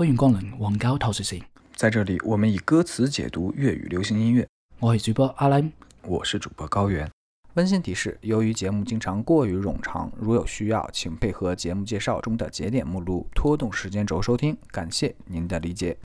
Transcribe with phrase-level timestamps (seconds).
[0.00, 1.42] 歡迎光臨黃膠透視線，
[1.74, 4.48] 在这里，我们以歌词解读粤语流行音乐。
[4.78, 5.70] 我係主播阿兰，
[6.06, 7.06] 我是主播高原。
[7.52, 14.56] 温馨提示：由于节目经常过于冗长，如有需要，请配合节目介绍中的节点目录拖动时间轴收听。
[14.70, 15.98] 感谢您的理解。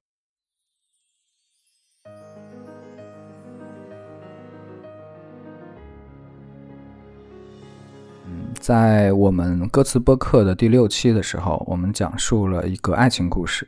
[8.25, 13.65] 嗯，在我们歌词播客的第六期的时候，我们讲述了一个爱情故事。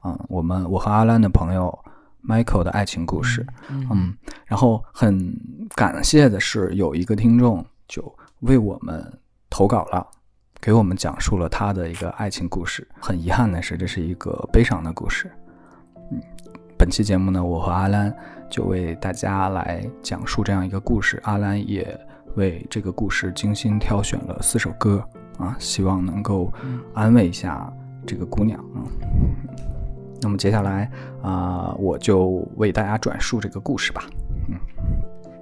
[0.00, 1.76] 啊、嗯，我们我和阿兰的朋友
[2.26, 3.46] Michael 的爱情故事。
[3.68, 4.14] 嗯，嗯，
[4.46, 5.34] 然后很
[5.74, 9.18] 感谢的是，有一个听众就为我们
[9.48, 10.06] 投稿了，
[10.60, 12.86] 给我们讲述了他的一个爱情故事。
[13.00, 15.30] 很遗憾的是，这是一个悲伤的故事。
[16.10, 16.20] 嗯，
[16.78, 18.14] 本期节目呢，我和阿兰
[18.48, 21.20] 就为大家来讲述这样一个故事。
[21.24, 21.98] 阿兰也
[22.36, 25.02] 为这个故事精心挑选了四首歌
[25.38, 26.52] 啊，希望能够
[26.94, 27.72] 安慰一下
[28.06, 28.80] 这个姑娘啊。
[30.22, 30.90] 那么接下来
[31.22, 34.04] 啊、呃，我就为大家转述这个故事吧。
[34.48, 34.56] 嗯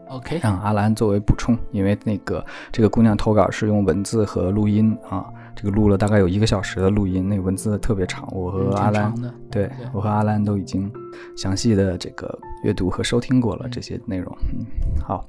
[0.08, 8.28] ，OK，让阿兰作为补充，因为那个这个姑娘投稿是用文字和录音啊，这个录了大概有一个小时的录音，那个文字特别长。
[8.32, 9.12] 我和阿蘭，
[9.50, 10.90] 對，對我和阿兰都已经
[11.36, 14.36] 详细的这个阅读和收听过了这些内容。
[14.52, 14.64] 嗯，
[15.02, 15.26] 好。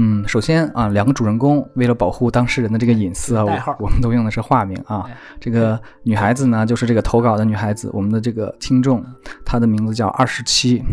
[0.00, 5.04] 嗯，首先啊，两个主人公为了保护当事人的这个隐私啊，我我们都用的是化名啊。
[5.40, 9.04] 这个女孩子呢，就是这个投稿的女孩子，我们的这个听众，
[9.44, 10.84] 她的名字叫二十七，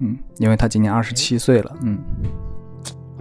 [0.00, 1.98] 嗯，因为她今年二十七岁了，嗯。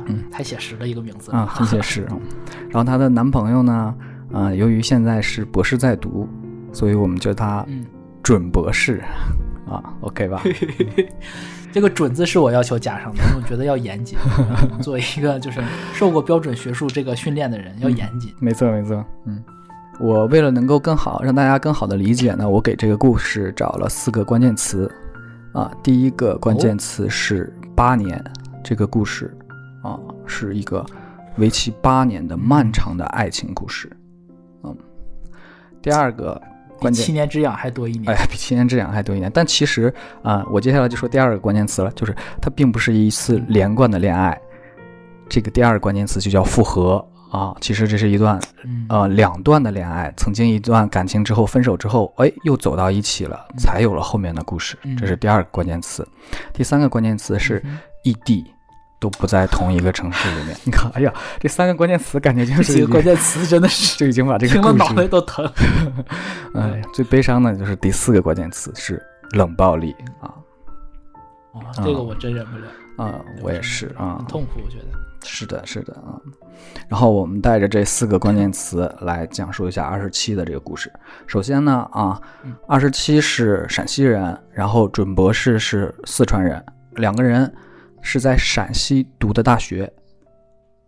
[0.06, 1.30] 嗯，太写实了一个名字。
[1.32, 2.08] 啊，很写实。
[2.72, 3.94] 然后她的男朋友呢，
[4.32, 6.28] 啊，由于现在是博士在读，
[6.72, 7.66] 所以我们叫他
[8.22, 9.04] 准博士，
[9.70, 10.42] 啊，OK 吧？
[11.74, 14.16] 這個“準”字是我要求加上的，因为我觉得要严谨。
[14.80, 15.60] 作为一个就是
[15.92, 18.32] 受过标准学术这个训练的人，要严谨。
[18.40, 19.04] 没错，没错。
[19.26, 19.44] 嗯，
[20.00, 24.90] 我为了能够更好让大家更好的理解呢，我给这个故事找了四个关键词。
[25.52, 28.18] 啊，第一个关键词是八年。
[28.20, 28.32] 哦、
[28.64, 29.36] 這個故事
[29.82, 30.86] 啊，是一个
[31.38, 33.92] 为期八年的漫长的爱情故事。
[34.64, 34.78] 嗯，
[35.82, 36.40] 第二個。
[36.80, 39.32] 比七年之痒还多一年，哎，比七年之痒还多一年。
[39.34, 44.40] 但其实啊、呃，我接下来就说第二个关键词了，就是它并不是一次连贯的恋爱。
[45.30, 47.56] 这个第二个关键词就叫复合啊。
[47.62, 48.40] 其实这是一段
[48.90, 54.78] 呃两段的恋爱，曾经一段感情之后分手之后，哎，又走到一起了，才有了后面的故事。
[55.00, 56.08] 这是第二个关键词。
[56.54, 57.64] 第三个关键词是
[58.04, 58.53] 异地。
[59.04, 65.46] 都不在同一个城市里面，你看，哎呀，这三个关键词感觉就是這幾個 關鍵詞真的是就已经把这个听了脑袋都疼。
[66.56, 70.32] 哎，最悲伤的就是第四个关键词是冷暴力啊！
[71.52, 73.20] 哇，这个我真忍不了啊！
[73.42, 74.86] 我也是啊，很痛苦，我觉得
[75.26, 76.16] 是的，是的啊。
[76.88, 80.90] 然后我们带着这四个关键词来讲述一下二十七的这个故事。
[81.28, 82.22] 首先呢，啊，
[82.70, 87.54] 二十七是陕西人，然后准博士是四川人，两个人。
[88.04, 89.92] 是在陕西读的大学，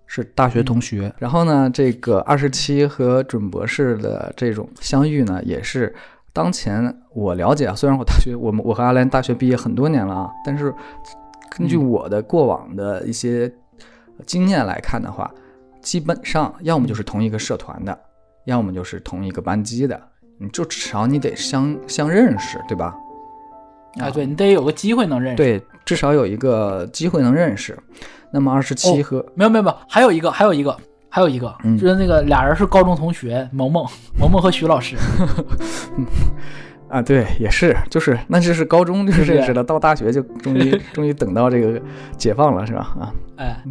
[0.06, 1.12] 是大学同学。
[1.18, 5.96] 然后呢，这个二十七和准博士的这种相遇呢，也是
[6.32, 7.74] 当前我了解啊。
[7.74, 10.72] 虽然我大学，我们我和阿兰大学毕业很多年了啊，但是
[11.50, 13.52] 根据我的过往的一些
[14.26, 15.34] 经验来看的话，
[15.82, 17.98] 基本上要么就是同一个社团的，
[18.46, 20.00] 要么就是同一个班级的，
[20.38, 22.94] 你就至少你得相相认识，对吧？
[24.00, 27.78] 啊，对你得有个机会能认识，对，至少有一个机会能认识。
[28.32, 30.76] 那么二十七和、哦、沒有没有没有，还有一个还有一个
[31.08, 33.86] 还有一个，嗯、就是那个俩人是高中同学，萌萌
[34.20, 34.98] 萌萌和徐老师。
[36.90, 41.82] 啊，对，也是，就是那就是高中就是認識了，到大学就终于 终于等到这个
[42.18, 42.96] 解放了，是吧？
[43.00, 43.64] 啊，哎，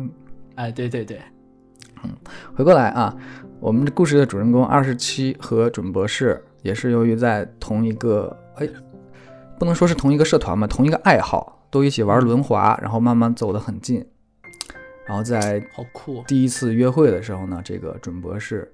[0.55, 1.21] 哎，对对对，
[2.03, 2.11] 嗯，
[2.56, 3.15] 回过来啊，
[3.61, 8.67] 我们故事的主人公二十七和准博士也是由于在同一个哎。
[9.59, 14.04] 不能说是同一个社团嘛，同一个爱好，都一起玩轮滑，然后慢慢走得很近，
[15.06, 15.65] 然后在
[16.26, 18.70] 第一次约会的时候呢，这个准博士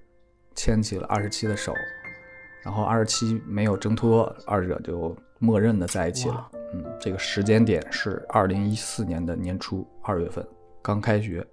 [0.55, 1.75] 牵起了二十七的手，
[2.63, 6.49] 然后二十七没有挣脱，二者就默认的在一起了。
[6.73, 10.47] 嗯，这个时间点是二零一四年的年初二月份，
[10.83, 11.47] 刚开学。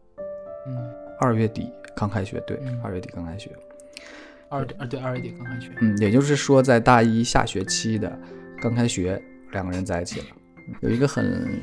[0.68, 0.78] 嗯，
[1.20, 3.52] 二月底刚开学，对，二月底刚开学。
[4.50, 5.72] 二二对二月底刚开学。
[5.82, 8.18] 嗯，也就是说在大一下学期的。
[8.62, 9.22] 剛開學，
[9.52, 10.26] 兩個人在一起了。
[10.82, 11.58] 有一个很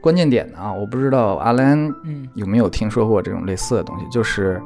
[0.00, 1.92] 关键点的啊，我不知道阿兰
[2.34, 4.58] 有没有听说过这种类似的东西，就是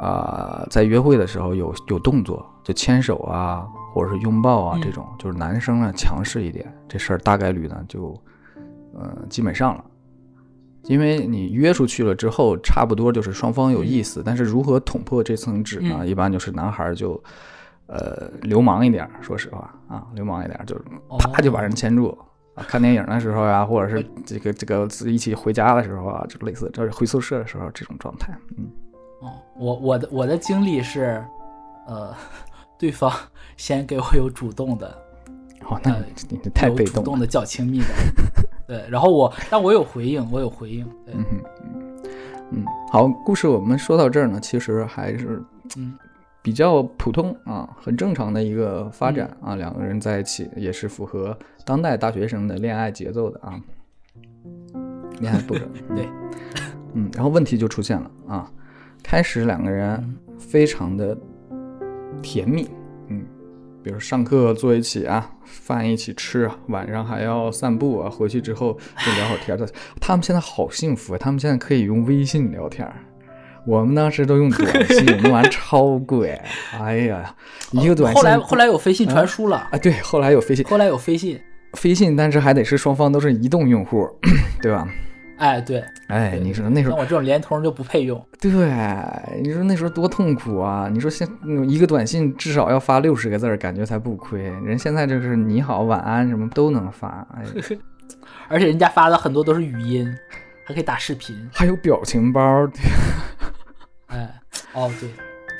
[0.00, 8.18] 啊、呃，在约会的时候有有动作，就牵手啊，或者是拥抱啊，这种就是男生呢强势一点，这事儿大概率呢就
[8.94, 9.84] 呃基本上了。
[10.84, 16.06] 因为你约出去了之后，差不多就是双方有意思，但是如何捅破这层纸呢？
[16.06, 17.22] 一般就是男孩就。
[17.86, 22.16] 呃流氓一点儿，说实话啊，流氓一点儿，就是哦啪就把人牵住。
[22.54, 28.68] 啊，看电影的时候呀、或者是这个这个一起回家的时候啊，就类似就是回宿舍的时候这种状态，嗯，
[29.22, 31.24] 哦，我我的我的经历是，
[31.86, 32.14] 呃，
[32.78, 33.10] 对方
[33.56, 34.86] 先给我有主动的，
[35.62, 37.86] 哦，那呃你你太被动了，主动的较亲密的，
[38.68, 41.24] 对，然后我但我有回应，我有回应，嗯
[42.50, 45.42] 嗯，好，故事我们说到这儿呢，其实还是
[45.78, 45.94] 嗯
[46.42, 53.60] 比较普通啊，很正常的一个发展啊，两个人在一起也是符合当代大学生的恋爱节奏的啊，
[55.20, 55.64] 恋爱步骤。
[55.94, 56.08] 对，
[56.94, 58.50] 嗯，然后问题就出现了啊，
[59.04, 61.16] 开始两个人非常的
[62.20, 62.68] 甜蜜，
[63.06, 63.24] 嗯，
[63.80, 69.68] 比如上课坐一起啊，饭一起吃啊，晚上还要散步啊，回去之后就聊会儿天儿。
[70.00, 72.96] 他们现在好幸福啊，他们现在可以用微信聊天儿。
[73.66, 76.40] 我们当时都用短信， 那玩意儿超贵。
[76.80, 77.34] 哎呀，
[77.70, 78.22] 一个短信。
[78.22, 81.40] 后来后来有飞信传输了，啊，对，后来有飞信，后来有飞信，
[81.74, 84.08] 飞信，但是还得是双方都是移动用户，
[84.60, 84.88] 对吧？
[85.38, 88.50] 哎，对，哎，你说那时候像我这种联通就不配用，对，
[89.42, 90.88] 你说那时候多痛苦啊！
[90.92, 94.42] 你说现嗯一个短信至少要发六十个字儿，感觉才不亏。
[94.64, 97.42] 人现在就是你好、晚安什么都能发，哎，
[98.46, 100.14] 而且人家发的很多都是语音，
[100.72, 102.66] 还可以打视频，还有表情包，
[104.08, 104.40] 哎，
[104.72, 105.10] 哦对，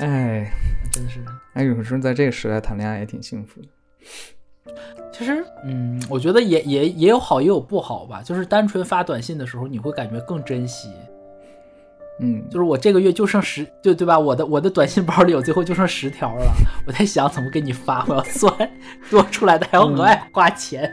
[0.01, 0.51] 哎，
[0.91, 1.23] 真的是。
[1.53, 3.69] 哎，有时候在这个时代谈恋爱也挺幸福的。
[5.13, 8.23] 其实，嗯，我觉得也也也有好也有不好吧。
[8.23, 10.91] 就是单纯发短信的时候，你会感觉更珍惜。
[12.21, 14.19] 嗯，就是我这个月就剩十，就对吧？
[14.19, 16.51] 我的我的短信包里有最后就剩十条了，
[16.87, 18.51] 我在想怎么给你发，我要算
[19.11, 20.91] 多出来的还要额外花钱。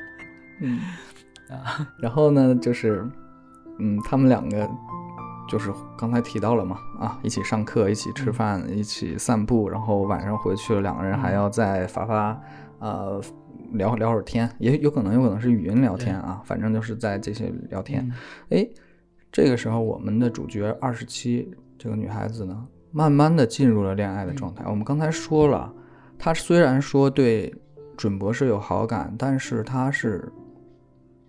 [0.59, 0.81] 嗯
[1.49, 3.07] 啊，然后呢，就是，
[3.79, 4.69] 嗯，他们两个
[5.47, 12.39] 就是刚才提到了嘛，啊，一起上课，一起吃饭，一起散步，然后晚上回去了，两个人还要再发发，
[12.79, 13.21] 呃，
[13.71, 18.07] 聊聊会儿天，也有可能有可能是语音聊天啊，反正就是在这些聊天。
[18.49, 18.69] 嗯哎、
[19.31, 24.65] 这个时候我们的主角二十七这个女孩子呢，慢慢的进入了恋爱的状态。
[24.67, 25.71] 我们刚才说了，
[26.17, 27.53] 她虽然说对
[27.97, 30.31] 准博士有好感，但是她是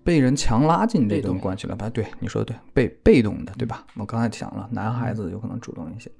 [0.02, 1.88] 被人强拉进这被动段关系了吧？
[1.91, 3.87] 对，你说的对，被被动的，对吧？
[3.97, 6.11] 我刚才讲了，男孩子有可能主动一些，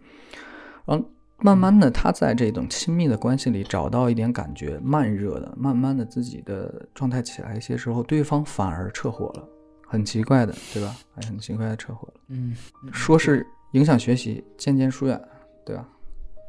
[0.85, 1.05] 然后
[1.38, 9.49] 慢慢的，他在这种亲密的关系里找到一点感觉，慢热的，慢慢的自己的状态起来一些时候，对方反而撤火了，
[9.87, 10.94] 很奇怪的，对吧？
[11.17, 12.55] 哎，很奇怪的撤火了，嗯，
[12.85, 15.21] 嗯说是影响学习，渐渐疏远，
[15.65, 15.88] 对吧？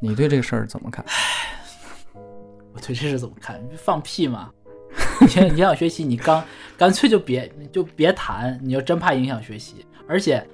[0.01, 1.05] 你对这个事儿怎么看？
[2.73, 3.61] 我对这事怎么看？
[3.69, 4.51] 你放屁嘛！
[5.21, 6.43] 你你想学习，你刚
[6.77, 9.85] 干脆就别就别谈，你要真怕影响学习。
[10.07, 10.45] 而且，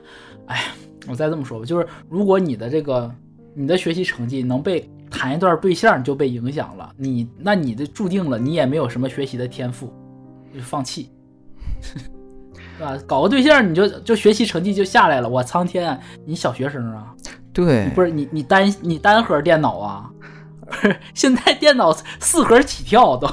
[0.46, 0.66] 哎，
[1.08, 3.12] 我再这么说吧，就是如果你的这个
[3.56, 9.92] 你的学习成绩能被谈一段对象就被影响了，你那你的注定了你也没有什么学习的天赋，
[10.54, 11.10] 就放弃，
[11.81, 12.98] 是吧？
[13.08, 16.00] 搞个对象你就就学习成绩就下来了，我苍天啊！
[16.25, 17.16] 你小学生啊？
[17.52, 20.12] 对，不是你你单你单核电脑啊？
[20.68, 23.28] 不是，现在电脑四核起跳都，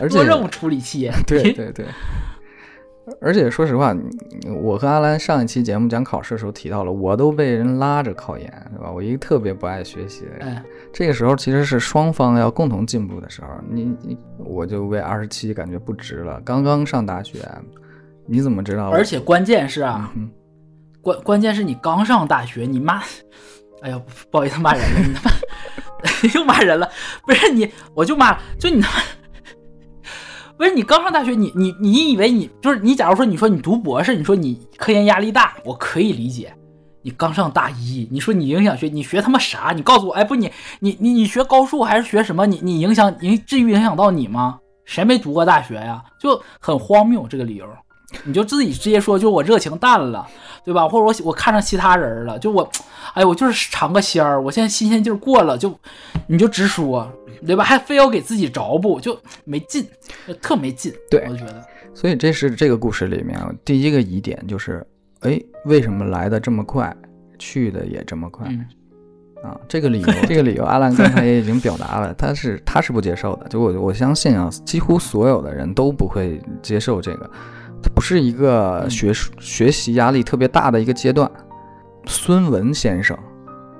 [0.00, 1.10] 而且多任务处理器。
[1.26, 1.86] 对 对对。
[3.22, 3.96] 而且说实话，
[4.60, 8.92] 我和阿兰上一期节目讲考试的时候提到了，我都被人拉着考研，对吧？
[8.92, 10.46] 我一个特别不爱学习的人。
[10.46, 10.62] 哎，
[10.92, 16.38] 这个时候其实是双方要共同进步的时候，你你我就为二十七感觉不值了。
[16.44, 17.38] 刚刚上大学，
[18.26, 18.90] 你怎么知道？
[18.90, 20.30] 而且关键是啊，嗯
[21.00, 23.00] 关关键是你刚上大学，你妈，
[23.80, 23.98] 哎呀，
[24.30, 25.34] 不好意思骂人了，你他妈
[26.34, 26.90] 又骂人了，
[27.26, 29.04] 不是你，我就骂，就你他妈。
[30.56, 32.94] 不是你刚上大学，你你你以为你就是你？
[32.94, 36.52] 假如说你说你读博士，你说你科研压力大，我可以理解。
[37.02, 39.72] 你刚上大一，你说你影响学，你学他妈啥？
[39.74, 40.50] 你告诉我，哎，不，你
[40.80, 42.44] 你你你学高数还是学什么？
[42.44, 44.58] 你你影响影至于影响到你吗？
[44.84, 46.02] 谁没读过大学呀？
[46.20, 47.66] 就很荒谬这个理由。
[48.24, 50.26] 你就自己直接说，就我热情淡了，
[50.64, 50.88] 对吧？
[50.88, 52.68] 或者我我看上其他人了，就我，
[53.14, 55.72] 哎，我就是尝个鲜儿，我现在新鲜劲儿过了，就
[56.26, 57.10] 你就直说，
[57.46, 57.62] 对吧？
[57.62, 59.86] 还非要给自己着补，就没劲，
[60.26, 60.92] 就特没劲。
[61.10, 64.86] 对我觉得，所以这是这个故事里面第一个疑点，就是，
[65.20, 66.94] 哎，为什么来的这么快，
[67.38, 68.46] 去的也这么快？
[68.48, 68.64] 嗯，
[69.42, 73.48] 啊，这个理由，这个理由，阿兰刚才也已经表达了，他是他是不接受的。
[73.48, 77.30] 就我我相信啊，几乎所有的人都不会接受这个，
[77.82, 78.90] 它不是一个嗯。
[78.90, 81.30] 学术学习压力特别大的一个阶段。
[82.06, 83.16] 孙文先生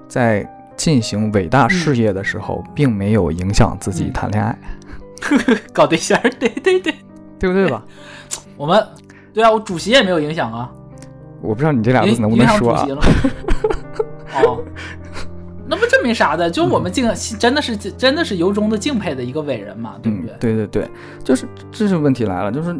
[0.07, 4.13] 在进行伟大事业的时候，并没有影响自己嗯。
[4.13, 4.59] 谈恋爱，
[5.73, 6.95] 搞对象， 对对对，
[7.39, 7.83] 对不对吧？
[8.57, 8.87] 我们，
[9.33, 10.71] 对啊，我主席也没有影响啊，
[11.41, 12.87] 我不知道你这俩字能不能说啊？
[14.45, 14.63] 哦，
[15.67, 20.37] 那不这没啥的，就我们敬真的是真的是由衷的敬佩的一个伟人嘛，对不对？
[20.39, 20.91] 对对对，
[21.25, 22.77] 就是这是问题来了，就是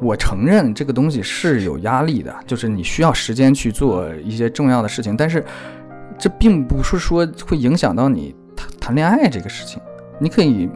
[0.00, 5.44] 我承认这个东西是有压力的，就是你需要时间去做一些重要的事情，但是
[6.18, 9.80] 这并不是说会影响到你谈谈恋爱这个事情，
[10.18, 10.68] 你可以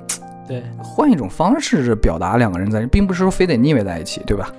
[0.47, 4.51] 对换一种方式表达两个人在，并不是说非得腻歪在一起，对吧？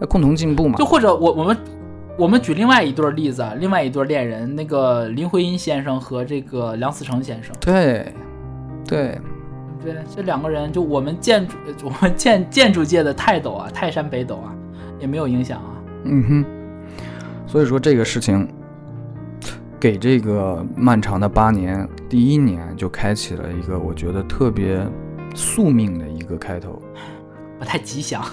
[0.00, 0.76] 要共同进步嘛。
[0.78, 1.56] 就或者我我们。
[2.16, 7.52] 我们举另外一对例子，啊另外一对恋人，那个林徽因先生和这个梁思成先生。
[7.58, 8.06] 对，
[8.86, 9.20] 对，
[9.84, 14.54] 对，这两个人就我们建筑， 我们建建筑界的泰斗啊，泰山北斗啊，
[14.98, 15.70] 也没有影响啊。
[16.04, 16.44] 嗯哼。
[17.46, 18.48] 所以说这个事情，
[19.78, 24.84] 给这个漫长的八年，第一年就开启了一个我觉得特别
[25.34, 26.80] 宿命的一个开头。
[27.58, 28.24] 不太吉祥。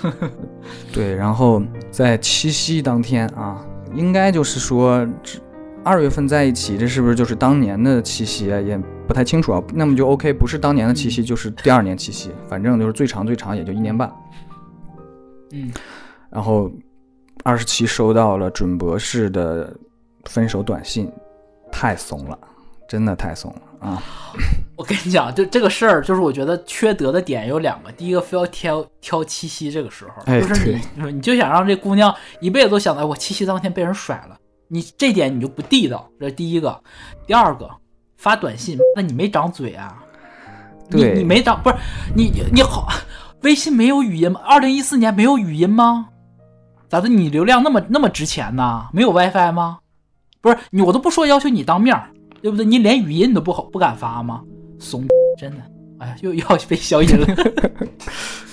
[0.92, 3.64] 对，然后在七夕当天啊。
[3.94, 5.06] 应该就是说，
[5.84, 8.58] 二月份在一起，这是不是就是当年的七夕啊？
[8.58, 8.80] 也
[9.12, 9.62] 不太清楚啊。
[9.74, 14.10] 那么就 OK，不是当年的七夕，就是第二年七夕，反正就是最长最长也就一年半。
[15.52, 15.70] 嗯。
[16.30, 16.72] 然后
[17.44, 19.76] 二十七收到了准博士的
[20.24, 21.12] 分手短信，
[21.70, 22.40] 太怂了，
[22.88, 24.02] 真的太怂了啊！
[24.78, 27.92] 我跟你讲，就这个事儿，就是我觉得缺德的点有两个。
[27.92, 34.38] 第一个，非要挑挑七夕这个时候，就是你，你就想让这姑娘一辈子都想到我七夕当天被人甩了，
[34.70, 36.10] 你这点你就不地道。
[36.18, 36.82] 这是第一个。
[37.28, 37.70] 第二个，
[38.22, 39.98] 发短信，那你没长嘴啊？
[40.90, 41.76] 你你没长，不是
[42.16, 42.88] 你你好，
[43.42, 44.40] 微信没有语音吗？
[44.46, 46.10] 二零一四年没有语音吗？
[46.88, 47.10] 咋的？
[47.10, 48.88] 你流量那么那么值钱呢？
[48.94, 49.80] 没有 WiFi 吗？
[50.40, 52.00] 不是你，我都不说要求你当面，
[52.44, 52.64] 对不对？
[52.64, 54.44] 你连语音你都不好不敢发吗？
[54.78, 55.04] 怂，
[55.40, 55.58] 真的，
[55.98, 57.26] 哎呀，又要被消音了。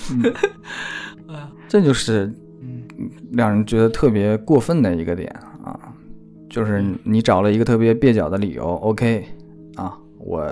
[1.69, 2.33] 这就是
[3.33, 5.31] 让人觉得特别过分的一个点
[5.63, 5.79] 啊，
[6.49, 9.29] 就是你找了一个特别蹩脚的理由，OK
[9.79, 10.45] 啊，我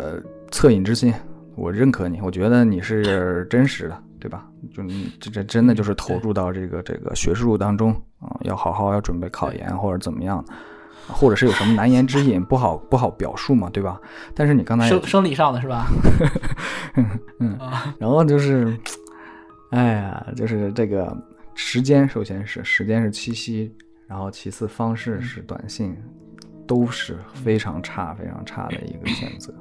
[0.50, 1.12] 恻隐之心，
[1.56, 4.48] 我认可你，我觉得你是真实的，对吧？
[4.72, 10.42] 就你这这真的就是投入到这个这个学术当中啊，要好好要准备考研或者怎么样。
[11.08, 13.96] 或者是有什么难言之隐，不好不好表述嘛，对吧？
[14.34, 15.86] 但是你刚才生生理上的是吧？
[17.38, 17.56] 嗯，
[17.96, 18.76] 然后就是，
[19.70, 21.16] 哎呀，就是这个
[21.54, 23.72] 时间，首先是时间是七夕，
[24.08, 25.96] 然后其次方式是短信，
[26.66, 29.52] 都是非常差非常差的一个选择，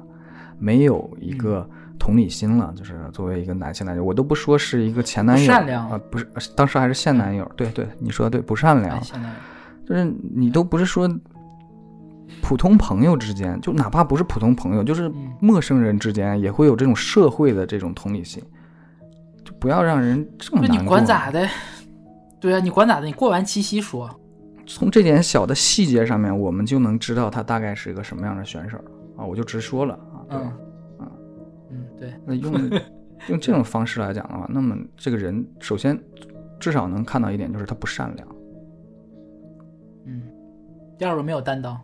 [0.58, 2.72] 没有一个同理心了。
[2.76, 7.50] 就是作为一个男性来讲，我都不说是一个前男友啊，不是，当时还是现男友。
[7.56, 9.00] 对对，你说的对，不善良，
[9.86, 11.08] 就是你都不是说。
[12.42, 15.10] 普通朋友之间，就哪怕不是普通朋友，就是
[15.40, 18.42] 陌生人之间，也会有这种社会的这种同理心，
[19.44, 20.82] 就不要让人这么难过。
[20.82, 21.48] 你管咋的？
[22.40, 23.06] 对啊，你管咋的？
[23.06, 24.10] 你过完七夕说。
[24.66, 28.76] 从这点小的细节上面，我们就能知道他大概是一个什么样的选手
[29.16, 29.24] 啊！
[29.24, 30.52] 我就直说了啊，嗯，
[30.98, 31.10] 嗯，
[31.70, 32.12] 嗯，对。
[32.24, 32.52] 那用
[33.28, 35.98] 用这种方式来讲的话，那么这个人首先
[36.58, 38.28] 至少能看到一点，就是他不善良。
[40.06, 40.22] 嗯。
[40.98, 41.80] 第二个没有担当。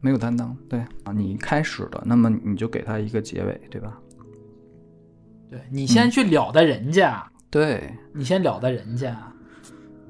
[0.00, 3.98] 没有担当，对啊，你开始了，那么你就给他一个结尾，对吧？
[5.48, 9.16] 对你先去了的人家，对你先了的人家，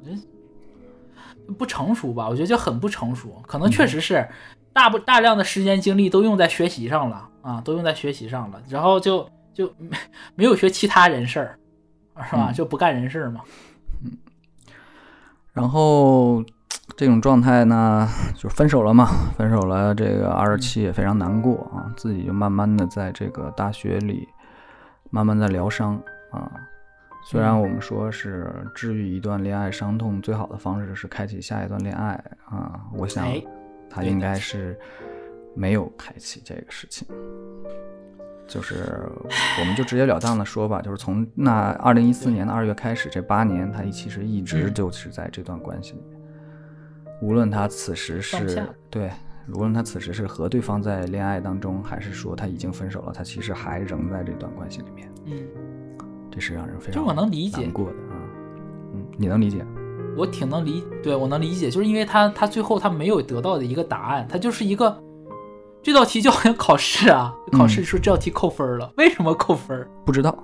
[0.02, 0.20] 人
[1.58, 2.28] 不成熟吧？
[2.28, 4.26] 我觉得就很不成熟，可能确实是
[4.72, 9.96] 大不大量的时间精力都用在学习上了啊，都用在学习上了，然后就就没
[10.34, 11.58] 没有学其他人事儿，
[12.28, 12.52] 是吧？
[12.52, 13.40] 就不干人事儿嘛。
[14.04, 14.12] 嗯，
[15.52, 16.44] 然后。
[16.96, 19.92] 这种状态呢，就分手了嘛，分手了。
[19.94, 24.28] 这个二十七也非常难过啊，自己就慢慢的在这个大学里，
[25.10, 26.52] 慢慢的疗伤啊。
[27.24, 33.26] 虽然我们说是治愈一段恋爱伤痛最好的方式是开启下一段恋爱啊，我想
[33.88, 34.78] 他应该是
[35.54, 37.08] 没有开启这个事情。
[38.46, 39.08] 就是
[39.58, 46.20] 我们就直截了当的说吧，就是从那二零一四年的二月开始，这八年他其实一直就是在这段关系里面。
[47.22, 49.10] 无论他此时是对，
[49.48, 55.10] 无论他此时是和对方在恋爱当中，还是说他已经分手了，他其实还仍在这段关系里面。
[55.24, 55.42] 嗯，
[56.34, 58.18] 这是让人非常就我能理解难过的啊。
[58.92, 59.64] 嗯，你能理解？
[60.16, 65.00] 我挺能理，对我能理解，就是因为他他最后他没有得到的一个答案，他就是一个
[65.82, 69.86] 这道题就好像考试啊，考试说这道题扣分了，为什么扣分？
[70.04, 70.36] 不知道。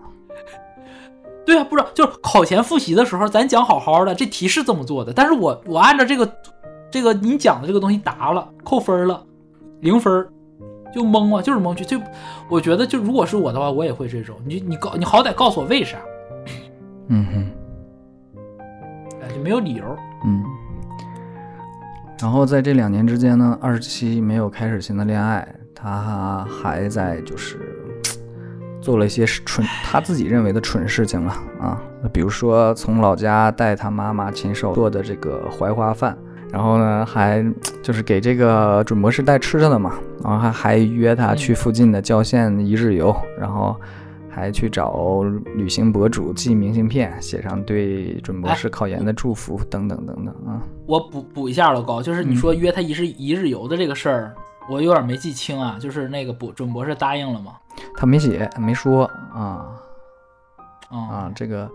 [1.45, 6.33] 对啊，不知道，就是考前复习的时候，咱讲好好的，这题是这么做的，但是我我按照这个。
[6.93, 9.25] 这个你讲的这个东西答了，扣分了，
[9.79, 10.27] 零分，
[10.93, 11.85] 就懵啊，就是懵去。
[11.85, 12.01] 就
[12.49, 14.37] 我觉得，就如果是我的话，我也会这种。
[14.45, 15.99] 你你告你好歹告诉我为啥？
[17.09, 17.51] 嗯哼，
[19.23, 19.85] 哎，就没有理由。
[20.25, 20.45] 嗯。
[22.21, 27.59] 然后在这两年之间呢，二十七没有开始新的恋爱，他还在就是
[28.83, 31.81] 做了一些蠢他自己认为的蠢事情了啊，
[32.13, 36.17] 比如说从老家带他妈妈亲手做的这个槐花饭，
[36.53, 37.45] 然后呢还
[37.83, 43.77] 就是给这个准博士带吃的嘛，然后还还约他去附近的郊县一日游，然后
[44.29, 45.23] 还去找
[45.55, 50.63] 旅行博主寄明信片，写上对准博士考研的祝福等等等等啊。
[50.87, 54.35] 我补补一下，老高，就是你说约他一日一日游的这个事儿，
[54.69, 55.77] 我有点没记清啊。
[55.81, 57.53] 就是那个博准博士答应了吗？
[57.97, 59.69] 他没写，没说啊
[60.91, 61.71] 啊啊，这个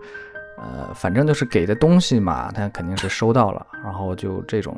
[0.56, 4.76] 呃，反正就是给的东西嘛，他肯定是收到了，然后就这种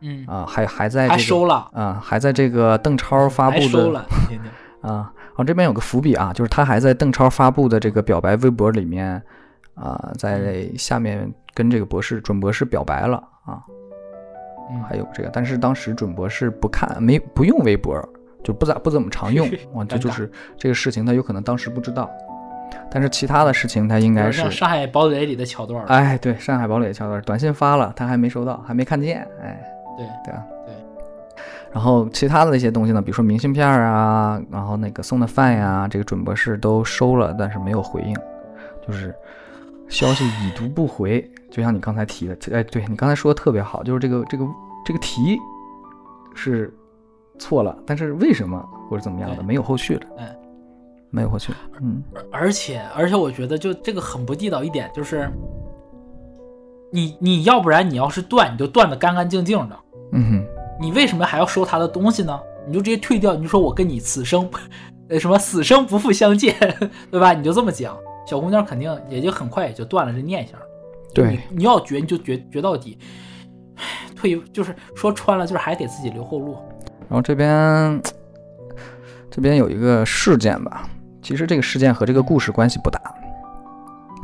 [0.00, 4.06] 嗯，啊，还还在这个还收了，啊，还在这个邓超发布的还收了。
[4.82, 9.20] 啊，然后这边有个伏笔啊，就是他还在邓超发布的这个表白微博里面
[9.74, 13.60] 啊，在下面跟这个博士准博士表白了啊，
[14.70, 18.00] 嗯还有这个，但是当时准博士不看没不用微博，
[18.44, 22.08] 就不咋不怎么常用 啊，这就是这个事情他有可能当时不知道，
[22.90, 29.60] 但是其他的事情他应该是《上海堡垒》里的桥段儿，哎，对，上海堡垒桥段，短信发了，他还没收到，还没看见，哎，
[29.96, 30.74] 对对啊，对。
[31.72, 38.16] 然后其他的那些东西呢，比如说明信片儿啊，然后那个送的饭呀，这个准博士都收了，但是没有回应，
[38.86, 39.14] 就是
[39.88, 41.28] 消息已读不回。
[41.50, 44.46] 就像你刚才提的，哎，对你刚才说的特别好，就是这个这个
[44.84, 45.38] 这个题
[46.34, 46.72] 是
[47.38, 48.58] 错了，但是为什么
[48.88, 50.36] 或者怎么样的，没有后续了，哎，
[51.16, 55.26] 没有后续，嗯而且而且我觉得就这个很不地道一点，就是
[56.92, 59.76] 你你要不然你要是断，你就断的干干净净的，
[60.12, 60.46] 嗯哼。
[60.78, 62.38] 你为什么还要收他的东西呢？
[62.66, 64.46] 你就直接退掉，你就说我跟你此生，
[65.08, 66.54] 呃什么死生不复相见，
[67.10, 67.32] 对吧？
[67.32, 67.96] 你就这么讲，
[68.26, 70.60] 小姑娘肯定也就很快也就断了这念想。
[71.14, 72.98] 对你你要绝你就绝绝到底，
[73.76, 73.82] 唉
[74.14, 76.58] 退就是说穿了就是还给自己留后路。
[77.08, 78.02] 然后这边
[79.30, 80.86] 这边有一个事件吧，
[81.26, 83.00] 其实这个事件和这个故事关系不大，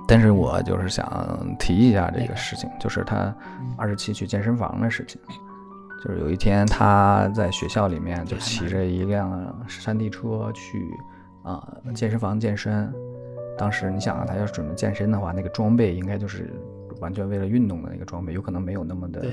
[0.06, 1.04] 但是我就是想
[1.58, 3.34] 提一下这个事情，就是他
[3.76, 5.20] 二十七去健身房的事情。
[6.04, 10.88] 就是有一天他在学校里面就骑着一辆山地车去
[11.42, 12.88] 啊、健身房健身。
[13.58, 16.54] 当时你想啊，他要是准备健身的话，那个装备应该就是
[17.00, 19.24] 完全为了运动的那个装备，有可能没有那么的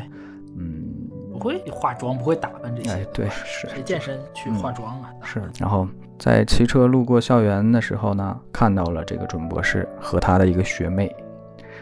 [0.58, 1.08] 嗯
[1.40, 2.92] 不会化妆，不会打扮这些。
[2.92, 5.10] 哎对是谁健身去化妆啊？
[5.24, 11.16] 是，然后在骑车路过校园的时候呢，看到了这个准博士和他的一个学妹。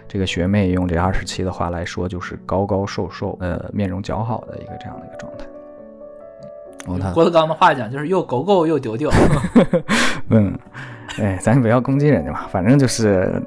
[0.08, 5.46] 这个学妹用这二十七的话来说，就是高高瘦瘦，呃，面容姣好的一个这样的一个状态。
[7.13, 9.12] 郭德纲的话讲就是又狗狗又丢丢。
[10.32, 10.58] 嗯，
[11.20, 13.43] 哎，咱不要攻击人家嘛，反正就是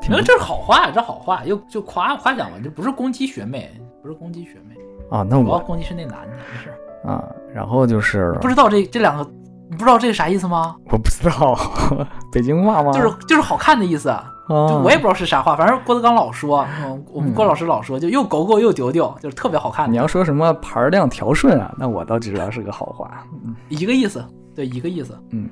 [0.00, 3.68] 这是好话，这好话，又就夸夸奖嘛，这不是攻击学妹，
[4.00, 4.76] 不是攻击学妹，
[5.12, 6.70] 啊，那我我要攻击是那男的，没事。
[7.06, 7.22] 啊，
[7.52, 9.22] 然后就是不知道这这两个，
[9.68, 10.74] 你不知道这是啥意思吗？
[10.90, 11.56] 我不知道
[12.32, 12.92] 北京话吗？
[12.92, 23.24] 就是就是好看的意思，啊，就我也不知道是啥话，反正郭德纲老说，嗯，我们郭老师老说，就又狗狗又丢丢，就是特别好看的，你要说什么盘儿量调顺啊，那我倒知道是个好话。
[23.44, 25.18] 嗯一个意思，对，一个意思。
[25.30, 25.50] 嗯，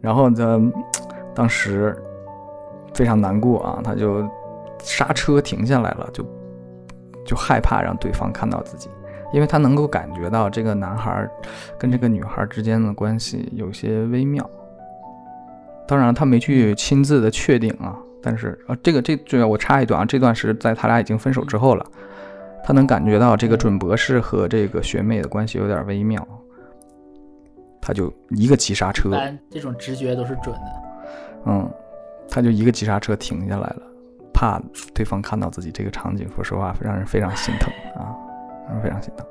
[0.00, 0.60] 然后呢，
[1.34, 1.96] 当时
[2.92, 4.22] 非常难过啊，他就
[4.80, 6.24] 刹车停下来了，就
[7.24, 8.88] 就害怕让对方看到自己，
[9.32, 11.30] 因为他能够感觉到这个男孩儿
[11.78, 14.48] 跟这个女孩儿之间的关系有些微妙。
[15.86, 21.84] 当然，他没去亲自的确定啊，但是啊，这个这这我插一段啊，这段是在他俩已经分手之后了，
[22.64, 26.26] 他能感觉到这个准博士和这个学妹的关系有点微妙，
[27.80, 29.10] 他就一个急刹车。
[29.50, 30.82] 这种直觉都是准的。
[31.46, 31.68] 嗯，
[32.30, 33.82] 他就一个急刹车停下来了，
[34.42, 34.60] 怕
[34.92, 38.10] 对方看到自己这个场景，说实话让人非常心疼啊，
[38.66, 39.24] 让人非常心疼。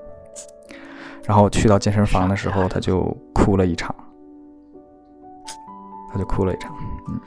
[1.26, 3.94] 然后去到健身房的时候，他就哭了一场，
[6.10, 6.74] 他就哭了一场。
[7.10, 7.20] 嗯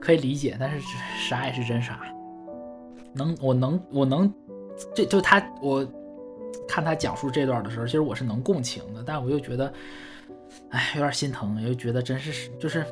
[0.00, 0.80] 可以理解，但是
[1.28, 1.98] 傻也是真傻。
[3.12, 4.32] 能，我能，我能，
[4.94, 5.84] 这就他，我
[6.68, 9.72] 看他讲述这段的时候，其实我是能共情的，但我又觉得，
[10.70, 12.84] 哎，有点心疼，又觉得真是，就是，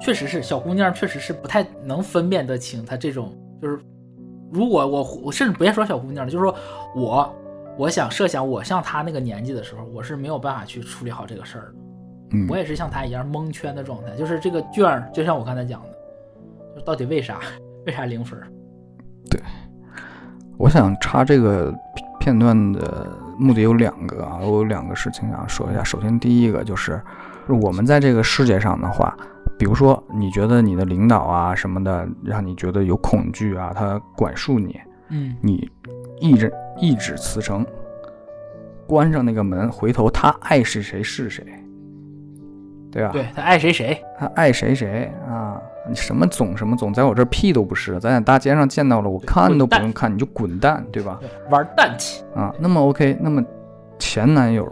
[0.00, 3.78] 确实是小姑娘，确实是不太能分辨得清她这种，就是，
[4.50, 6.54] 如果我我甚至别说小姑娘了，就是说
[6.96, 7.34] 我，
[7.76, 11.74] 我想设想我像她那个年纪的时候，我是没有办法去处理好这个事儿的。
[12.32, 15.88] 嗯，我也是像她一样蒙圈的状态，就是这个卷儿，就像我刚才讲的，
[16.76, 17.38] 就到底为啥
[17.86, 18.40] 为啥零分
[19.30, 19.40] 对？
[20.56, 21.74] 我想插这个
[22.18, 23.06] 片段的
[23.38, 25.82] 目的有两个啊，我有两个事情想说一下。
[25.82, 27.00] 首先，第一个就是
[27.48, 29.16] 我们在这个世界上的话，
[29.60, 35.70] 比如说你觉得你的领导啊什么的，让你觉得有恐惧啊，他管束你，嗯你
[36.18, 37.62] 一直一指辞呈，
[38.86, 41.44] 关上那个门，回头他爱是谁是谁，
[42.90, 43.10] 对吧？
[43.12, 45.60] 对他爱谁谁，他爱谁谁啊！
[45.86, 51.18] 你什么总什么总，在我这儿屁都不是，咱在大街上见到了，我看都不用看，你就滚蛋，对吧？
[51.20, 52.50] 对，玩蛋去啊！
[52.58, 53.44] 那么 OK，那么
[53.98, 54.66] 前男友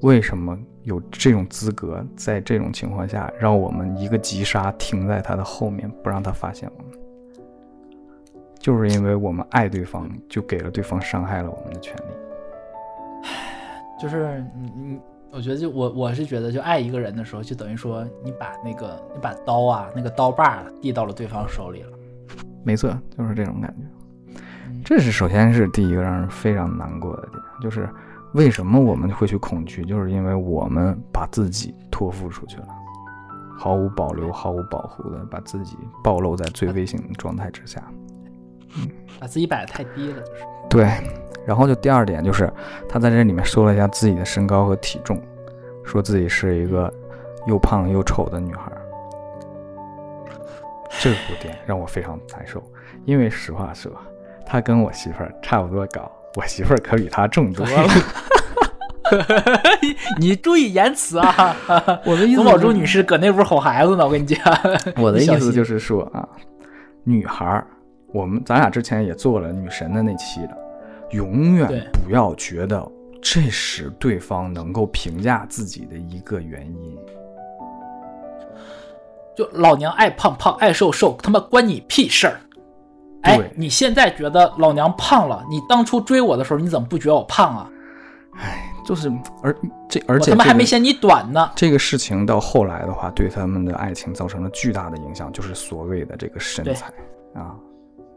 [0.00, 6.92] 为什么有这种资格，在这种情况下让我们一个急刹停在他的后面，不让他发现我们？
[8.58, 12.02] 就是因为我们爱对方，就给了对方伤害了我们的权利。
[14.00, 15.00] 就是你你。
[15.34, 21.98] 我觉得就我我是觉得，就爱一个人的时候，就等于说你把那个你把刀啊，那个刀把递到了对方手里了。
[22.62, 24.42] 没错，就是这种感觉。
[24.84, 27.88] 这是首先是第一个让人非常难过的点，就是
[28.34, 32.68] 为什么我们会去恐惧，就是因为我们把自己托付出去了，
[33.58, 37.82] 毫无保留、毫无保护的把自己暴露在最危险的状态之下。
[38.76, 38.88] 嗯，
[39.20, 40.44] 把自己摆的太低了，就是。
[40.70, 40.88] 对。
[41.44, 42.48] 然后就第二点就是，
[42.88, 45.20] 他在这里面说了一下自己的身高和体重，
[45.82, 46.88] 说自己是一个
[47.48, 48.70] 又胖又丑的女孩。
[51.00, 52.62] 这个点让我非常难受，
[53.04, 53.90] 因为实话说，
[54.46, 57.88] 他跟我媳妇儿差不多高，我媳妇儿可比他重多了。
[60.18, 61.54] 你注意言辞啊！
[62.06, 64.38] 我的意思，董宝珠女士搁那屋吼孩子呢，我跟你讲。
[64.96, 66.26] 我的意思就是说啊，
[67.04, 67.62] 女孩，
[68.06, 70.56] 我们咱俩之前也做了女神的那期了。
[71.10, 72.82] 永远不要觉得
[73.20, 76.96] 这是对方能够评价自己的一个原因。
[79.36, 82.40] 就老娘爱胖胖爱瘦瘦，他妈关你屁事儿！
[83.22, 87.70] 哎，你现在觉得老娘胖了，你当初追我的时候你怎么不觉得我胖啊？
[88.36, 89.54] 哎，就是而
[89.88, 91.50] 这而且他们还没嫌你短呢。
[91.54, 96.86] 这个事情到后来的话，对他们的爱情造成了巨大的影响，就是所谓的这个身材
[97.34, 97.54] 啊。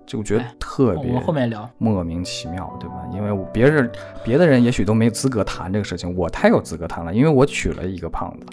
[0.08, 2.96] 就觉得特别，我们后面聊莫名其妙，对吧？
[3.12, 3.92] 因为我别人
[4.24, 8.46] 别的人也许都没资格谈这个事情，我太有资格谈了，因为我娶了一个胖子。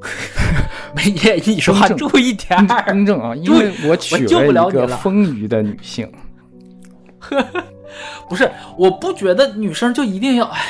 [0.94, 6.10] 没爷，你说话注意点儿，更正啊，因为我娶了一个丰腴的女性。
[8.28, 10.60] 不是，我不觉得女生就一定要，哎，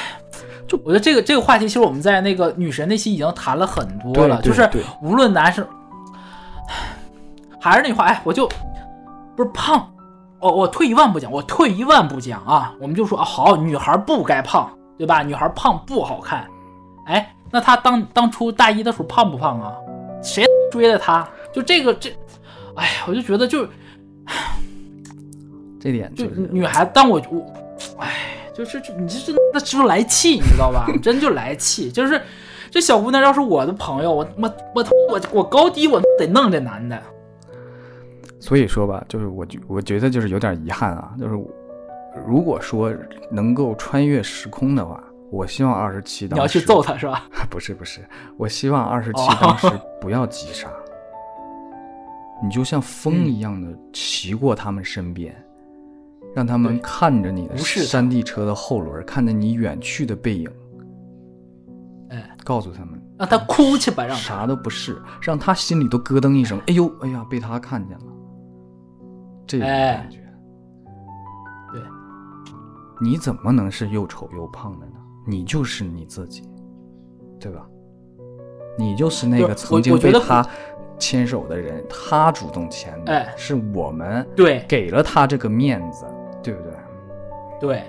[0.66, 4.68] 就我觉得这个这个话题，其实我们在那个女神那期已经谈了很多了，就是
[5.02, 5.66] 无论男生，
[7.60, 8.48] 还是那句话，哎，我就。
[9.36, 9.88] 不是胖，
[10.40, 15.22] 哦，我退一万步讲，我退一万步讲啊，我们就说啊，好，女孩不该胖，对吧？
[15.22, 16.44] 女孩胖不好看，
[17.06, 19.72] 哎，那他当当初大一的时候胖不胖啊？
[20.22, 21.28] 谁追的他？
[21.52, 22.10] 就这个这，
[22.76, 23.66] 哎呀，我就觉得就，
[25.80, 27.46] 这点就女孩，但我我，
[27.98, 30.86] 哎，就是你这这那就来气，你知道吧？
[31.02, 32.20] 真就来气，就是
[32.70, 37.00] 这小姑娘要是我的朋友，我我我我我高低我得弄这男的。
[38.40, 41.34] 所以说吧，就是我觉我觉得就是有点遗憾啊，就是
[42.26, 42.92] 如果说
[43.30, 47.24] 能够穿越时空的话，我希望二十七当时你要去揍他是吧？
[47.50, 48.00] 不是不是，
[48.36, 49.68] 我希望二十七当时
[50.00, 50.68] 不要急刹，
[52.42, 55.34] 你就像风一样的骑过他们身边，
[56.34, 60.50] 让他们看着你的山地车的后轮，看着你远去的背影，
[62.10, 68.04] 哎，告诉他们，让他哭去吧，让啥都不是，让他心里都咯噔一声，哎呦，哎呀，被他看见了。
[69.46, 70.18] 这种感觉，
[71.72, 71.82] 对，
[73.00, 74.87] 你怎么能是又丑又胖的呢？
[75.28, 76.42] 你就是你自己，
[77.38, 77.68] 对吧？
[78.78, 80.42] 你就是那个曾经被他
[80.98, 86.06] 牵手的人，他主动牵的，是我们对给了他这个面子，
[86.42, 86.72] 对不对？
[87.60, 87.82] 对，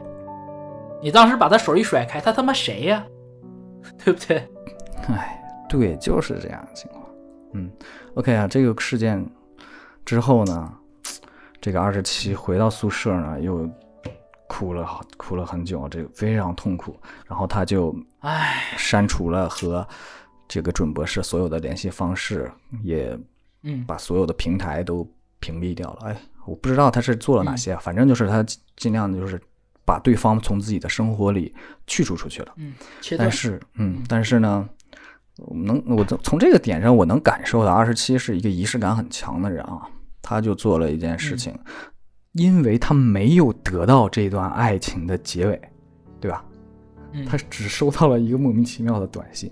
[1.01, 3.05] 你当时把他手一甩开，他他妈谁呀？
[4.03, 4.37] 对不对？
[5.07, 7.05] 哎，对，就是这样的情况。
[7.53, 7.71] 嗯
[8.15, 9.25] ，OK 啊，这个事件
[10.03, 10.73] 之后呢？
[11.61, 13.69] 这个二十七回到宿舍呢，又
[14.49, 16.99] 哭了，哭了很久，这个非常痛苦。
[17.25, 19.87] 然后他就唉删除了和
[20.47, 22.51] 这个准博士所有的联系方式，
[22.83, 23.17] 也
[23.61, 25.07] 嗯把所有的平台都
[25.39, 26.07] 屏蔽掉了。
[26.07, 28.43] 哎，我不知道他是做了哪些，反正就是他
[28.75, 29.39] 尽量的就是
[29.85, 32.53] 把对方从自己的生活里去除出去了。
[32.57, 32.73] 嗯，
[33.17, 34.67] 但是嗯，但是呢，
[35.65, 39.87] 能我从这个点上我能感受到二十七是一个仪式感很强的人啊。
[40.21, 41.57] 他就做了一件事情，
[42.33, 45.61] 因为他没有得到这段爱情的结尾，
[46.21, 46.45] 对吧？
[47.27, 49.51] 他只收到了一个莫名其妙的短信，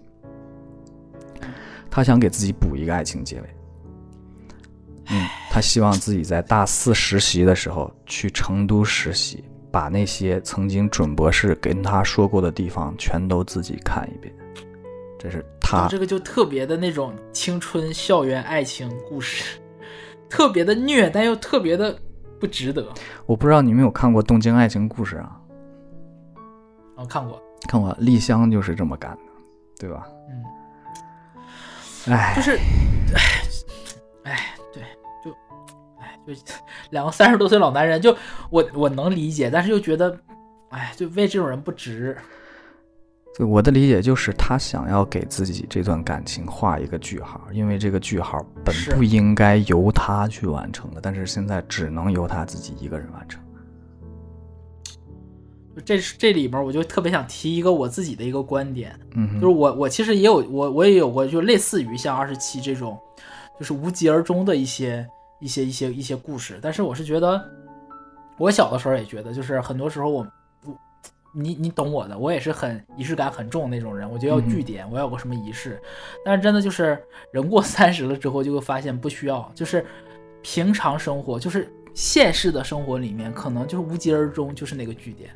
[1.89, 3.49] 他想给自己补一个爱情结尾。
[5.09, 14.31] 嗯，他希望自己在大四实习的时候去成都实习，把那些曾经准博士跟他说过的地方全都自己看一遍。
[15.17, 19.59] 这是他这个就特别的那种青春校园爱情故事。
[20.29, 21.97] 特别的虐，但又特别的
[22.39, 22.87] 不值得。
[23.25, 25.39] 我不知道你们有看过《东京爱情故事》啊？
[26.95, 27.41] 我看过。
[27.67, 29.17] 看过丽香就是这么干的，
[29.79, 30.07] 对吧？
[32.05, 32.51] 嗯，哎，就是，
[33.15, 33.21] 哎，
[34.23, 34.83] 哎，对，
[35.23, 35.31] 就，
[35.99, 36.33] 哎，就
[36.91, 38.15] 两个三十多岁老男人，就
[38.49, 40.17] 我我能理解，但是又觉得，
[40.69, 42.15] 哎，就为这种人不值。
[43.37, 53.39] 对我的理解就是，他想要给自己这段感情画一个句号，因为这个句号本不应该由他去完成的，但是现在只能由他自己一个人完成。
[55.75, 62.97] 就这这里面，我就特别想提一个我自己的一个观点，嗯，就是我我其实也有我我也有过，就类似于像二十七这种，
[63.59, 65.07] 就是无疾而终的一些
[65.39, 66.57] 一些一些一些故事。
[66.59, 67.39] 但是我是觉得，
[68.39, 70.27] 我小的时候也觉得，就是很多时候我我
[71.39, 75.79] 你你懂我的，我也是很仪式感很重那种人，我就要据点，我要有个什么仪式。
[76.25, 76.97] 但是真的就是
[77.31, 79.85] 人过 三十了之后，就会发现不需要，就是
[80.41, 85.29] 平常生活，就是现实的生活里面，可能就是无疾而终，就是那个据点。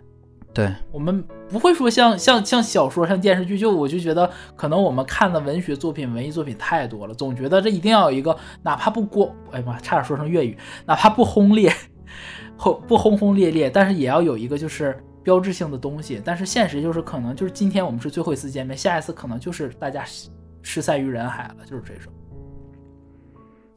[0.53, 11.73] 对，我们不会说像像像小说、像电视剧，就我就觉得可能我们看的文学作品、文艺作品太多了，总觉得这一定要有一个，哪怕不光，哎呀妈，差点说成粤语，哪怕不轰烈，
[12.57, 16.21] 轰不轰轰烈烈，但是也要有一个就是标志性的东西。
[16.23, 20.29] 但是现实就是可能就是今天我们是最后一次见面，下一次可能就是大家失
[20.61, 22.11] 失散于人海了，就是这种。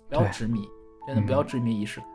[0.08, 0.68] 不要执迷，
[1.06, 2.08] 真的不要执迷仪式感。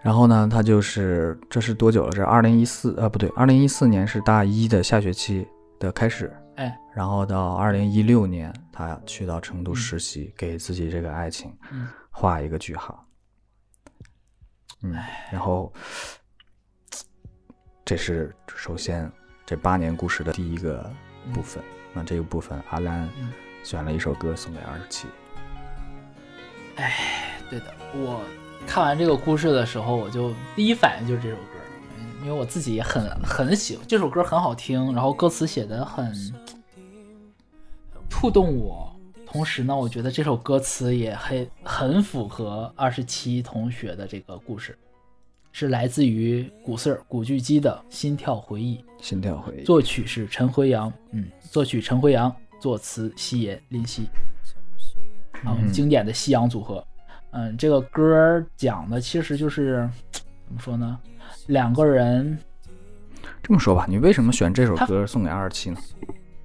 [0.00, 2.12] 然后呢，他就是这是多久了？
[2.12, 5.46] 这二零一四呃不对，二零一四年是大一的下学期
[5.80, 13.04] 的开始，哎，然后到二零一六年，他去到成都嗯实习，给自己这个爱情嗯画一个句号。
[14.84, 14.96] 嗯，
[15.32, 15.72] 然后
[17.88, 19.10] 这是首先
[19.46, 20.92] 这八年故事的第一个
[21.32, 21.64] 部分。
[21.94, 23.32] 那这个部分，阿兰嗯
[23.64, 25.06] 选了一首歌送给二十七。
[27.48, 28.20] 对的，我
[28.66, 31.52] 看完这个故事的时候，我就第一反应就是这首歌，
[31.98, 36.14] 嗯，因为我自己也很很喜欢这首歌，很好听，然后歌词写的很
[38.10, 44.78] 触动我，同时呢，我觉得这首歌词也很很符合二十七同学的这个故事，
[45.52, 54.08] 是来自于古四儿古巨基的《心跳回忆》，心跳回忆，作曲是陈辉阳，嗯，作曲陈辉阳，作词西野林夕，
[55.44, 56.84] 啊，嗯经典的夕阳组合。
[57.30, 60.98] 嗯，这个歌讲的其实就是怎么说呢？
[61.48, 62.38] 两个人，
[63.42, 65.78] 这么说吧，你为什么选这首歌送给二十七呢？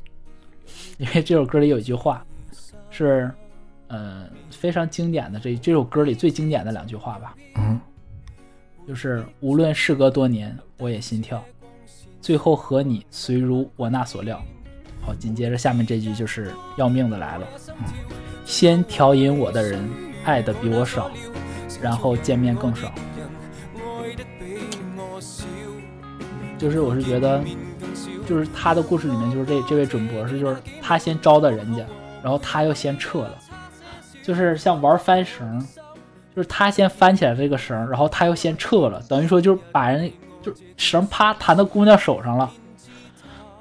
[0.98, 2.26] 因为这首歌里有一句话
[2.90, 3.32] 是，
[3.88, 7.80] 呃，非常经典的这这首歌里最经典的两句话吧，嗯，
[8.88, 11.44] 就是无论事隔多年，我也心跳，
[12.22, 14.42] 最后和你虽如我那所料。
[15.02, 17.76] 好，紧接着下面这句就是要命的来了，嗯
[18.46, 19.90] 先调引我的人
[20.26, 21.10] 爱的比我少，
[21.82, 22.92] 然后见面更少。
[26.58, 27.42] 就是我是觉得，
[28.28, 31.86] 就是他的故事里面，就是这这位准博士，就是他先招的人家，
[32.22, 33.38] 然后他又先撤了，
[34.22, 35.66] 就是像玩翻绳，
[36.36, 42.52] 就是他先翻起来这个绳，然后他又先撤了，等于说就是把人就绳啪弹到姑娘手上了。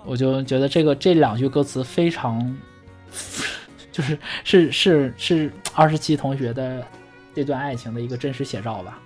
[0.05, 2.57] 我就觉得这个这两句歌词非常，
[3.93, 6.85] 就是是是是二十七同学的
[7.35, 8.99] 这段爱情的一个真实写照吧。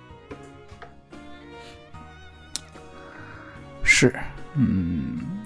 [3.83, 4.13] 是，
[4.55, 5.36] 嗯，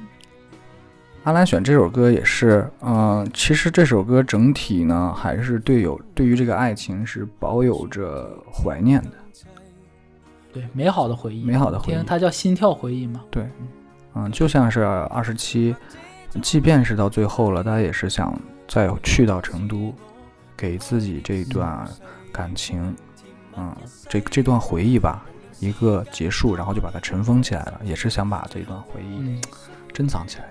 [1.24, 9.12] 阿兰选这首歌也是，嗯、其实这首歌整体呢，还是对有对于这个爱情是保有着怀念的，
[10.52, 11.96] 对，美好的回忆，美好的回忆。
[11.96, 13.22] 听它叫心跳回忆嘛。
[13.30, 13.48] 对，
[14.16, 15.76] 嗯，就像是二十七，
[16.42, 18.36] 即便是到最后了，他也是想
[18.68, 19.94] 再去到成都，
[20.58, 21.88] 给自己这段
[22.34, 22.96] 感情，
[23.56, 23.76] 嗯，
[24.10, 25.24] 这这段回忆吧，
[25.60, 29.42] 一个结束，然后就把它尘封起来了，也是想把这段回忆嗯，
[29.94, 30.46] 珍藏起来。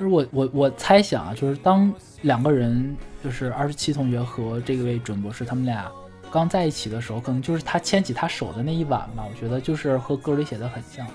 [0.00, 5.92] 就是我我我猜想啊，就是当两个人，就是二十七同学和这位准博士他们俩
[6.30, 11.06] 刚在一起的时候，可能就是他牵起他手的那一晚吧，我觉得就是和歌里写的很像，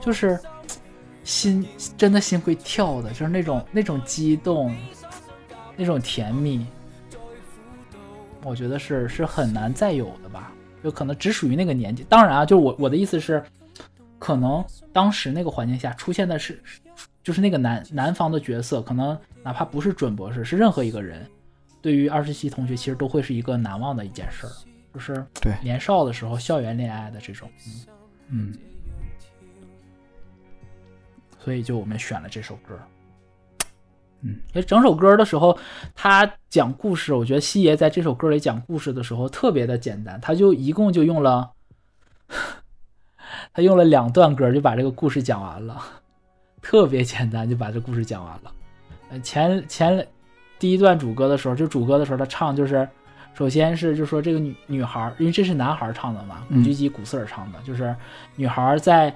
[0.00, 0.40] 就是
[1.22, 4.74] 心真的心会跳的，就是那种那种激动，
[5.76, 6.66] 那种甜蜜，
[8.42, 10.50] 我觉得是是很难再有的吧，
[10.82, 12.06] 就可能只属于那个年纪。
[12.08, 13.44] 当然啊，就是我我的意思是，
[14.18, 16.58] 可能当时那个环境下出现的是，
[17.22, 21.24] 就是那个男男方的角色，可能哪怕不是准博士，是任何一个人，
[21.80, 24.52] 对于二十七同学其实都会是一个难忘的一件事儿，
[24.92, 25.54] 就是对。
[25.62, 27.48] 年少的时候校园恋爱的这种，
[28.30, 28.58] 嗯，嗯，
[31.38, 32.78] 所以就我们选了这首歌。
[34.24, 35.58] 嗯，因为整首歌的时候，
[35.94, 41.50] 他讲故事，我觉得西爷在这首歌里讲故事的时候特别的简单，他就一共就用了，
[43.52, 45.82] 他用了两段歌就把这个故事讲完了，
[46.62, 48.52] 特别简单就把这故事讲完了。
[49.10, 50.06] 呃，前前
[50.58, 52.88] 第一段主歌的时候，就主歌的时候他唱就是，
[53.34, 57.94] 首先是就说这个女女孩，因为这是男孩唱的嘛，古巨基古瑟尔唱的，就是
[58.36, 59.12] 女孩在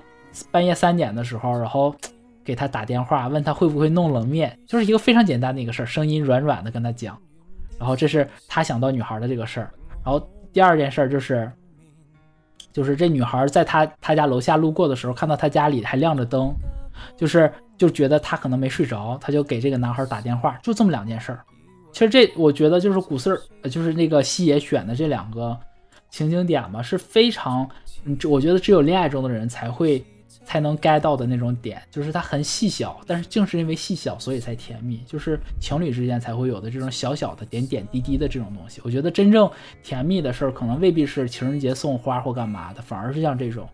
[0.50, 1.94] 半夜三点的时候，然后
[2.44, 7.16] 给他打电话问他会不会弄冷面，就是一个非常简单的一个事儿，声音软软的跟他讲，
[7.78, 9.70] 然后这是他想到女孩的这个事儿，
[10.04, 10.20] 然后
[10.52, 11.50] 第二件事就是。
[12.72, 16.54] 就是这女孩在他他家楼下路过的时候，看到他家里还亮着灯，
[17.16, 21.40] 就是就觉得他可能没睡着，他就给这个男孩打电话，就这么两件事儿。
[21.92, 25.58] 其实这我觉得就是古四儿，就是那个西野选的这两个
[26.10, 27.68] 情景点吧，是非常，
[28.28, 30.04] 我觉得只有恋爱中的人才会。
[30.44, 38.80] 才能 get 到的那种点，就是它很细小，但是正是因为细小，所以才甜蜜，就是情侣之间才会有的这种小小的点点滴滴的这种东西。
[38.84, 39.50] 我觉得真正
[39.82, 43.68] 甜蜜的事儿，可能未必是情人节送花或干嘛的，反而是像这种，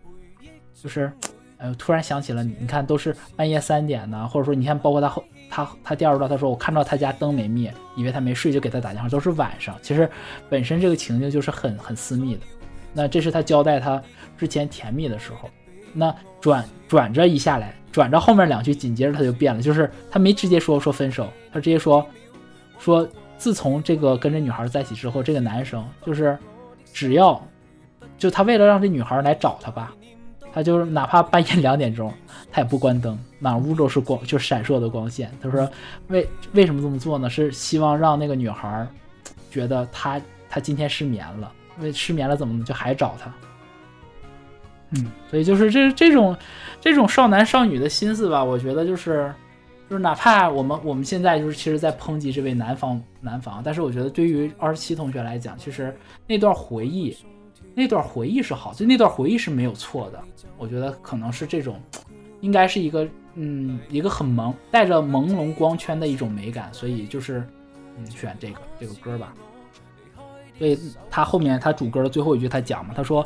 [0.73, 1.13] 就是，
[1.63, 10.09] 哎，突然想起了你，你看都是半夜三点呢，或者说你看，包括他后他他第二段他说我看到他家灯没灭，以为他没睡就给他打电话，都是晚上，其实
[10.49, 12.41] 本身这个情境就是很很私密的。
[12.91, 14.03] 那这是他交代他
[14.37, 15.49] 之前甜蜜的时候。
[15.93, 22.05] 那转转着一下来，转着后面两句，紧接着他就变了，就是他没直接说说分手，他直接说
[22.77, 26.37] 说自从这个跟这女孩在一起之后，这个男生就是
[26.91, 27.39] 只要
[28.17, 29.93] 就他为了让这女孩来找他吧，
[30.53, 32.13] 他就是哪怕半夜两点钟，
[32.51, 35.31] 他也不关灯，满屋都是光，就闪烁的光线。
[35.41, 35.67] 他说
[36.09, 37.29] 为为什么这么做呢？
[37.29, 38.87] 是希望让那个女孩
[39.49, 43.33] 觉得他他今天失眠了，为失眠了怎么就还找他？
[44.91, 46.37] 嗯，所以就是这这种
[46.79, 49.33] 这种少男少女的心思吧，我觉得就是
[49.89, 55.95] 就是哪怕我们我们现在就是其实，在抨击这位男方男方，但是我觉得对于二十七同学来讲，其实
[56.27, 57.15] 那段回忆
[57.73, 60.19] 那段回忆是好，就那段回忆是没有错的。
[60.57, 61.81] 我觉得可能是这种，
[62.41, 67.43] 应该是一个嗯一个很朦带着朦胧光圈的一种美感，所以就是
[67.97, 69.33] 嗯选这个这个歌吧。
[70.57, 70.77] 所以
[71.09, 73.25] 他后面他主歌的最后一句他讲嘛，他说。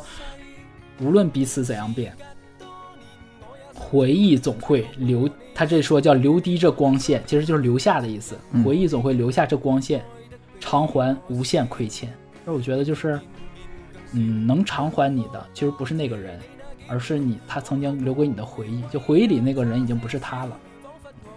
[1.00, 2.12] 无论彼此怎样变，
[3.72, 5.30] 回忆总会留。
[5.54, 8.36] 他这说叫留低这光线，其实就是留下的意思。
[8.64, 10.04] 回忆总会留下这光线，
[10.58, 12.12] 偿还无限亏欠。
[12.44, 13.20] 那我觉得就是，
[14.12, 16.38] 嗯，能偿还你的，其实不是那个人，
[16.88, 18.82] 而是你他曾经留给你的回忆。
[18.90, 20.56] 就回忆里那个人已经不是他了，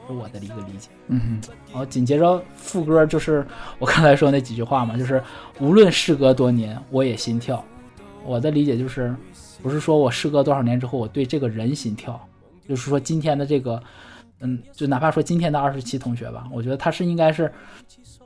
[0.08, 0.90] 是我的一个理解。
[1.08, 3.46] 嗯，然后紧接着副歌就是
[3.80, 5.22] 我刚才说那几句话嘛，就是
[5.60, 7.64] 无论事隔多年，我也心跳。
[8.26, 9.16] 我的理解就是。
[9.64, 12.20] 不是说我事隔多少年之后我对这个人心跳，
[12.68, 13.80] 就是说今天的这个，
[14.40, 17.54] 嗯，就哪怕说今天的二十七同学吧，我觉得他是应该是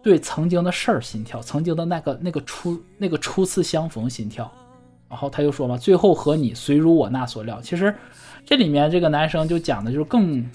[0.05, 4.51] 对曾经的事儿心跳，曾经的那个那个初那个初次相逢心跳。
[5.09, 7.59] 然后他又说嘛，最后和你虽如我那所料。
[7.59, 7.91] 其实
[8.45, 10.47] 这里面这个男生就讲的就是更，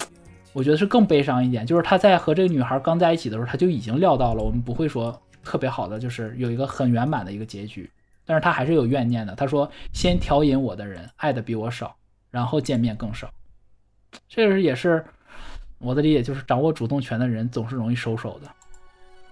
[0.53, 7.91] 我觉得是更悲伤一点，就是他在和这个女孩刚在一起的时候，他就已经料到了，我们不会说特别好的，就是有一个很圆满的一个结局。
[8.25, 9.35] 但是他还是有怨念的。
[9.35, 11.93] 他说：“先调引我的人爱的比我少，
[12.29, 13.29] 然后见面更少。”
[14.29, 15.03] 这个也是
[15.77, 18.49] 我的理解，就是掌握主动权的人总是容易收手的。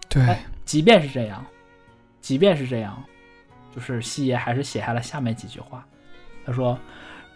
[0.09, 1.45] 对，即便是这样，
[2.19, 3.01] 即便是这样，
[3.73, 5.85] 就是西爷还是写下了下面几句话。
[6.45, 6.77] 他说：“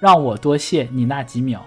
[0.01, 1.63] 让我多谢你那几秒，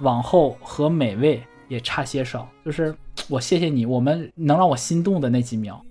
[0.00, 2.46] 往后和美味也差些少。
[2.64, 2.94] 就是
[3.28, 5.82] 我谢谢你，我们能让我心动的那几秒。”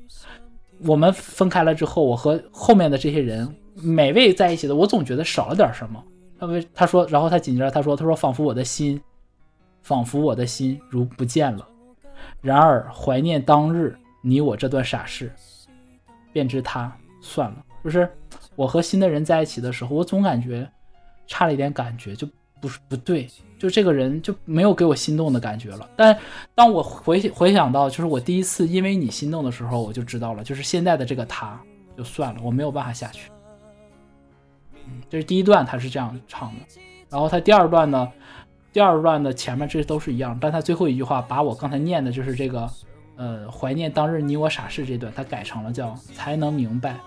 [0.86, 6.02] 我们分开了之后，我和后面的这些人每位在一起的，我总觉得少了点什么。
[6.40, 9.02] 他为他说，然后他紧接着他说，他说仿佛我的心，
[9.82, 11.68] 仿佛我的心如不见了。
[12.42, 15.32] 然而怀念当日你我这段傻事，
[16.32, 17.64] 便知他算了。
[17.84, 18.10] 就是
[18.56, 20.70] 我和新的人在一起的时候，我总感觉
[21.28, 22.28] 差了一点感觉，就
[22.60, 23.28] 不是不对。
[23.58, 25.90] 就这个人就没有给我心动的感觉了。
[25.96, 26.18] 但
[26.56, 31.60] 当我回回想到，就是我第一次因为你心动的时候，我就知道了，就是现在的这个他，
[31.98, 33.30] 就算了，我没有办法下去。
[35.10, 36.82] 这是第一段，他是这样唱的。
[37.10, 38.12] 然后他第二段呢，
[38.72, 42.70] 第二段的前面这都是一样，但他最后一句话把我刚才念的就是这个，
[43.20, 46.98] 呃，怀念当日你我傻事这段，他改成了叫才能明白，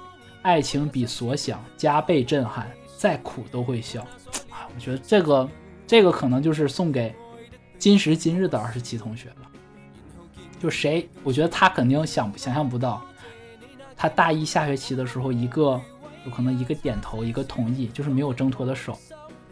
[0.42, 4.02] 爱情比所想加倍震撼，再苦都会笑。
[4.48, 5.48] 啊，我觉得这个。
[5.84, 7.14] 这个可能就是送给
[7.76, 9.50] 今时今日的二十七同学了。
[10.58, 13.02] 就谁，我觉得他肯定想想象不到，
[13.94, 15.78] 他大一下学期的时候，一个
[16.24, 18.98] 有可能一个点头，一个同意，就是没有挣脱的手，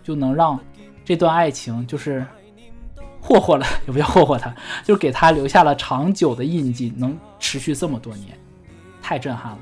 [0.02, 0.58] 就能让
[1.04, 2.24] 这段爱情就是
[3.20, 4.54] 霍霍了， 也不要霍霍他，
[4.84, 8.38] 就给他留下了长久的印记，能持续这么多年，
[9.02, 9.58] 太震撼了。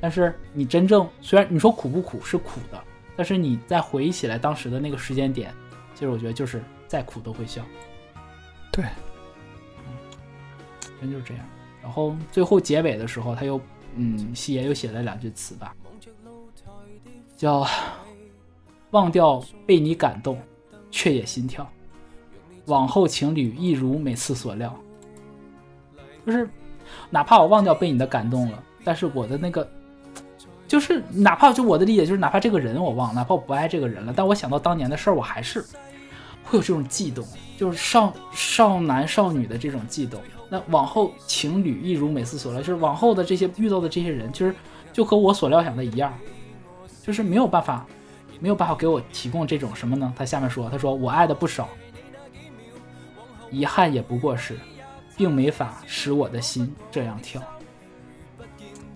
[0.00, 2.82] 但是你真正虽然你说苦不苦是苦的，
[3.16, 5.52] 但是你再回忆起来当时的那个时间点，
[5.94, 7.62] 其实我觉得就是再苦都会笑。
[8.70, 8.84] 对，
[9.78, 9.94] 嗯
[11.00, 11.44] 真就是这样。
[11.82, 13.60] 然后最后结尾的时候，他又
[13.96, 15.74] 嗯，西爷又写了两句词吧，
[17.36, 17.66] 叫
[18.90, 20.40] “忘掉被你感动，
[20.90, 21.70] 却也心跳。
[22.66, 24.74] 往后情侣一如每次所料。”
[26.26, 26.48] 就是
[27.10, 29.68] 哪怕我忘掉被你的感动了，但是我的那个，
[30.66, 35.62] 就是哪怕就我的理解就是，哪怕这个人我忘，哪怕我不爱这个人了，但我想到当年的事儿，我还是
[36.44, 37.26] 会有这种悸动，
[37.58, 40.20] 就是少少男少女的这种悸动。
[40.48, 44.54] 那往后情侣一如每次所料，就是往后的这些遇到的这些人，其实
[44.92, 46.12] 就和我所料想的一样，
[47.02, 47.86] 就是没有办法，
[48.40, 50.12] 没有办法给我提供这种什么呢？
[50.16, 51.68] 他下面说，他说我爱的不少，
[53.54, 54.58] 遗憾也不过是。
[55.16, 57.40] 并没法使我的心这样跳，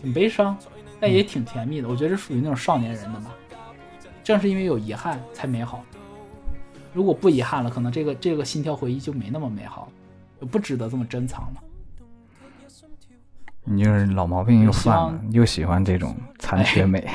[0.03, 0.59] 挺悲伤，
[0.99, 1.89] 但也挺甜蜜的。
[1.89, 3.31] 我觉得这属于那种少年人的嘛。
[4.25, 5.85] 正是因为有遗憾才美好。
[6.93, 9.93] 如果不遗憾了，可能这个这个心跳回忆就没那么美好，
[10.41, 11.63] 就不值得这么珍藏了。
[13.63, 17.09] 你就是老毛病又犯了，又喜欢这种残缺美。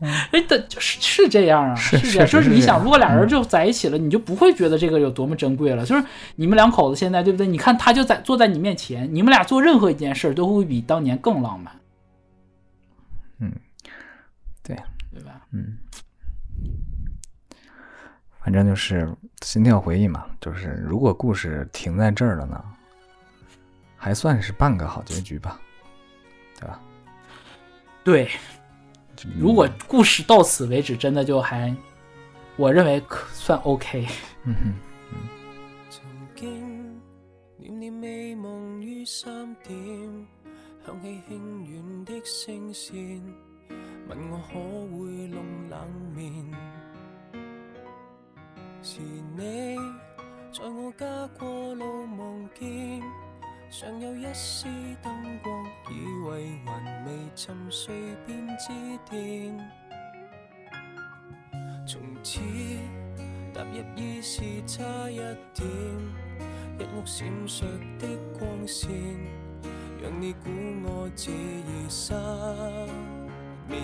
[0.30, 2.28] 哎，的就是是这样啊，是这样。
[2.28, 5.84] 就是你想，如果俩人就在一起了，你就不会觉得这个有多么珍贵了。
[5.84, 6.04] 就是
[6.36, 7.46] 你们两口子现在，对不对？
[7.46, 11.74] 你看他就在坐在你面前，你们俩做任何一件事都会比当年更浪漫。
[13.40, 13.52] 嗯，
[14.62, 14.76] 对，
[15.12, 15.44] 对吧？
[15.50, 15.76] 嗯，
[18.40, 20.26] 反正就是心跳回忆嘛。
[20.40, 22.62] 就是如果故事停在这儿了呢，
[23.96, 25.60] 还算是半个好结局吧，
[26.60, 26.80] 对吧？
[28.04, 28.28] 对。
[29.38, 31.74] 如果故事到此为止，真的就还，
[32.56, 34.06] 我认为可算 OK。
[34.44, 34.74] 嗯哼，
[35.90, 36.02] 曾
[53.70, 54.66] 尚有一丝
[55.02, 57.94] 灯光，以为还未沉睡
[58.26, 58.72] 便致
[59.10, 59.54] 电。
[61.86, 62.40] 从此
[63.52, 65.68] 踏入已是差一点，
[66.78, 67.62] 一屋闪烁
[67.98, 68.08] 的
[68.38, 68.90] 光线，
[70.02, 70.48] 让你估
[70.84, 72.14] 我这夜失
[73.68, 73.82] 眠。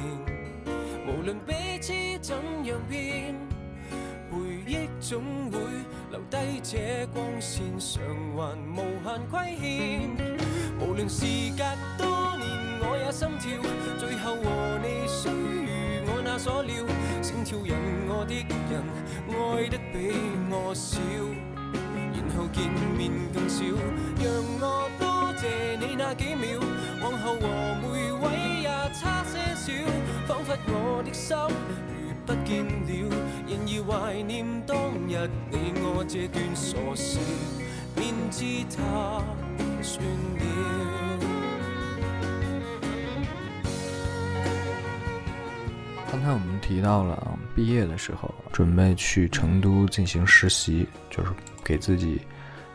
[1.06, 3.53] 无论彼此怎样变。
[4.34, 5.22] 回忆总
[5.52, 5.60] 会
[6.10, 8.02] 留低这光线，偿
[8.36, 10.10] 还无限亏欠。
[10.80, 11.24] 无论事
[11.56, 11.62] 隔
[11.96, 13.62] 多年，我也心跳。
[13.96, 14.44] 最后和
[14.82, 15.70] 你虽如
[16.10, 16.74] 我那所料，
[17.22, 17.74] 心跳引
[18.08, 18.34] 我的
[18.70, 18.82] 人
[19.30, 19.94] 爱得比
[20.50, 20.98] 我少，
[22.12, 22.68] 然后见
[22.98, 23.62] 面更少。
[24.18, 24.26] 让
[24.60, 26.58] 我多谢你那几秒，
[27.00, 27.46] 往后和
[27.80, 29.72] 每位也差些少，
[30.26, 31.36] 仿佛我的心。
[32.26, 32.70] 不见了，
[33.46, 37.18] 然而怀念当日你我这段傻事，
[37.94, 38.44] 便知
[38.74, 39.22] 它
[39.82, 40.44] 算了。
[46.10, 51.30] 刚才我们提到了毕业的时候，准备去成都进行实习，就是
[51.64, 52.20] 给自己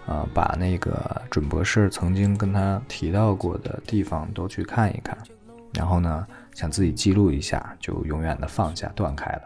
[0.05, 5.17] 啊把那个准博士曾经跟他提到过的地方都去看一看，
[5.73, 6.27] 然后呢。
[6.55, 9.43] 想自己记录一下，就永远的放下、断开了。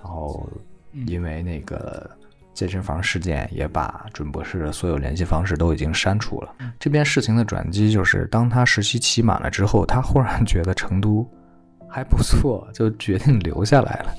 [0.00, 0.48] 然后，
[1.06, 2.08] 因为那个
[2.54, 6.54] 健身房事件，也把准博士的所有联系方式都已经删除了。
[6.78, 11.28] 这边事情的转机就是，当他实习期满了之后，他忽然觉得成都
[11.88, 14.14] 还不错，就决定留下来了。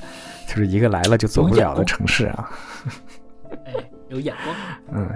[0.46, 2.50] 就是一个来了就走不了的城市啊！
[3.66, 3.74] 哎，
[4.10, 4.54] 有眼光。
[4.92, 5.10] 嗯。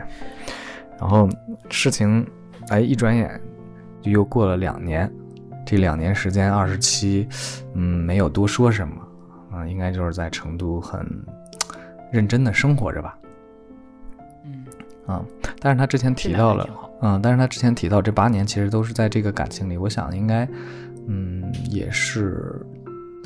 [0.98, 1.28] 然后
[1.70, 2.26] 事情，
[2.70, 3.42] 哎，一转眼
[4.02, 5.12] 就又过了两年。
[5.70, 7.28] 这两年时间，二十七，
[7.74, 8.96] 嗯，没有多说什么，
[9.54, 11.06] 嗯，应该就是在成都很
[12.10, 13.18] 认真的生活着吧，
[14.46, 14.66] 嗯，
[15.06, 15.22] 啊，
[15.60, 16.70] 但是他之前提到了，
[17.02, 20.48] 嗯，但是他之前提到这八年其实都是在这个感情里，我想应该，
[21.08, 22.66] 嗯，也是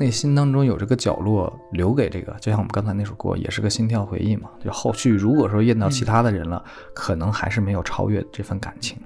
[0.00, 6.60] 内心当中有这个角落留给这个，就像我们刚才那首歌，也是个心跳回忆嘛，就后续如果说验到其他的人了，
[6.92, 8.98] 可能还是没有超越这份感情。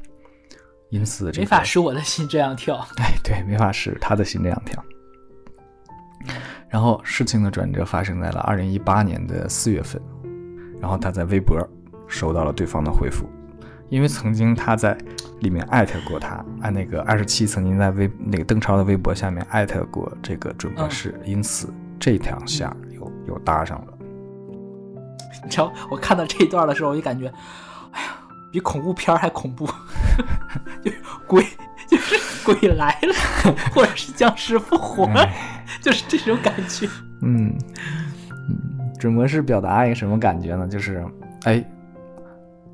[0.91, 2.77] 因此，没法使我的心这样跳。
[2.99, 4.83] 哎，对，没法使他的心这样跳。
[6.69, 10.01] 然后事情的转折发生在了二零一八年的四月份，
[10.81, 11.59] 然后他在微博
[12.07, 13.29] 收到了对方的回复，
[13.89, 14.97] 因为曾经他在
[15.41, 23.99] 里面艾特过他，按那个二十七曾经在微那个邓超的微博下面艾特过这个准博士，因此这条线又又搭上了。
[25.45, 27.33] 你知道，我看到这一段的时候，我就感觉，
[27.93, 28.09] 哎呀。
[28.57, 29.67] 比恐怖片还恐怖，
[30.83, 30.97] 就是
[31.27, 31.45] 鬼，
[31.87, 33.15] 就是鬼来了，
[33.75, 35.31] 或者是僵尸复活，哎
[35.83, 36.89] 就是这种感觉。
[37.21, 37.55] 嗯，
[38.49, 40.67] 嗯，准博士表达一个什么感觉呢？
[40.67, 41.05] 就是，
[41.45, 41.63] 哎，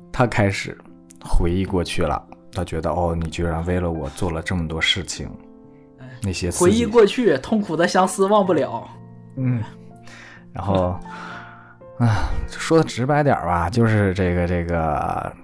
[0.09, 0.77] 他开始
[1.21, 5.29] 回忆过去了，他觉得哦，你居然为了我做了这么多事情，
[6.21, 8.87] 那些回忆过去，痛苦的相思忘不了。
[9.35, 9.61] 嗯，
[10.53, 10.97] 然后，
[11.99, 15.35] 啊，说的直白点儿吧，就是这个这个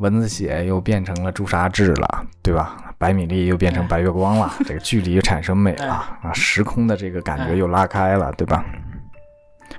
[0.00, 2.92] 蚊子血又变成了朱砂痣了，对吧？
[2.98, 8.64] 白米粒又变成白月光了， 这个距离又产生美了啊，时空的这个感觉又拉开了，对吧？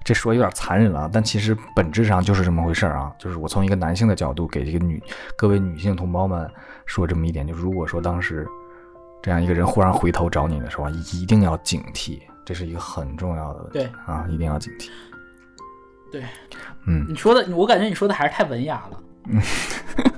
[0.04, 3.12] 这说有点残忍了，但其实本质上就是这么回事儿啊。
[3.20, 5.02] 就是我从一个男性的角度给这个女
[5.38, 6.50] 各位女性同胞们
[6.86, 8.48] 说这么一点，就如果说当时
[9.22, 14.90] 这样一个人忽然回头找你的时候，一定要警惕，这是一个很重要的问题对啊，一定要警惕。
[16.12, 16.24] 对，
[16.88, 19.00] 嗯，你说的，我感觉你说的还是太文雅了。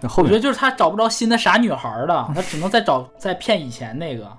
[0.00, 4.30] 那后面我觉得就是他找不着新的傻女孩了，他只能再找 再骗以前那个。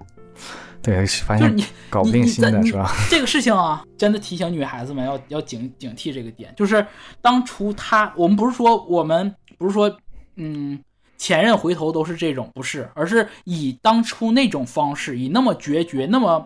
[0.81, 2.91] 对发现就是你搞不定新的是吧？
[3.09, 6.85] 这个事情啊，真的提醒女孩子们要要警警惕这个点，就是
[7.21, 9.89] 当初他，我们不是说我们不是说，
[10.35, 10.77] 嗯，
[11.17, 16.45] 前任回头都是这种，不是，而是以当初那种方式，以那么决绝、那么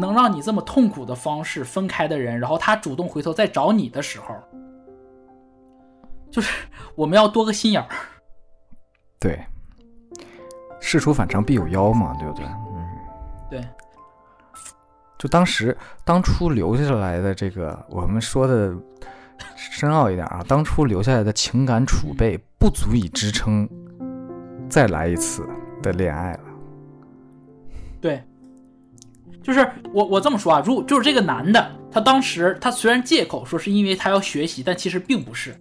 [0.00, 4.34] 能让你这么痛苦的方式分开的人，然后他主动回头再找你的时候，
[6.30, 6.52] 就是
[6.94, 7.88] 我们要多个心眼儿。
[9.18, 9.44] 对，
[10.80, 12.44] 事出反常必有妖嘛，对不对？
[12.46, 12.88] 嗯，
[13.50, 13.64] 对，
[15.18, 18.72] 就当时当初留下来的这个，我们说的
[19.56, 23.68] 深奥一点啊，当初留下来的情感储备不足以支撑
[24.68, 25.44] 再来一次
[25.82, 26.40] 的恋爱了。
[28.00, 28.22] 对，
[29.42, 35.56] 就是我我这么说啊，如果就是这个男的，他当时他虽然借口说是因为他要学习，但其实并不是，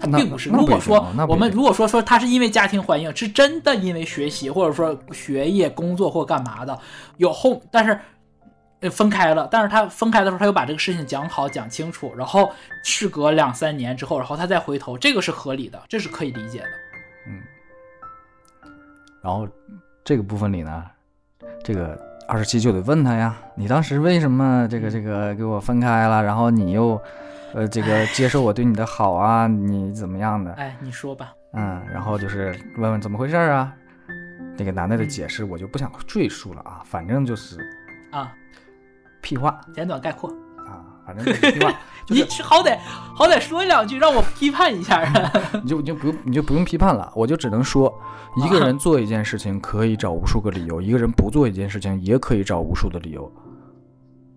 [0.00, 0.50] 他并不是。
[0.50, 6.78] 如果说我们如果说说他是因为家庭环境，是真的因为学习或者说学业、工作或干嘛的，
[7.16, 7.98] 有后，但是。
[8.80, 12.52] 呃，分开了，但是他分开的时候，他又把这个事情讲好、讲清楚，然后
[12.84, 16.66] 事隔两三年之后，然后他再回头，这个是合理的，这是可以理解的。
[17.26, 17.40] 嗯，
[19.22, 19.48] 然后
[20.04, 20.84] 这个部分里呢，
[21.64, 26.22] 这个二十七就得问他呀，你当时为什么这个这个给我分开了？
[26.22, 27.00] 然后你又
[27.56, 30.52] 呃这个接受我对你的好啊，你怎么样的？
[30.52, 31.32] 哎，你说吧。
[31.54, 33.72] 嗯，然后就是问问怎么回事儿啊？
[34.58, 37.58] 那个男的的解释我就不想赘述了啊，反正就是
[38.10, 38.30] 啊，
[39.22, 40.30] 屁话简短概括。
[40.66, 41.70] 啊，反正就是屁话，
[42.06, 42.76] 就你是好歹
[43.14, 45.32] 好歹说两句，让我批判一下啊！
[45.62, 47.90] 你就你就不用你就不用批判了，我就只能说，
[48.36, 53.32] 一个人做一件事情可以找无数个理由，一个人不做一件事情也可以找无数的理由，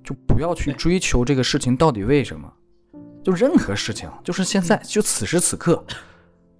[0.03, 2.47] 就不要去追求这个事情到底为什么，
[3.23, 5.83] 就任何事情，就是现在就此时此刻，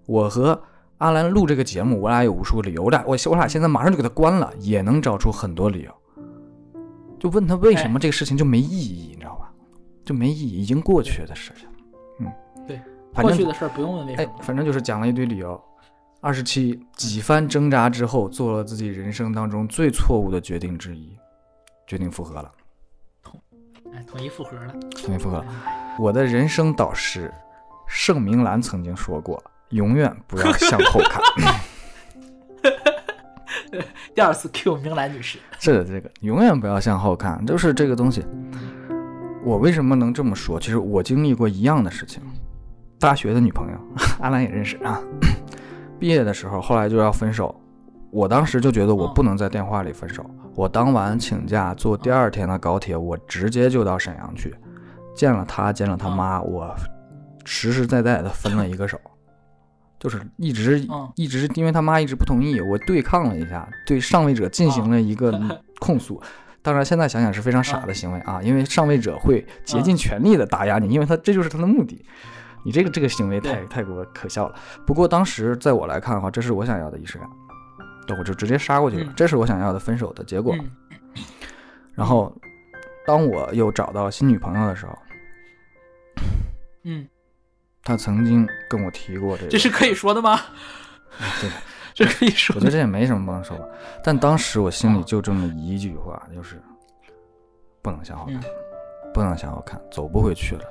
[0.06, 0.62] 我和
[0.98, 5.94] 阿兰录这个节目，我俩有无数个理由，我俩我我俩现在马上就给他关了，也能找出很多理由，
[7.18, 9.52] 就问他为什么这个事情就没意义，你知道吧？
[10.06, 11.68] 就没意义，已经过去的事情，
[12.20, 12.32] 嗯，
[12.68, 12.82] 对，
[13.14, 14.34] 反正过去的事儿不用问为什哎么，。
[14.42, 15.60] 反正就是讲了一堆理由。
[16.22, 21.16] 二十七几番挣扎之后，做了自己人生当中最错误的决定之一，
[21.88, 22.52] 决定复合了，
[23.94, 24.76] 哎，统一复合了。
[25.02, 25.46] 统一复合了。
[26.00, 27.30] 我的人生导师
[27.86, 31.22] 盛明兰曾经说过：“永远不要向后看。
[34.16, 38.26] 第二次 Q 明兰女士，” 是的，这个永远不要向后看，就是这个东西。
[39.44, 40.58] 我为什么能这么说？
[40.58, 42.24] 其实我经历过一样的事情。
[42.98, 43.78] 大学的女朋友，
[44.24, 45.02] 阿兰也认识啊。
[46.00, 47.54] 毕业的时候，后来就要分手。
[48.10, 50.26] 我当时就觉得我不能在电话里分手。
[50.56, 54.56] 我当晚请假，坐第二天的高铁，我直接就到沈阳去，
[55.20, 56.74] 见了他，见了他妈，我
[57.44, 58.98] 实实在在的分了一个手，
[60.00, 61.12] 就是一直嗯。
[61.18, 65.38] 一直因为他妈一直不同意，我对抗了一下，对上位者进行了一个
[65.82, 66.22] 控诉。
[66.62, 72.02] 当然，现在想想是非常傻的行为啊，因为上位者会竭尽全力的打压你，因为他这就是他的目的。
[72.64, 74.56] 你这个这个行为太太过可笑了。
[74.88, 77.28] 不过当时在我来看的话，这是我想要的仪式感，
[78.08, 80.56] 对，我就直接杀过去了嗯，这是我想要的分手的结果。
[80.58, 80.70] 嗯。
[81.94, 82.34] 然后，
[83.06, 84.98] 当我又找到新女朋友的时候，
[86.84, 87.08] 嗯，
[87.84, 90.40] 他曾经跟我提过这个，这是可以说的吗？
[91.42, 91.50] 对，
[91.94, 93.66] 这可以说我觉得这也没什么不能说吧。
[94.04, 96.62] 但当时我心里就这么一句话，就是
[97.82, 98.44] 不能向后看，嗯
[99.14, 100.64] 不能向后看，走不回去了，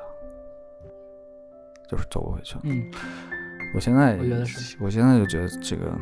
[1.91, 2.61] 就是走不回去了。
[2.65, 2.89] 嗯，
[3.75, 5.93] 我现在我觉得是，我现在就觉得这个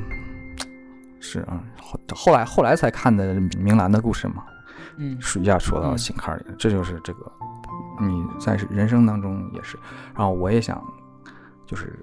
[1.18, 4.44] 是啊、嗯，后后来后来才看的明兰的故事嘛，
[4.98, 7.32] 嗯一下说到嗯心坎里了，这就是这个
[8.00, 9.78] 你在人生当中也是，
[10.14, 10.82] 然后我也想
[11.66, 11.98] 就是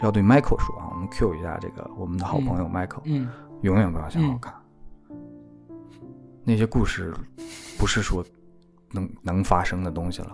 [0.00, 3.28] 要对 Michael 说啊，我们 Q 一下这个我们的好朋友 Michael，、嗯，
[3.62, 4.54] 永远不要想好看。
[6.44, 7.14] 那些故事
[7.78, 8.24] 不是说
[8.90, 10.30] 能能发生的东西了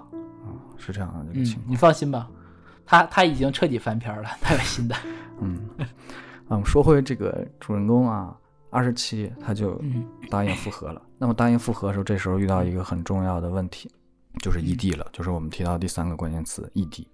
[0.46, 0.48] 啊，
[0.78, 1.70] 是这样的一个嗯情况。
[1.70, 2.28] 你放心吧，
[2.86, 4.96] 他他已经彻底翻篇了，他有新的。
[5.40, 5.86] 嗯，啊，
[6.48, 8.34] 我们说回这个主人公啊，
[8.70, 11.02] 二十七他就嗯答应复合了。
[11.18, 13.90] 那么答应复合的时候，这时候遇到一个很重要的问题，
[14.38, 17.06] 就是异地了，就是我们提到第三个关键词异地。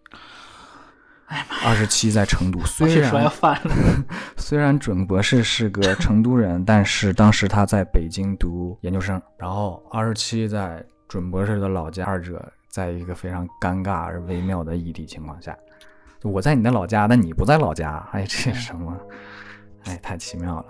[1.27, 3.75] 哎呀二十七在成都，虽是说要然翻了。
[4.37, 15.57] 虽然准博士是个成都人，但是当时他在北京读研究生，然后二十七在准博士的老家，二者在一个非常尴尬而微妙的异地情况下，
[16.22, 18.95] 我在你的老家，但你不在老家，哎，这是什么？
[19.85, 20.66] 哎，太奇妙了。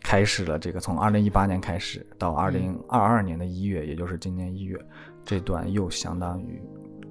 [0.00, 4.78] 开始了这个从二零一八年开始到二零二二年的一月，也就是今年一月，
[5.24, 6.62] 这段又相当于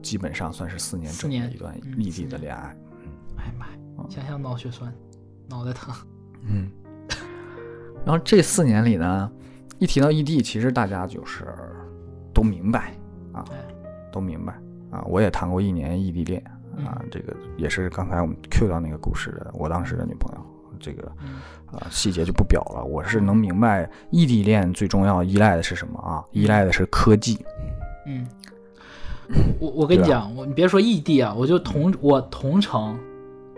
[0.01, 2.75] 基本上算是四年整一段嗯异地的恋爱。
[3.37, 3.73] 哎呀妈呀，
[4.09, 4.93] 想想脑血栓，
[5.47, 5.93] 脑袋疼。
[6.43, 6.69] 嗯，
[8.05, 9.31] 然后这四年里呢，
[9.79, 11.45] 一提到异地，其实大家就是
[12.33, 12.93] 都明白
[13.33, 13.57] 啊哎，
[14.11, 14.53] 都明白
[14.91, 15.03] 啊。
[15.07, 16.43] 我也谈过一年异地恋
[16.85, 20.45] 啊，这个也是刚才我们 Q 到那个故事的，我当时的女朋友，
[20.79, 21.35] 这个嗯
[21.71, 22.83] 啊细节就不表了。
[22.83, 26.23] 我是能明白异地恋最重要依赖的是什么啊？
[26.31, 27.43] 依赖的是科技。
[28.07, 28.25] 嗯，
[29.59, 32.97] 我我跟你讲，我你别说异地啊，我就同我同城，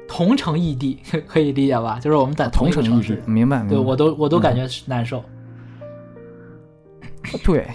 [0.08, 2.00] 同城异地可以理解吧？
[2.00, 3.60] 就是我们在同同城异地一个城市，，明白？
[3.60, 5.24] 明白对我都我都嗯感觉是难受。
[7.44, 7.68] 对，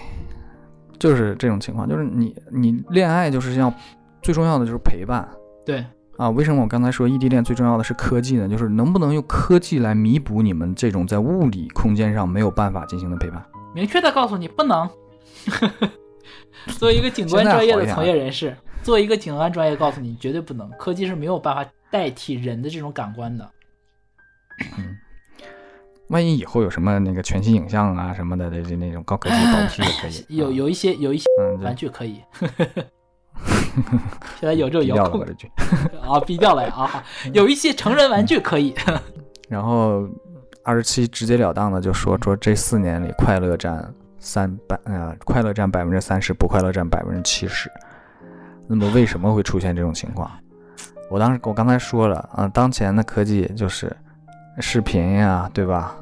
[0.99, 3.73] 就是这种情况，就是你你恋爱就是要
[4.21, 5.25] 最重要的就是陪伴。
[5.65, 5.85] 对，
[6.17, 8.49] 啊，为什么我刚才说异地恋最重要的是科技呢？
[8.49, 13.41] 就是能不能用科技来弥补你们这种在物理空间上没有办法进行的陪伴？
[13.73, 14.89] 明确的告诉你不能。
[16.77, 23.49] 作为一个警官现在好一点专业的从业人士，作为一个景观专业，告诉你绝对不能，科技是没有办法代替人的这种感官的。
[24.77, 24.97] 嗯
[26.09, 30.19] 万一以后有什么那个全息影像啊什么的，这这那种高科技的导体也可以。
[30.19, 32.21] 啊有有一些有一些嗯，玩具可以，
[34.39, 35.25] 现在有这种低遥控。
[36.07, 37.03] 啊，逼掉了呀啊！
[37.33, 38.75] 有一些成人玩具可以，
[39.49, 40.07] 然后
[40.63, 43.91] 二十七直截了当的就说说这四年里快乐占
[44.25, 47.69] 三百呃快乐占百分之三十，不快乐占百分之七十。
[48.67, 50.29] 那么为什么会出现这种情况？
[51.11, 53.95] 我当时我刚才说了啊，当前的科技就是
[54.59, 55.95] 视频呀，对吧？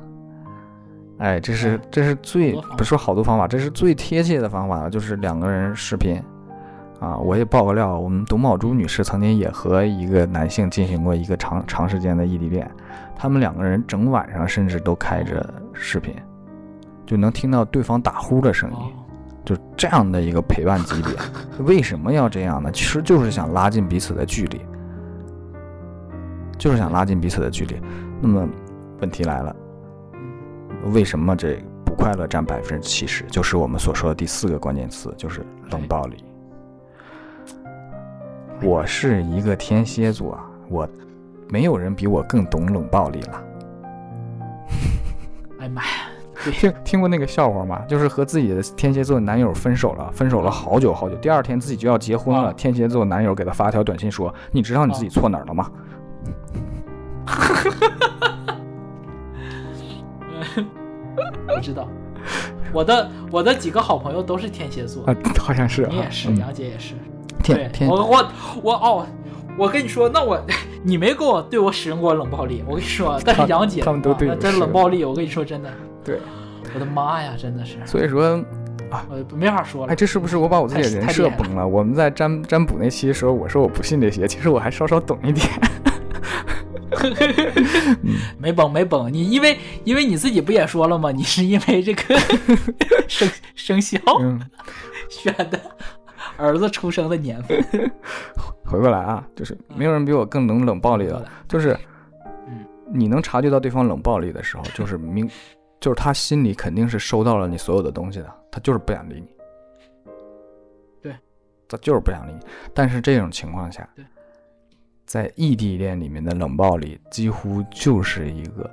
[1.17, 6.23] 哎，这是嗯这是最不是说好多方法，这是最贴切的方法了，就是两个人视频。
[7.01, 12.71] 啊，我也爆个料，我们董宝珠女士曾经也和一个男性进行过一个长长时间的异地恋，
[13.13, 16.15] 他们两个人整晚上甚至都开着视频，
[17.05, 18.93] 就能听到对方打呼的声音，哦，
[19.45, 21.13] 就这样的一个陪伴级别。
[21.65, 22.71] 为什么要这样呢？
[22.71, 24.61] 其实就是想拉近彼此的距离，
[26.57, 27.79] 就是想拉近彼此的距离。
[28.21, 28.47] 那么
[29.01, 29.55] 问题来了，
[30.13, 33.23] 嗯为什么这不快乐占百分之七十？
[33.25, 36.23] 就是我们所说的第四个关键词，就是冷暴力。
[38.61, 40.39] 我是一个天蝎座，
[40.69, 40.87] 我
[41.49, 43.43] 没有人比我更懂冷暴力了。
[45.59, 45.89] 哎呀妈呀，
[46.51, 47.81] 听听过那个笑话吗？
[47.87, 55.69] 就是和自己的天蝎座男友分手了，分手了好久好久，第二天自己就要结婚了，啊天蝎座男友给他发条短信说：“你知道你自己错哪儿了吗
[61.47, 61.87] 不知道。
[62.73, 66.95] 我的我的几个好朋友都是天蝎？”座，啊，好像是啊，你也是，嗯杨姐也是。
[67.43, 68.27] 天，天我我
[68.63, 69.05] 我哦，
[69.57, 70.39] 我跟你说，那我
[70.83, 75.71] 你没给我对我使用过冷暴力，我跟你说，但是杨姐他们都对你使用冷暴力，我跟你说真的，
[76.03, 76.19] 对，
[76.73, 78.43] 我的妈呀，真的是，所以说
[78.89, 79.93] 啊，我没法说了。
[79.93, 81.67] 哎，这是不是我把我自己的人设崩了？
[81.67, 85.47] 我们在占占卜那期的时候，我说我不信这些，其实我还稍稍懂一点。
[88.37, 91.11] 没崩没崩，你因为因为你自己不也说了吗？
[91.11, 92.15] 你是因为这个
[93.09, 94.39] 生生肖嗯，
[95.09, 95.59] 选的
[96.37, 97.91] 儿子出生的年份。
[98.63, 101.77] 回过来啊，就是没有人比我更能冷暴力了，就是，
[102.47, 105.29] 嗯，你能察觉到对方冷暴力的时候，就是明，
[105.83, 109.27] 就是他心里肯定是收到了你所有的东西的，他就是不想理你。
[111.01, 111.13] 对，
[111.67, 112.39] 他就是不想理你。
[112.73, 113.85] 但是这种情况下，
[115.05, 118.71] 在异地恋里面的冷暴力几乎就是一个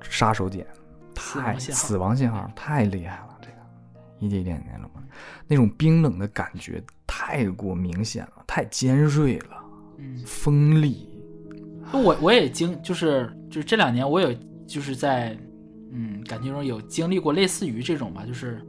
[0.00, 0.66] 杀手锏，
[1.14, 3.38] 太死亡信号太厉害了。
[3.40, 3.56] 这个
[4.18, 5.06] 异地恋里面冷暴力，
[5.46, 9.64] 那种冰冷的感觉太过明显了，太尖锐了。
[9.98, 11.16] 嗯，锋利，
[11.92, 14.34] 我我也经就是就是这两年我有
[14.66, 15.38] 就是在
[15.96, 18.60] 嗯感情中有经历过类似于这种吧，就是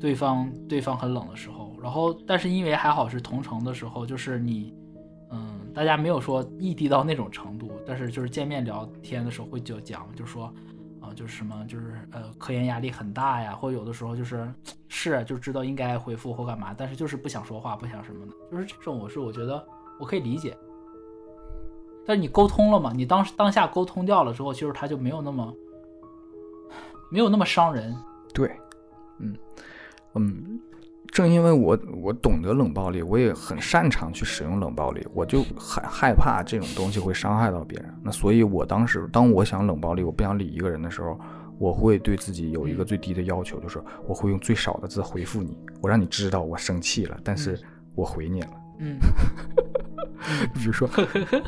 [0.00, 4.72] 对方对方很冷的时候，然后但是因为还好是同城的时候，就是你
[5.30, 10.44] 嗯大家没有说异地到那种程度，但是就是见面聊天的时候会就讲，就说，
[11.00, 14.48] 啊、就是什么，就是呃，科研压力很大呀，或者有的时候就是
[14.86, 19.66] 是就知道应该回复或干嘛，但是就是不想说话，不想什么的，就是这种我是我觉得
[19.98, 20.56] 我可以理解。
[22.06, 22.92] 但是你沟通了嘛？
[22.94, 25.52] 你当时当下沟通掉了之后，其实他就没有那么
[27.10, 27.94] 没有那么伤人。
[28.34, 28.50] 对，
[29.18, 29.36] 嗯
[30.14, 30.60] 嗯，
[31.12, 37.92] 正因为我我懂得冷暴力，我也很擅长去使用冷暴力，我就害害怕这种东西会伤害到别人。
[38.02, 41.18] 那所以，我当时当我想冷暴力，我不想理一个人的时候，
[41.58, 47.58] 我会对自己有一个最低的要求，就是我会用最少的字回复你，我让你知道我生气了，但是
[47.94, 48.50] 我回你了。
[48.80, 48.96] 嗯，
[50.54, 50.88] 比如说，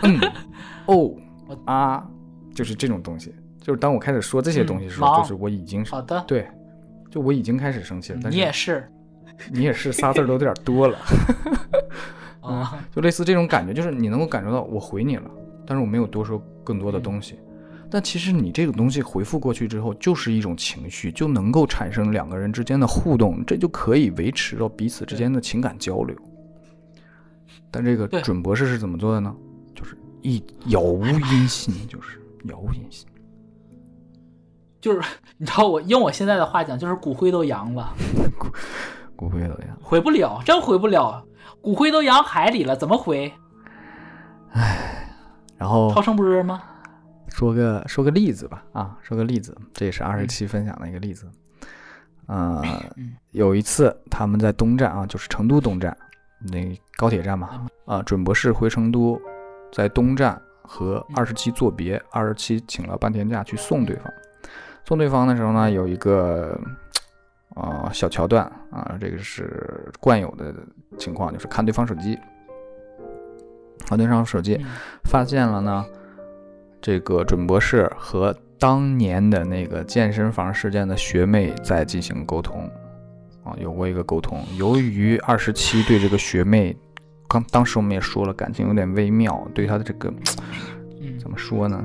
[0.03, 0.21] 嗯，
[0.87, 1.15] 哦，
[1.65, 2.05] 啊，
[2.55, 3.33] 就是这种东西。
[3.61, 6.49] 就是当我开始说这些东西的时候，嗯就是我已经是好的，对，
[7.11, 8.21] 就我已经开始生气了。
[8.23, 8.91] 但是你也是
[9.53, 10.99] 你也是仨字儿都有点多了，
[12.41, 15.31] 啊， 就类似这种感觉，就是你能够感受到我回你了，
[15.67, 17.39] 但是我没有多说更多的东西。
[17.93, 26.17] 但其实你这种东西回复过去之后，就是一种情绪，就能够产生两个人之间的互动，这就可以维持到彼此之间的情感交流。
[27.69, 29.35] 但这个准博士是怎么做的呢？
[29.75, 33.09] 就是一杳无音信，就是杳无音信。
[34.81, 35.01] 就是
[35.39, 37.93] 你知道我用我现在的话讲，就是骨灰都扬了，
[39.16, 41.24] 骨灰都扬，回不了，真回不了，
[41.61, 43.33] 骨灰都扬海里了，怎么回？
[45.57, 46.62] 然后涛声不是吗？
[47.28, 51.31] 说个说个例子吧，啊，说个例子，这也是二十七分享的一个例子。
[52.26, 52.62] 呃，
[53.31, 55.97] 有一次他们在东站啊，就是成都东站
[56.41, 59.20] 那高铁站嘛，啊，准博士回成都，
[59.72, 64.12] 在东站和二十七作别，二十七请了半天假去送对方。
[64.91, 66.61] 送对方的时候呢，有一个
[67.55, 70.53] 呃小桥段啊，这个是惯有的
[70.99, 72.18] 情况，就是看对方手机，
[73.86, 74.66] 看对方手机，嗯。
[75.05, 75.86] 发现了呢，
[76.82, 82.68] 这个准博士和当年的那个健身房事件的学妹在进行沟通，
[83.45, 84.45] 啊，有过一个沟通。
[84.57, 86.76] 由于二十七对这个学妹，
[87.28, 90.12] 刚当时我们也说了，感情有点微妙，对她的这个
[91.01, 91.80] 嗯，怎么说呢，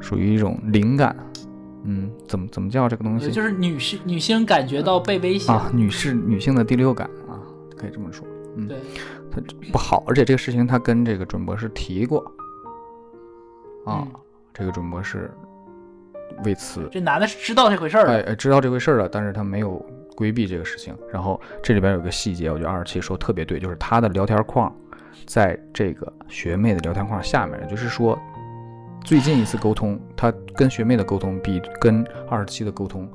[0.00, 1.14] 属于一种灵感，
[1.84, 3.30] 嗯，怎么怎么叫这个东西？
[3.30, 7.40] 就是女性女性感觉到被威胁，啊，女士女性的第六感啊，
[7.76, 8.26] 可以这么说，
[8.56, 8.78] 嗯，对，
[9.30, 9.40] 她
[9.72, 12.20] 不好，而且这个事情他跟这个准博士提过，
[13.84, 14.12] 啊，嗯。
[14.54, 15.30] 这个准博士
[16.44, 19.82] 为此这男的是知道这回事儿的，哎哎知道这回事儿了，但是他没有
[20.14, 20.94] 规避这个事情。
[21.10, 24.70] 然后这里边有个细节，我觉得二十七说特别对，就是他的聊天框
[25.24, 28.18] 在这个学妹的聊天框下面，也就是说
[29.04, 33.08] 最近一次沟通，他跟学妹的沟通比跟二十七的沟通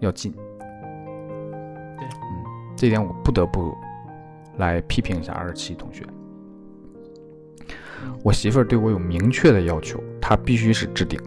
[0.00, 0.32] 要近。
[0.32, 2.44] 对嗯，
[2.76, 3.76] 这点我不得不
[4.56, 6.04] 来批评一下二十七同学。
[8.22, 11.20] 我媳妇儿对我有明确的要求，她必须是置顶。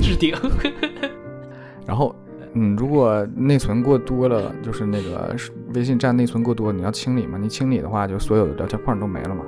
[0.00, 0.34] 置顶，
[1.86, 2.14] 然后，
[2.54, 5.34] 嗯，如果内存过多了，就是那个
[5.74, 7.36] 微信占内存过多，你要清理嘛？
[7.36, 9.44] 你清理的话，就所有的聊天框都没了嘛。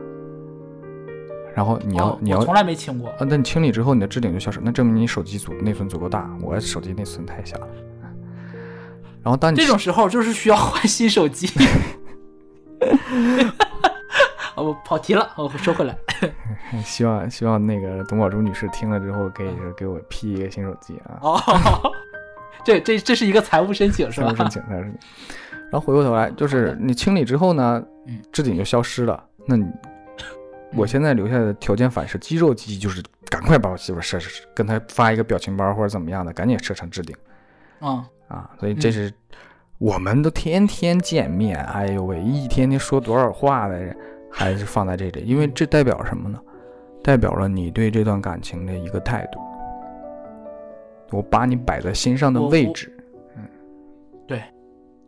[1.55, 6.31] 然后你要、你要从来没清过，啊，那你清理之后，你的置顶就消失，那证明你手机足内存足够大。
[6.41, 7.69] 我手机内存太小了。
[9.23, 11.49] 然后当你这种时候就是需要换新手机。
[14.55, 15.97] 哦，我跑题了，我收回来。
[16.85, 21.19] 希望希望那个董宝珠女士听了之后，可以给我批一个新手机啊。
[21.23, 21.93] 哦，
[22.65, 24.37] 这这这是一个财务申请是吧财务？
[24.37, 25.09] 申请，财务申请。
[25.71, 29.25] 然后回过头来，就是你清理之后呢嗯，置顶就消失了。
[29.47, 29.65] 那你，
[30.75, 37.15] 我现在留下的条件反射肌肉记忆就是赶快把我媳妇设置，跟她发一个表情包或者怎么样的，赶紧设成置顶
[37.81, 38.51] 嗯，啊。
[38.59, 39.13] 所以这是
[39.79, 43.97] 我们都天天见面，哎呦喂，一天天说多少话的人，
[44.31, 46.41] 还是放在这里，因为这代表什么呢？
[47.03, 49.41] 代表了你对这段感情的一个态度。
[51.11, 52.91] 我把你摆在心上的位置，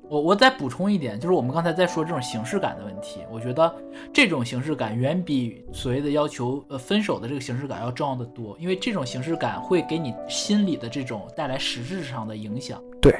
[0.08, 3.74] 我我再补充一点，就是我们刚才在说这种形式感的问题，我觉得
[4.12, 13.14] 这种形式感远比所谓的要求呃分手的这个形式感要重要的多，因为这种形式感会给你心理的这种带来实质上的影响，对，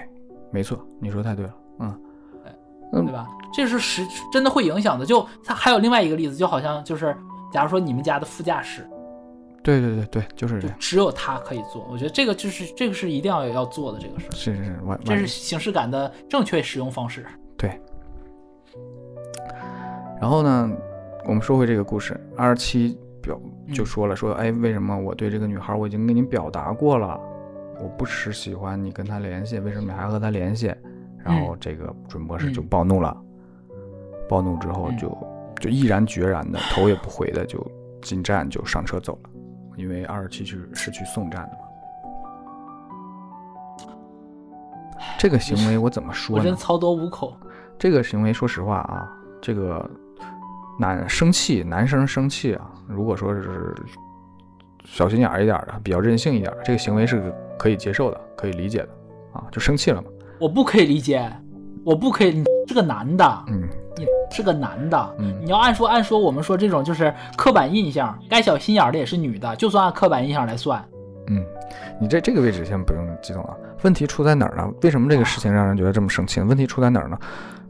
[0.51, 2.01] 没错，你说太对了，嗯，
[2.93, 3.26] 嗯对吧？
[3.53, 5.07] 这是实真的会影响的。
[5.07, 7.16] 就它还有另外一个例子，就好像就是
[7.51, 8.87] 假如说你们家的副驾驶，
[9.65, 17.25] 对对对对，就是这样，只有他可以做，我觉得这个就是这个是一定要要做的这个事儿，是是是，完这是形式感的正确使用方式。
[17.57, 17.81] 对。
[20.21, 20.71] 然后呢，
[21.27, 23.41] 我们说回这个故事，二十七表
[23.73, 27.19] 就嗯说了，说哎，为什么我对这个女孩我已经跟你表达过了，
[27.81, 30.71] 我不是喜欢你跟她联系，为什么你还和她联系？
[31.25, 32.67] 然后这个准博士就嗯。
[32.69, 33.17] 暴怒了，
[34.29, 34.99] 暴怒之后嗯。
[34.99, 35.19] 就
[35.59, 37.59] 就毅然决然的头也不回的就
[38.03, 39.31] 进站就上车走了，
[39.77, 41.59] 因为二十七去是去送站的嘛。
[45.18, 46.57] 这个行为我怎么说呢我真？
[46.57, 47.37] 操多无口。
[47.79, 49.09] 这个行为说实话啊，
[49.41, 49.89] 这个
[50.79, 53.75] 男生气，男生生气啊，如果说是
[54.85, 58.89] 小心眼儿一点的，比较任性一点，这个行为是可以接受的，可以理解的
[59.33, 60.09] 啊，就生气了嘛。
[60.39, 61.31] 我不可以理解，
[61.85, 63.66] 我不可以，你是个男的，嗯你
[64.35, 70.85] 是个男的，嗯你要按说按说我们说这种就是刻板印象，该小心眼儿的也是女的，就算按刻板印象来算，
[71.28, 71.45] 嗯，
[72.01, 73.55] 你这这个位置先不用激动啊。
[73.82, 74.68] 问题出在哪儿呢？
[74.82, 76.41] 为什么这个事情让人觉得这么生气？
[76.41, 77.16] 问题出在哪儿呢？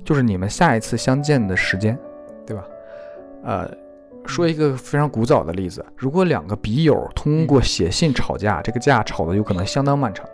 [0.04, 1.98] 就是你们下一次相见的时间，
[2.46, 2.64] 对吧？
[3.42, 3.70] 呃，
[4.24, 10.24] 说一个非常古早的例子，如果两个笔友通过写信吵架，这个架吵的有可能相当漫长，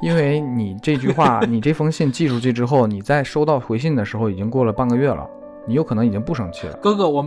[0.00, 5.28] 因为你这句话， 你这封信寄出去之后，你在收到回信的时候已经过了半个月了，
[5.66, 6.74] 你有可能已经不生气了。
[6.82, 7.22] 哥哥我，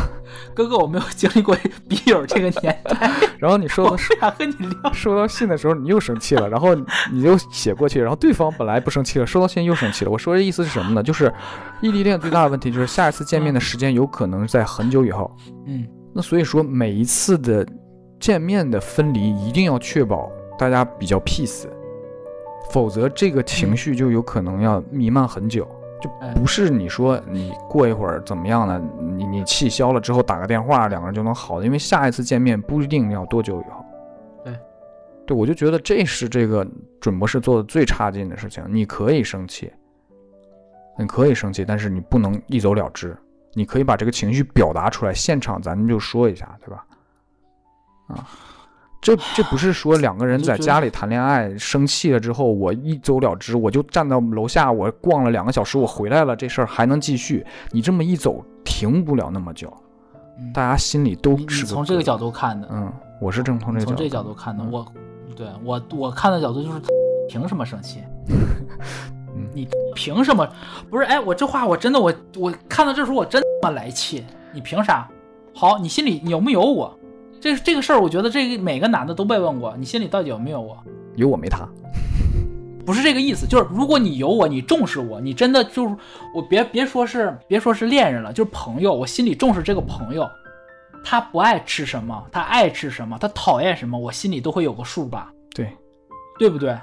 [0.54, 1.54] 哥哥我没有经历过
[1.88, 4.92] 笔友这个年代，然后你收到想 和你聊。
[4.92, 6.74] 收到信的时候，你又生气了，然后
[7.12, 10.10] 你就写过去，然后对方本来不生气了，收到信又生气了。
[10.10, 11.02] 我说的意思是什么呢？
[11.02, 11.32] 就是
[11.82, 15.30] 异地恋最大的问题就是下一次见面的时间有可能在很久以后。
[15.66, 17.66] 嗯，那所以说每一次的
[18.18, 21.66] 见面的分离一定要确保大家比较 peace，
[22.74, 25.64] 否则这个情绪就有可能要弥漫很久。
[26.02, 28.82] 就哎不是你说你过一会儿怎么样了？
[29.00, 33.84] 你你气消了之后打个电话，两个人就能好的，因为下一次见面不一定要多久以后。
[34.42, 34.58] 对，
[35.24, 36.66] 对，我就觉得这是这个
[37.00, 38.64] 准博士做的最差劲的事情。
[38.68, 39.72] 你可以生气，
[40.98, 43.16] 你可以生气，但是你不能一走了之。
[43.52, 46.84] 你可以把这个情绪表达出来，现场咱们就说一下，对吧？
[48.08, 48.26] 啊，
[49.04, 57.44] 这这不是说两个人在家里谈恋爱生气了之后，我一走了之，我就站到楼下，我逛了两个小时，我回来了，这事儿还能继续。
[57.70, 59.70] 你这么一走，停不了那么久，
[60.38, 62.90] 嗯大家心里都是从这个角度看的，嗯，
[63.20, 64.92] 我是正从这个从这角角度看的，嗯我
[65.36, 66.80] 对我我看的角度就是
[67.28, 68.00] 凭什么生气？
[69.36, 70.48] 嗯你凭什么？
[70.88, 74.24] 不是，哎，我这话我真的我我看到这时候我真他妈来气，
[74.54, 75.06] 你凭啥？
[75.54, 76.98] 好，你心里有没有我？
[77.44, 80.82] 这这个事儿，我觉得这个每个男的都被问过，你心里到底有没有我？
[81.14, 81.68] 有我没他，
[82.86, 85.94] 不是这个意思，就是如果你有我，你重视我，你真的就是
[86.34, 90.26] 我别别说是别说是恋人了，就是朋友，我心里重视这个朋友，
[91.04, 95.70] 他不爱吃什么，他爱吃什么，他讨厌什么，我心里都会有个数吧，对，
[96.38, 96.74] 对不对？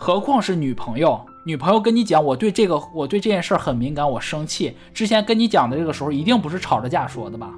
[0.00, 4.76] 何况是女朋友，女朋友跟你讲，我对这个我对这件事儿很敏感，我生气。
[4.92, 7.54] 之前跟你讲的这个时候，一定不是吵着架说的吧？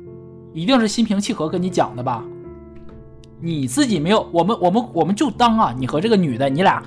[0.52, 2.22] 一定是心平气和跟你讲的吧？
[3.40, 6.82] 你自己没有，我们我们我们就当啊，你和这个女的，你俩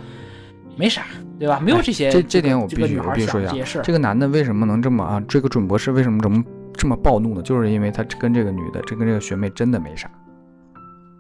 [0.76, 1.06] 没啥，
[1.40, 1.60] 对吧？
[1.60, 5.22] 没有这些，哎这这点我必须必须说一下这个男的为什么能这么啊？
[5.28, 6.44] 这个准博士为什么这么
[6.76, 7.42] 这么暴怒呢？
[7.42, 10.10] 就是因为他跟这个女的，这跟这个学妹真的没啥，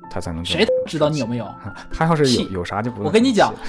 [0.09, 1.47] 他才能谁知道你有没有？
[1.91, 3.53] 他要是有有啥就不用我跟你讲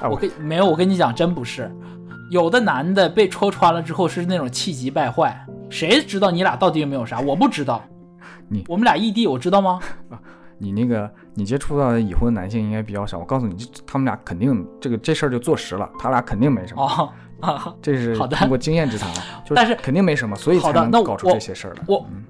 [0.00, 1.70] 哎我跟没有，我跟你讲，真不是。
[2.30, 7.20] 有的男的被戳穿了之后是那种气急败坏，谁知道你俩到底有没有啥？
[7.20, 7.82] 我不知道。
[8.52, 9.80] 你我们俩异地，我知道吗？
[10.58, 21.82] 你那个你接触到的已婚男性应该比较少，我告诉你，他们俩肯定这个这事儿就坐实了，他俩肯定没什么，哦，啊 这是好的通过经验之谈了， 就但是肯定没什么，所以才能搞出这些事儿来。
[21.88, 22.22] 我嗯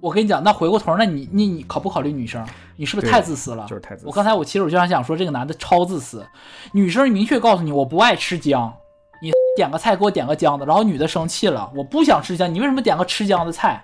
[0.00, 2.44] 我跟你讲，那回过头，那你你你考不考虑女生？
[2.76, 3.66] 你是不是太自私了？
[3.66, 6.24] 就是太自私我刚才我其实我就想想说，这个男的超自私。
[6.72, 8.72] 女生明确告诉你，我不爱吃姜，
[9.20, 13.82] 你点个菜给我点个姜的，然后女的生气了，我不想吃姜，你为什么点个吃姜的菜？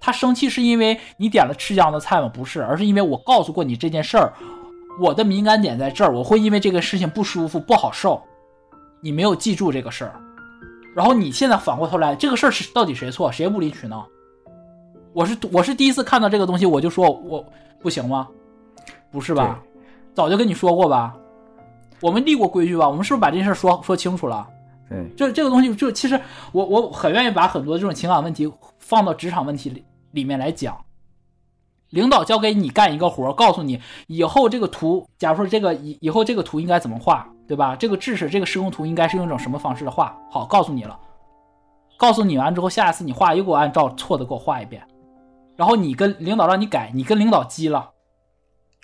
[0.00, 2.28] 她生气是因为你点了吃姜的菜吗？
[2.32, 4.32] 不是，而是因为我告诉过你这件事儿，
[5.00, 8.22] 我的敏感点在这儿，我会因为这个事情不舒服不好受，
[9.00, 10.20] 你没有记住这个事儿，
[10.94, 13.30] 然后你现在反过头来，这个事儿是到底谁错？
[13.32, 14.06] 谁无理取闹？
[15.12, 17.44] 我是我是第一次看到这个东西，我就说我
[17.80, 18.28] 不行吗？
[19.10, 19.60] 不是吧？
[20.14, 21.14] 早就跟你说过吧？
[22.02, 22.86] 我们立过规矩吧？
[22.86, 24.46] 我们是不是把这件事说说清楚了？
[24.88, 26.20] 对，这这个东西就其实
[26.52, 30.84] 我我很愿意把很多这种情感问题放到职场问题里里面来讲。
[31.90, 37.76] 领导交给你干一个活，告诉你以后这个图，假如说这个以以后这个图应该怎么画，对吧？
[37.76, 40.16] 这个制式这个施工图应该是用一种什么方式的画？
[40.30, 40.98] 好，告诉你了。
[41.96, 44.86] 告诉你完之后，下一次你画又给我按照错的给我画一遍，
[45.56, 47.92] 然后你跟领导让你改，你跟领导急了。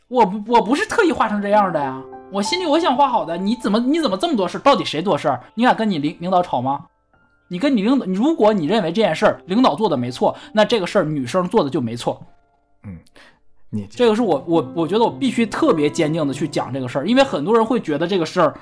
[0.08, 2.00] 我不我不是特意画成这样的呀，
[2.30, 4.60] 我心里我想画好的，你怎么你怎么这么多事儿？
[4.60, 5.42] 到底谁多事儿？
[5.54, 6.86] 你敢跟你领领导吵吗？
[7.52, 12.20] 你跟你领导，如果你认为这件事儿领导做的没错，那这个事儿女生做的就没错。
[12.84, 12.96] 嗯
[13.68, 18.54] 你这个是我我我觉得我必须特别坚定的去讲这个事儿，因为很多人会觉得这个事儿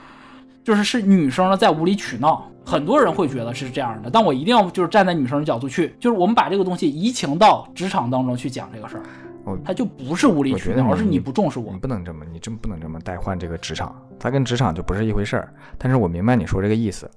[0.65, 4.11] 就是是女生呢在无理取闹，很多人会觉得是这样的。
[4.11, 9.03] 但我一定要就是站在女生的角度去，就是我们把这个东西移情到职场当中去讲这个事儿，
[9.45, 11.79] 我它就不是无理取闹，而是你不重视我你。
[11.79, 15.53] 不能这么，你真不能这么代换这个职场，它跟职场就不是一回事儿。
[15.79, 17.11] 但是我明白你说这个意思。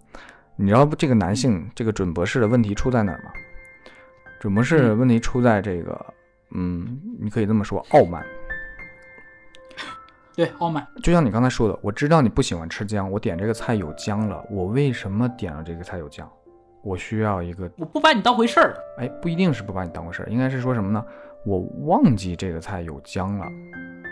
[0.56, 3.32] 你知道这个男性这个准博士的问题出在哪儿吗？
[4.40, 6.06] 准博士问题出在这个，
[6.52, 8.24] 嗯，你可以这么说，傲慢。
[10.36, 16.28] 对，傲慢，就像你刚才说的，我知道你不喜欢吃姜，我点这个菜有姜了，我为什么点了这个菜有姜？
[16.84, 18.76] 我需要一个，我不把你当回事儿。
[18.98, 21.06] 哎，不一定是不把你当回事儿，应该是说什么呢？
[21.46, 23.46] 我忘记这个菜有姜了，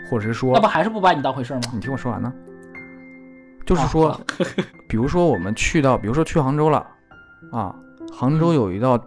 [0.08, 1.70] 或者是说那不还是不把你当回事儿吗？
[1.74, 2.32] 你听我说完呢，
[3.64, 4.20] 就是说，啊
[4.88, 6.86] 比如说我们去到，比如说去杭州了，
[7.50, 7.74] 啊，
[8.12, 9.02] 杭州有一道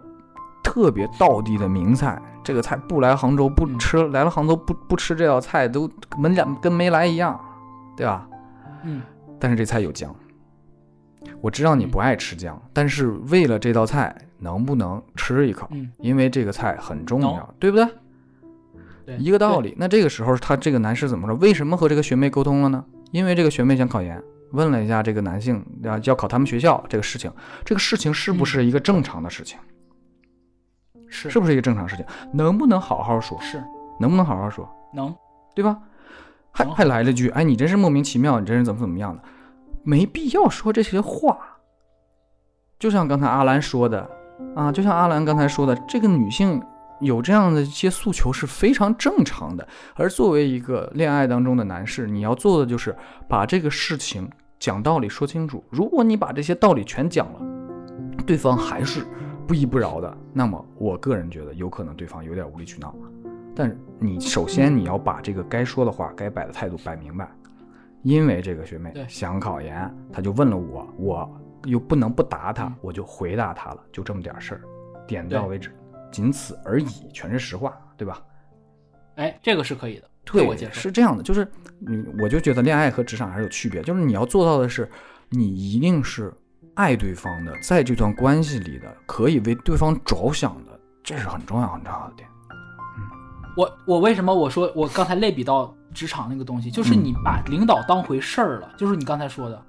[0.64, 5.88] 特别道地的名菜，这个菜不来杭州不嗯吃，来了杭州不不吃这道菜都
[6.18, 7.38] 门脸跟没来一样，
[7.96, 8.28] 对吧？
[8.84, 9.02] 嗯，
[9.38, 10.14] 但是这菜有姜，
[11.40, 15.68] 我知道你不爱吃姜，但是为了这道菜，能不能吃一口？
[15.70, 17.86] 嗯因为这个菜很重能要，对不对？
[19.04, 19.74] 对，一个道理。
[19.78, 21.36] 那这个时候，他这个男士怎么说？
[21.36, 22.84] 为什么和这个学妹沟通了呢？
[23.12, 24.20] 因为这个学妹想考研，
[24.52, 27.32] 问了一下这个男性要要考他们学校这个事情，
[27.64, 29.58] 这个事情是不是一个正常的事情？
[31.08, 32.04] 是不是一个正常事情？
[32.32, 33.40] 能不能好好说？
[33.40, 33.62] 是
[34.00, 34.68] 能不能好好说？
[34.92, 35.14] 能，
[35.54, 35.78] 对吧？
[36.52, 39.22] 还还来了句，哎，你真是莫名其妙，你真是怎么怎么样的，
[39.82, 41.38] 没必要说这些话。
[42.78, 44.10] 就像刚才阿兰说的
[44.54, 46.62] 啊，就像阿兰刚才说的，这个女性
[47.00, 49.66] 有这样的一些诉求是非常正常的。
[49.94, 52.94] 而作为一个恋爱当中的男士，你要做的就是
[53.28, 54.28] 把这个事情
[54.58, 55.62] 讲道理说清楚。
[55.70, 57.40] 如果你把这些道理全讲了，
[58.26, 59.06] 对方还是
[59.46, 62.94] 不依不饶的，那么我个人觉得有可能对方有点无理取闹。
[63.54, 67.30] 但你首先你要把这个该说的话、该摆的态度摆明白，
[68.02, 74.60] 因为这个学妹想考研，她就问了我，我又不能不答她嗯，我就回答她了，就这么点事儿，
[75.06, 75.70] 点到为止，
[76.16, 78.22] 仅此而已，全是实话，对吧？
[79.16, 80.80] 哎，这个是可以的，这对，我接受。
[80.80, 81.46] 是这样的，就是
[81.78, 84.90] 你，我就觉得恋爱和职场还是有区别，就是你要做到的是，
[85.28, 86.32] 你一定是
[86.74, 92.26] 爱对方的，在这段关系里的，可以为对方着想的，这是很重要很重要的点。
[92.96, 93.04] 嗯
[93.58, 99.62] 我我为什么我说我刚才类比到职场那个东西，就是嗯你把领导当回事儿了，就是你刚才说的，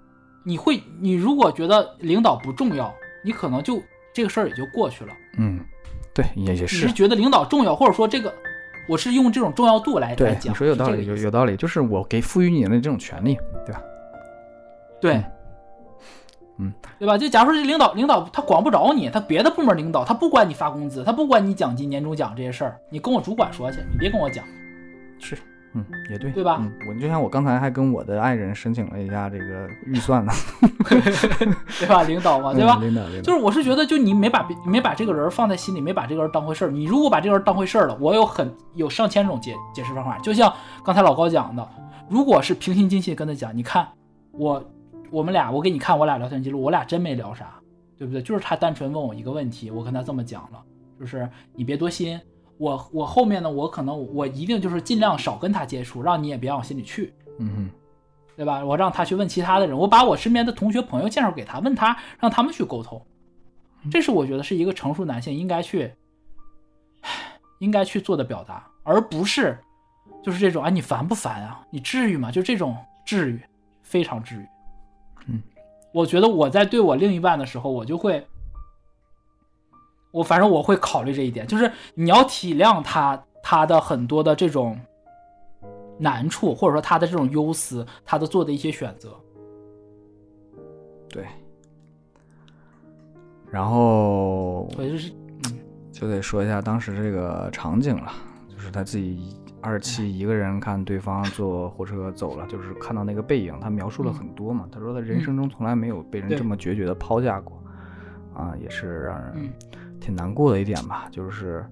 [0.43, 2.93] 你会你如果觉得领导不重要，
[3.23, 3.81] 你可能就
[4.13, 5.13] 这个事儿也就过去了。
[5.37, 5.63] 嗯，
[6.17, 8.33] 对，也也你是是，觉得领导重要，或者说这个
[8.89, 13.37] 我是用这种重要度来来，讲，你说有道理，有有道理，就是我给赋予你的这种权利，
[13.67, 13.79] 对吧？
[14.99, 15.23] 对，
[16.57, 17.15] 嗯，对吧？
[17.19, 24.43] 就假如说这领导领导他管不着你，他别的部门领导他不管你发工资，他不管你奖金、年终奖这些事儿，你跟我主管说去，你别跟我讲。
[25.19, 25.37] 是，
[25.77, 30.33] 嗯，也对，对吧嗯，我就像我刚才还跟我的爱人申请了一下这个预算呢，
[31.79, 32.01] 对吧？
[32.03, 32.79] 领导嘛， 对吧？
[32.81, 36.71] 嗯领导，领导，就是我是觉得，就你没把你没把这个人放在心里，没把这个人当回事儿。
[36.71, 40.17] 你如果把这个人当回事儿了，我有很有上千种解解释方法。
[40.19, 40.51] 就像
[40.83, 41.67] 刚才老高讲的，
[42.09, 43.87] 如果是平心静气跟他讲，你看
[44.31, 44.63] 我
[45.11, 47.53] 我们俩，我给你看我俩聊天记录，我俩真没聊啥，
[47.97, 48.21] 对不对？
[48.21, 50.59] 就是他单纯问我一个问题，我跟他这么讲了，
[50.99, 52.19] 就是你别多心。
[52.57, 57.13] 我我后面呢，我可能我一定就是尽量少跟他接触，让你也别往心里去。
[57.39, 57.69] 嗯哼，
[58.35, 58.63] 对吧？
[58.65, 63.01] 我让他去问其他的人，我把我身边的同学朋友介绍给他，问他，让他们去沟通。
[63.91, 65.93] 这是我觉得是一个成熟男性应该去，
[67.59, 69.57] 应该去做的表达，而不是
[70.23, 71.63] 就是这种啊，你烦不烦啊？
[71.69, 72.31] 你至于吗？
[72.31, 73.39] 就这种至于，
[73.83, 74.45] 非常至于。
[75.27, 75.41] 嗯，
[75.93, 78.25] 我觉得我在对我另一半的时候，我就会，
[80.17, 84.77] 我反正我会考虑这一点，就是你要体谅他他的很多的这种
[85.99, 89.15] 难处，或者说他的这种忧思，他的做的一些选择。
[91.09, 91.25] 对。
[93.49, 95.11] 然后我，就是
[95.91, 98.11] 就得说一下当时这个场景了，
[98.49, 104.67] 就是他自己二十七一个人看对方坐火车走了，就是看到那个背影，他描述了很多嘛。
[104.69, 107.57] 他说他人生中从来没有被人这么决绝的抛下过，
[108.35, 109.49] 啊，也是让人嗯
[110.07, 111.09] 挺难过的一点吧。
[111.11, 111.65] 就是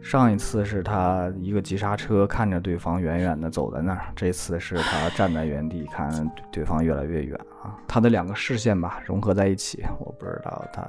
[0.00, 6.10] 上一次是他一个急刹车，看着对方远远的走在那儿，这次是他 站在原地看
[6.50, 10.82] 对方越来越远啊，他的两个视线吧融合在一起，我不知道他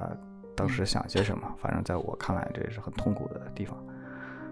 [0.56, 3.76] 当时想些什么，反正在我看来这是很痛苦的地方。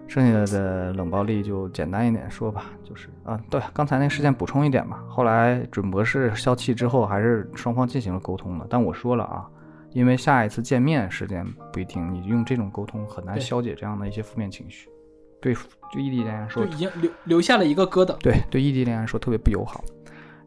[0.07, 5.03] 剩下的冷暴力就简单一点说吧，就是啊，对，刚才那个事件补充一点吧。
[5.07, 9.45] 后来准博士消气之后，还是双方进行了沟通了，但我说了啊，
[9.91, 14.89] 因为下一次见面时间不一定，你用这种沟通很难消解这样的一些负面情绪。
[15.41, 15.55] 对，
[15.91, 18.15] 对异地恋来说就已经留留下了一个疙瘩。
[18.17, 19.83] 对对异地恋来说特别不友好。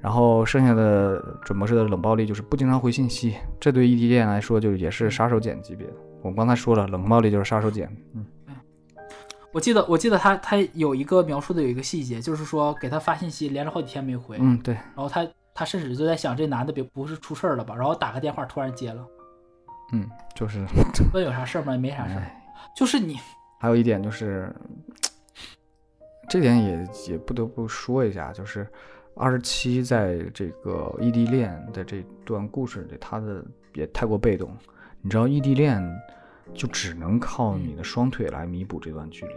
[0.01, 5.93] 然后剩下的准博士的冷暴力就是不经常回信息，这对异地恋来说就也是杀手锏级别的。
[6.23, 7.89] 我们刚才说了，冷暴力就是杀手锏。
[8.15, 8.27] 嗯，
[9.53, 15.25] 我记得我记得他他有一个描述的有一个细节，就是说给他发信息连着好几天没回，嗯，对，然后他
[15.55, 19.07] 他甚至就在想这男的别不是出事儿了吧，然后打个电话突然接了，
[19.93, 20.65] 嗯，就是，
[21.13, 21.77] 问有啥事儿吗？
[21.77, 23.19] 没啥事儿，哎，就是你
[23.61, 24.55] 还有一点就是，
[26.29, 28.67] 这点也也不得不说一下，就是
[29.15, 34.51] 二十七在这个异地恋的这段故事里，他的也太过被动。
[35.03, 35.83] 你知道，异地恋
[36.55, 39.33] 就只能靠你的双腿来弥补这段距离。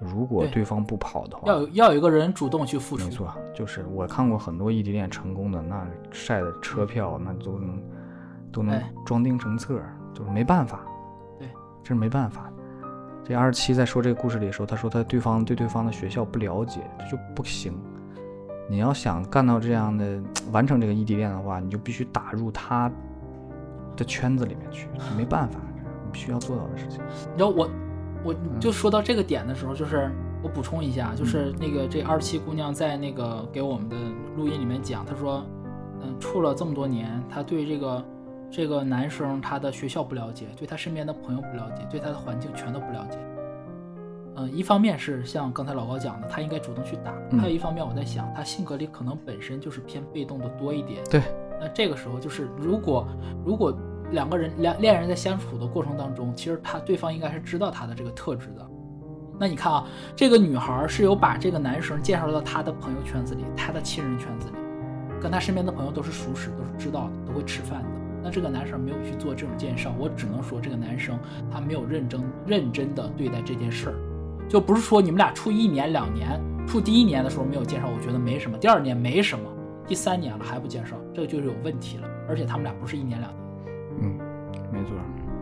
[0.00, 7.80] 如果对对方不跑的话，要有要有一个人主动去付出，没错，就是我看过很多异地恋成功的，那晒的车票那都能
[8.52, 10.80] 都能哎装订成册儿，就是没办法。
[11.38, 11.48] 对，
[11.82, 12.50] 这是没办法。
[13.24, 17.72] 这二十七在说这个故事里的时候，他说他对方对对方的学校不了解，这就不行。
[18.68, 22.90] 你要想干到这样的完成这个异地恋的话，你就必须打入他
[23.96, 25.60] 的圈子里面去，这没办法，
[26.04, 27.00] 你必须要做到的事情。
[27.32, 27.68] 你知道我，
[28.24, 30.10] 我嗯就说到这个点的时候，就是
[30.42, 33.96] 我补充一下，就是那个这二十七姑娘在那个给我们的
[34.36, 35.44] 录音里面讲，她说，
[36.00, 38.02] 嗯，处了这么多年，她对这个
[38.52, 43.16] 这个男生他的学校不了解，对他身边的朋友不了解，对他的环境全都不了解。
[44.36, 51.02] 嗯，一方面是像刚才老高讲的，他应该主动去打；嗯还有一方面，我在想，他性格里可能本身就是偏被动的多一点。
[51.10, 51.22] 对，
[51.58, 53.08] 那这个时候就是，如果
[53.42, 53.74] 如果
[54.10, 58.70] 两个人两恋人在相处的过程当中，其实他对方应该是知道他的这个特质的。
[59.40, 64.54] 那你看啊，这个女孩是有把这个男生介绍到她的朋友圈子里，她的亲人圈子里，
[65.22, 68.01] 跟她身边的朋友都是熟识，都是知道的，都会吃饭的。
[68.22, 71.18] 那这个男生没有去做这种介绍，我只能说这个男生
[71.50, 73.94] 他没有认真认真的对待这件事儿，
[74.48, 79.44] 就不是说你们俩处一年两年，处第一年的时候没有介绍，我觉得没什么，第二年没什么，
[79.86, 82.08] 第三年了还不介绍，这个就是有问题了。
[82.28, 83.42] 而且他们俩不是一年两年。
[84.00, 84.18] 嗯，
[84.72, 84.92] 没错。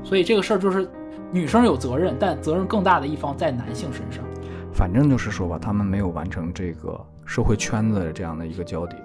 [0.03, 0.89] 所以这个事儿就是
[1.31, 4.25] 女生有责任，但责任更大的一方在男性身上。
[4.73, 8.99] 反正就是说吧，他们没有完成这个社会圈子的这样的一个交叠，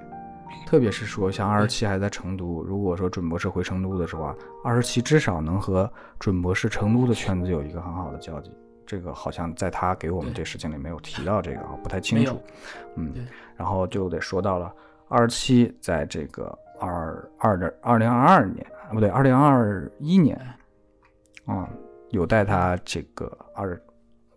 [0.66, 8.52] 特别是说像二十七还在成都，如果说准博士回成都的时候啊，二十七至少能和准博士成都的圈子有一个很好的交集。
[8.88, 12.40] 这个好像在他给我们这事情里没有提到这个啊，不太清楚。
[12.96, 14.72] 嗯，然后就得说到了
[15.08, 20.40] 二十七，在这个二二的二零二二年啊，不对，二零二一年
[21.46, 21.68] 啊，
[22.10, 23.74] 有待他这个二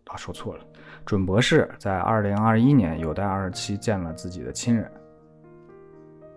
[0.07, 0.64] 啊说错了，
[1.05, 4.91] 准博士在二零二一年有待二十七见了自己的亲人，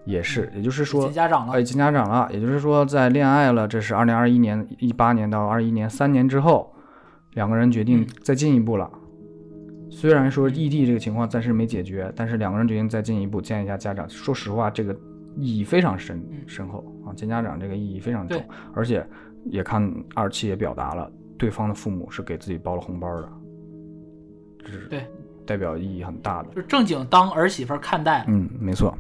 [0.06, 6.74] 也是，也就是说见家长了哎，见家长了，也就是说在恋爱了，这是二零二一年一八年到二一年三年之后，
[7.34, 8.90] 两个人决定嗯再进一步了。
[9.90, 14.10] 虽然说异地这个情况暂时没解决，但是两个人决定再进一步见一下家长。
[14.10, 14.96] 说实话，这个
[15.38, 18.42] 意义非常深嗯深厚啊，见家长这个意义非常重，
[18.74, 19.06] 而且
[19.46, 23.30] 也看二七也表达了对方的父母是给自己包了红包的，
[24.64, 25.06] 这是对，
[25.46, 26.50] 代表意义很大的。
[26.56, 28.26] 就是正经当儿媳妇看待。
[28.28, 28.98] 嗯，没错。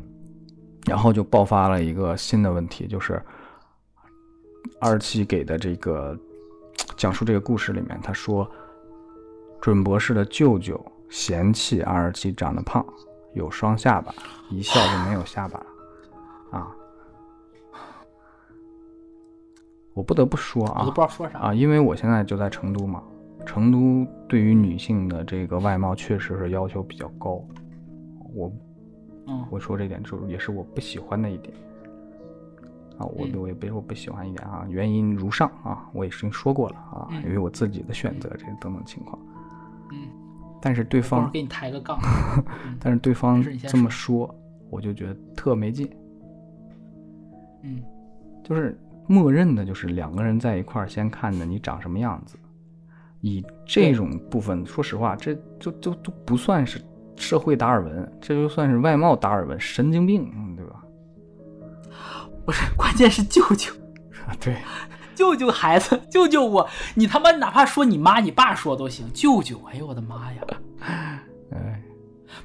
[0.87, 3.21] 然后就爆发了一个新的问题，就是
[4.79, 6.17] 二七给的这个
[6.97, 8.49] 讲述这个故事里面，他说
[9.61, 12.85] 准博士的舅舅嫌弃二十七长得胖，
[13.33, 14.13] 有双下巴，
[14.49, 16.75] 一笑就没有下巴了啊。
[19.93, 21.39] 我不得不说啊，我都不知道说啥。
[21.39, 23.03] 啊，因为我现在就在成都嘛，
[23.45, 27.43] 成都对于女性的这个外貌确实是要求比较高，
[28.33, 28.51] 我
[29.31, 31.53] 嗯，我说这点就是也是我不喜欢的一点。
[32.97, 33.39] 啊，我嗯。
[33.39, 37.23] 我也别说不喜欢一点啊，原因如上啊，我也已经说过了啊，嗯。
[37.23, 39.17] 因为我自己的选择这等等情况，
[39.91, 40.09] 嗯，
[40.61, 41.97] 但是对方给你抬个杠。
[42.65, 44.33] 嗯但是对方这么说，
[44.69, 45.89] 我就觉得特没劲，
[47.63, 47.81] 嗯，
[48.43, 48.77] 就是
[49.07, 52.37] 默认的就是两个人在一块儿先看着你长什么样子，
[53.21, 56.81] 以这种部分，说实话，这就就都不算是
[57.21, 60.83] 社会达尔文，这就算是外貌达尔文，神经病，嗯对吧？
[62.45, 63.71] 不是，关键是舅舅，
[64.27, 64.57] 啊， 对，
[65.15, 70.41] 舅舅孩子，舅舅我，你他妈哪怕说你妈你爸说都行，舅舅，哎呦我的妈呀！
[71.53, 71.81] 哎，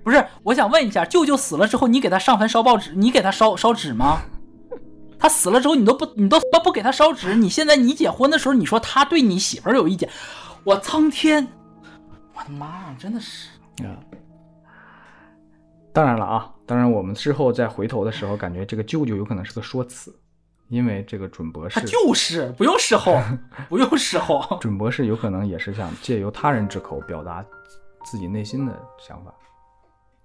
[0.04, 4.20] 不是，我想问一下，舅舅死了之后，你给他上坟烧报纸，你给他烧烧纸吗？
[5.18, 10.08] 他死了之后，你都不你都都不给他烧纸，你现在你结婚的时候，你说他对你媳妇儿有意见，
[10.62, 11.48] 我苍天，
[12.34, 13.48] 我的妈呀，真的是，
[13.82, 13.96] 啊，
[15.96, 20.14] 当然了啊，当然我们事后再回头的时候，感觉这个舅舅有可能是个说辞，
[20.68, 23.18] 因为这个准博士他，就是不用事后，
[23.70, 27.42] 不用事后， 准博士有可能也是想借由他人之口表达
[28.04, 29.32] 自己内心的想法。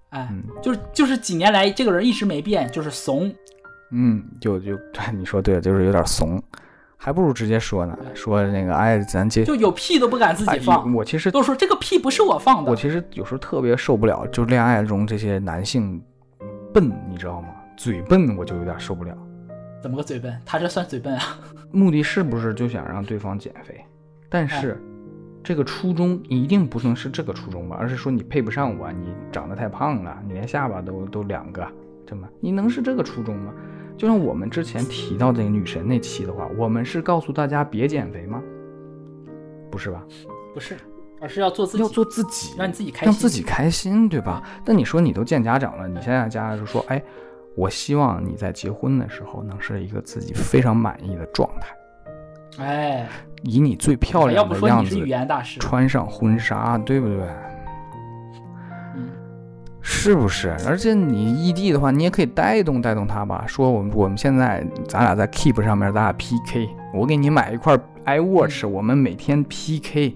[0.10, 3.34] 哎，嗯就是就是几年来这个人一直没变，就是怂。
[3.92, 4.78] 嗯，就就
[5.16, 6.44] 你说对了，就是有点怂，
[7.04, 12.76] 还不如直接说呢，说那个哎，咱接就有屁都不敢自己哎放，我其实都说这个屁不是我放的我。
[12.76, 16.00] 其实有时候特别受不了，就恋爱中这些男性
[16.72, 17.48] 笨，你知道吗？
[17.76, 19.18] 嘴笨我就有点受不了。
[19.82, 20.40] 怎么个嘴笨？
[20.46, 21.24] 他这算嘴笨啊？
[21.72, 23.84] 目的是不是就想让对方减肥？
[24.30, 24.76] 但是、哎
[25.44, 31.68] 这个初衷一定不能是这个初衷吧，而是说你配不上我，你长得太胖了，你连下巴都都两个，
[32.06, 33.52] 这么你能是这个初衷吗？
[34.02, 38.42] 就像我们之前提到这个女神那期的话，我们是告诉大家别减肥吗？
[39.70, 40.04] 不是吧？
[40.56, 40.76] 不是，
[41.22, 44.42] 而是要做自己，要做自己，让你自己开心，让自己开心，对吧？
[44.66, 47.00] 那你说你都见家长了，你现在家长就说，哎，
[47.56, 53.08] 我希望你在结婚的时候能是一个自己非常满意的状态，哎，
[53.44, 55.00] 以你最漂要亮不的样子
[55.60, 57.20] 穿上婚纱，对不对？
[59.82, 60.56] 嗯，是不是？
[60.68, 63.44] 而且你异地的话，你也可以带动带动他吧。
[63.48, 70.16] 说我们我们现在咱俩在 Keep 上面，咱俩 PK，我给你买一块 iWatch，、我们每天 PK，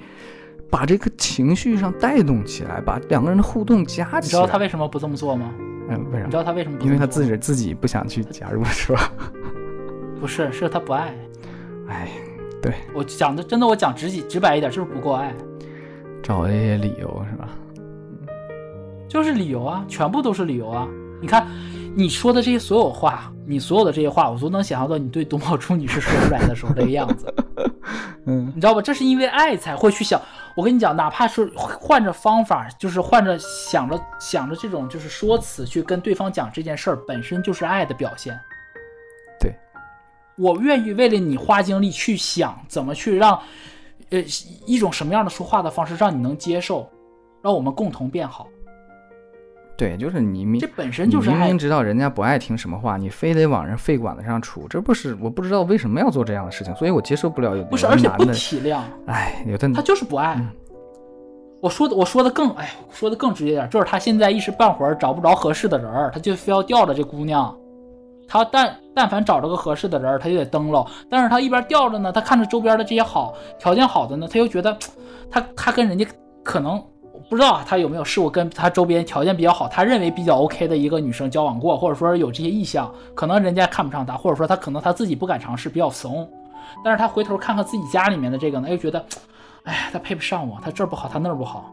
[0.70, 4.20] 把这个情绪上带动起来，把两个人的互动加起来。
[4.22, 5.52] 你知道他为什么不这么做吗？
[5.90, 6.38] 嗯，为啥你知？
[6.38, 9.12] 道他为什么不这因为他自己自己不想去加入，是吧？
[10.20, 11.14] 不是，是他不爱。
[11.88, 12.10] 哎，
[12.62, 15.34] 对我讲的真的，我讲直直白一点，就是不够爱，
[16.24, 17.50] 找这些理由是吧？
[19.08, 20.88] 就是理由啊，全部都是理由啊。
[21.22, 21.48] 你看，
[21.96, 27.34] 你说的这些所有话，你所有的这些话，我都能想象到你对董宝珠女士说出来的时候这个样子，
[28.26, 28.82] 嗯你知道吧？
[28.82, 30.22] 这是因为爱才会去想。
[30.56, 38.40] 我跟你讲，哪怕是换着方法，就是换着想着想着这种就是说辞去跟对方讲这件事儿，本身就是爱的表现。
[39.38, 39.54] 对，
[40.38, 43.38] 我愿意为了你花精力去想怎么去让，
[44.12, 44.24] 呃，
[44.66, 46.90] 一种什么样的说话的方式让你能接受，
[47.42, 48.48] 让我们共同变好。
[49.78, 51.58] 对，就是你明这本身就是明明。
[51.58, 60.36] 知道人家不爱听什么话，你非得往人肺管子上杵，这不是我不知道为什么要做这样的事情，所以我接受不了有不是，而且不，体谅，哎，有的他就是不爱。
[60.38, 60.50] 嗯
[61.62, 67.58] 我说的，我说的更，哎，说的更直接点，就是他现在一时半会儿找不着合适的人儿，他就非要吊着这姑娘。
[68.28, 70.86] 他但但凡找着个合适的人儿，他就得登喽。
[71.10, 74.78] 但是他一边吊着呢，他看着周边的这些好条件好的呢，他又觉得
[75.32, 76.06] 他他跟人家
[76.44, 76.95] 可能我
[77.30, 86.30] 不知道啊他有没有试过跟他周边条件比较好，他认为比较 OK 的一个女生交往过，或者说有这些意向，可能人家看不上他，或者说他可能他自己不敢尝试，比较怂。
[86.84, 89.04] 但是他回头看看自己家里面的这个呢，又觉得，
[89.64, 91.72] 哎，他配不上我，他这儿不好，他那儿不好，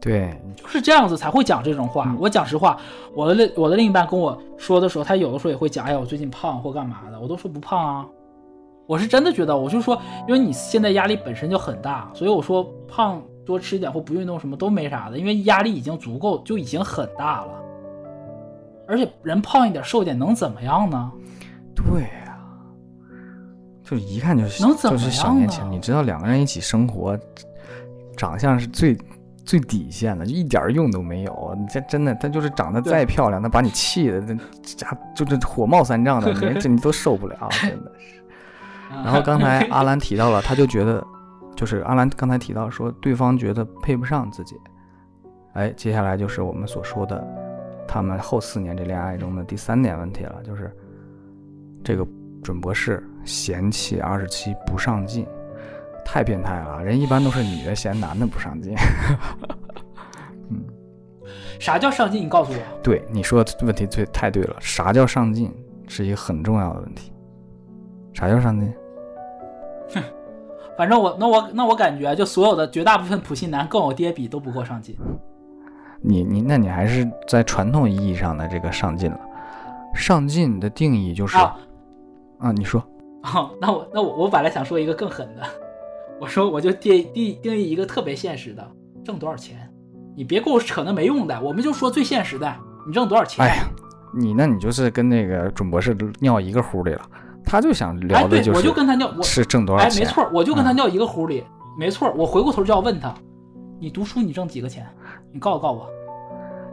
[0.00, 2.14] 对，就是这样子才会讲这种话。
[2.18, 2.78] 我讲实话，
[3.14, 8.06] 我的另我的另一半跟我说的时候，他有的时候也会讲，哎呀，我最近胖或干嘛的，我都说不胖啊。
[8.86, 9.98] 我是真的觉得，我就说，
[10.28, 17.52] 因为你现在压力本身就很大，所以我说胖多吃一点或不运动什么都没啥的，因为压力已经足够，就已经很大了。
[18.86, 21.10] 而且人胖一点瘦一点能怎么样呢？
[21.74, 22.38] 对呀、
[23.82, 25.64] 就是一看就是能怎么就是小样年轻。
[25.64, 27.18] 呢你知道两个人一起生活，
[28.16, 28.96] 长相是最
[29.44, 31.56] 最底线的，就一点用都没有。
[31.58, 34.34] 你这真的，他就是长得再漂亮，他把你气的这
[34.76, 38.22] 家就是火冒三丈的， 你这你都受不了，真的是。
[39.02, 41.04] 然后刚才 阿兰提到了，他就觉得，
[41.56, 44.56] 就是阿兰刚才提到说，对方觉得配不上自己。
[45.54, 47.24] 哎，接下来就是我们所说的，
[47.86, 50.74] 他们后四年这恋爱中的第三点问题了，就是
[51.84, 52.06] 这个
[52.42, 55.26] 准博士嫌弃二十七不上进，
[56.04, 56.84] 太变态了。
[56.84, 58.74] 人一般都是女的嫌男的不上进。
[60.50, 60.64] 嗯
[61.60, 62.22] 啥叫上进？
[62.22, 62.58] 你告诉我。
[62.82, 65.50] 对你说的问题最太对了，啥叫上进
[65.86, 67.12] 是一个很重要的问题。
[68.12, 68.74] 啥叫上进？
[70.76, 74.96] 反正我那我那我感觉，就所有的绝大部分普信男跟我爹比都不够上进。
[76.00, 79.18] 你你那你还是在传统意义上的这个上进了。
[79.94, 81.56] 上进的定义就是啊
[82.38, 82.84] 啊，你说
[83.22, 85.42] 哦，那我那我我本来想说一个更狠的，
[86.20, 88.68] 我说我就定定定义一个特别现实的，
[89.04, 89.70] 挣多少钱？
[90.16, 92.52] 你别给我扯那没用的，我们就说最现实的，
[92.86, 93.46] 你挣多少钱？
[93.46, 93.64] 哎呀，
[94.12, 97.02] 你那你就是跟那个准博士尿一个壶里了。
[97.44, 100.04] 他就想聊哎，对，的就是、我就跟他尿，我是挣多少哎，钱。
[100.04, 101.44] 没错，我就跟他嗯尿一个壶里，
[101.78, 103.14] 没错，我回过头就要问他，
[103.78, 104.86] 你读书你挣几个钱？
[105.32, 105.88] 你告诉告诉我，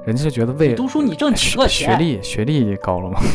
[0.06, 1.98] 人家就觉得为读书你挣几个钱学？
[1.98, 3.20] 历学历高了吗？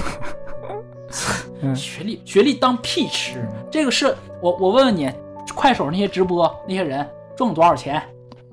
[1.63, 5.11] 嗯学历学历当屁吃，这个是我我问问你，
[5.55, 7.07] 快手那些直播那些人
[7.37, 8.03] 挣多少钱？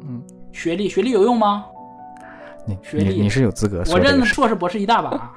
[0.01, 1.65] 嗯，学历学历有用吗？
[2.65, 5.33] 你学历你你是有资格我认硕士博士一大把，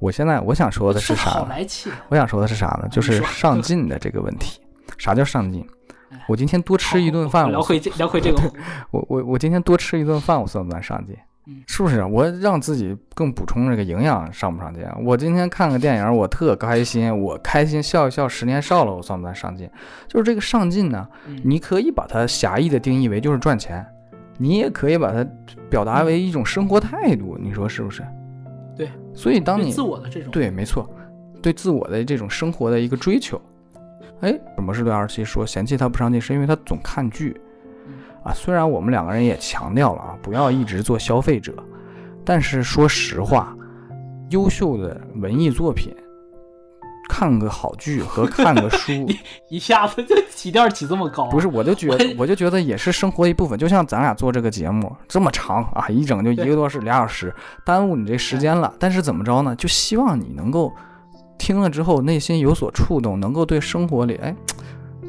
[0.00, 1.30] 我现在我想说的是啥？
[1.30, 1.90] 好来气。
[2.08, 2.88] 我想说的是啥呢？
[2.90, 4.60] 就是上进的这个问题。
[4.98, 5.64] 啥叫上进？
[6.26, 8.42] 我今天多吃一顿饭，我聊回这聊回这个，
[8.90, 11.14] 我我我今天多吃一顿饭，我算不算上进？
[11.46, 12.04] 嗯是不是？
[12.04, 14.84] 我让自己更补充这个营养，上不上进？
[15.04, 19.68] 我今天看个电影，我特开心，我开心笑一笑，十年少了，我算不算上进？
[20.06, 23.84] 就是这个上进呢，嗯你可以把它狭义的定义为就是赚钱，
[24.36, 25.26] 你也可以把它
[25.70, 28.04] 表达为一种生活态度，你说是不是？
[28.80, 28.90] 对。
[29.12, 30.88] 所以当你自我的这种，对，没错，
[31.42, 33.38] 对自我的这种生活的一个追求。
[34.20, 37.38] 哎，什么是对二十七说嫌弃他不上进，是因为他总看剧
[37.86, 38.32] 嗯啊。
[38.32, 41.54] 虽然我们两个人也强调了啊，不要一直做消费者，
[42.24, 43.54] 但是说实话，
[44.30, 45.94] 优秀的文艺作品，
[47.10, 48.92] 看个好剧和看个书，
[49.50, 53.58] 一下子就起调起这么高啊，不是，我就觉得，我就觉得也是生活一部分。
[53.58, 57.34] 就像咱俩做这个节目这么长啊，一整就一个多小时、俩小时，
[57.64, 58.72] 耽误你这时间了。
[58.78, 59.56] 但是怎么着呢？
[59.56, 60.72] 就希望你能够
[61.36, 64.34] 听了之后内心有所触动，能够对生活里，哎，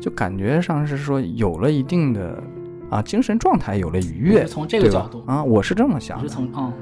[0.02, 2.41] 就感觉上是说有了一定的
[2.90, 4.44] 啊精神状态，有了愉悦。
[4.45, 6.23] 从这个角度啊，我是这么想的。
[6.23, 6.73] 我是从嗯，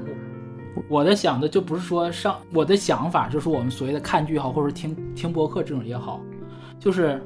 [0.90, 6.20] 我我的想的就不是说上我的想法，就是我们所谓的看剧也好，或者听听播客这种也好，
[6.78, 7.24] 就是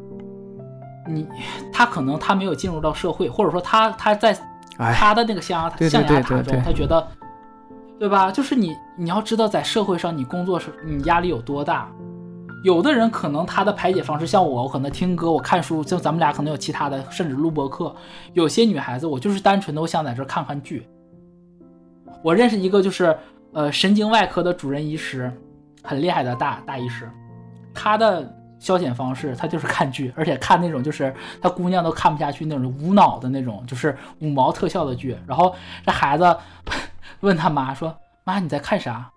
[1.09, 1.27] 你
[1.73, 4.39] 他可能他没有进入到社会，或者说他他在
[4.77, 7.09] 哎，他的那个象牙象牙塔中，他觉得，
[7.99, 8.31] 对吧？
[8.31, 11.91] 就是你你要知道，在社会上你工作时你压力有多大。
[12.65, 17.95] 有的人可能他的排解方式像我，我可能听歌，我看书，就咱们俩可能有其他的，甚至录播课。
[18.33, 20.87] 有些女孩子，我就是单纯的我想在这看看剧。
[22.23, 23.15] 我认识一个就是
[23.55, 25.33] 呃神经外科的主任医师，
[25.83, 27.11] 很厉害的大大医师，
[27.73, 35.17] 他的消遣方式他就是看剧，而且看那种就是他姑娘都看不下去那种无脑的那种，就是五毛特效的剧。
[35.27, 35.55] 然后
[35.87, 36.37] 这孩子
[37.21, 39.11] 问他妈说：“妈，你在看啥？”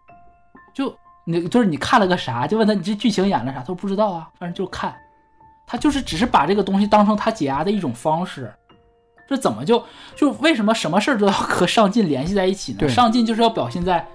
[0.73, 0.95] 就
[1.25, 2.45] 你就是你看了个啥？
[2.45, 3.59] 就问他你这剧情演了啥？
[3.59, 4.95] 他说不知道啊，反正就看。
[5.65, 8.53] 他就是只是把这个东西当成他解压的一种方式。
[9.27, 9.83] 这怎么就
[10.15, 12.77] 就为什么什么事儿都要和上进联系在一起呢？
[12.79, 14.07] 对上进就是要表现在，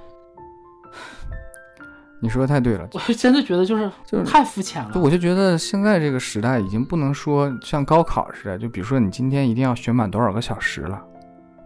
[2.23, 2.89] 你说的太对了。
[2.93, 4.93] 我就真的觉得就是就是太肤浅了。
[4.95, 11.05] 就我就觉得现在这个时代已经不能说像高考似的，就比如说你今天一定要学满多少个小时了，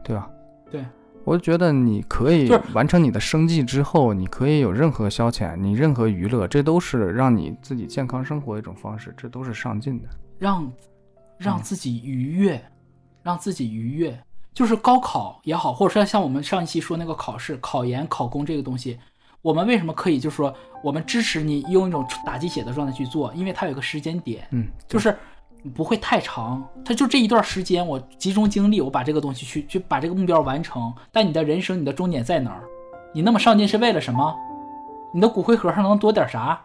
[0.03, 0.27] 对吧？
[0.71, 0.83] 对，
[1.25, 10.09] 我就觉得你可以完成你的生计之后，你可以有任何消遣，你任何娱乐，这都是让你自己健康生活的一种方式，这都是上进的。
[10.39, 10.73] 让
[11.37, 12.65] 让嗯自己愉悦，
[13.23, 14.19] 让自己愉悦，
[14.55, 18.99] 就是高考也好，或者说像我们上一期说那个考试、考研、考公这个东西，
[19.47, 20.53] 我们为什么可以就是说
[20.83, 23.33] 我们支持你用一种打鸡血的状态去做？
[23.33, 25.17] 因为它有个时间点，嗯，就是
[25.73, 30.93] 不会太长，它就这一段时间，我集中精力，我把这个东西去去把这个目标完成。
[31.13, 32.65] 但你的人生，你的终点在哪儿？
[33.15, 34.35] 你那么上进是为了什么？
[35.15, 36.61] 你的骨灰盒上能多点啥？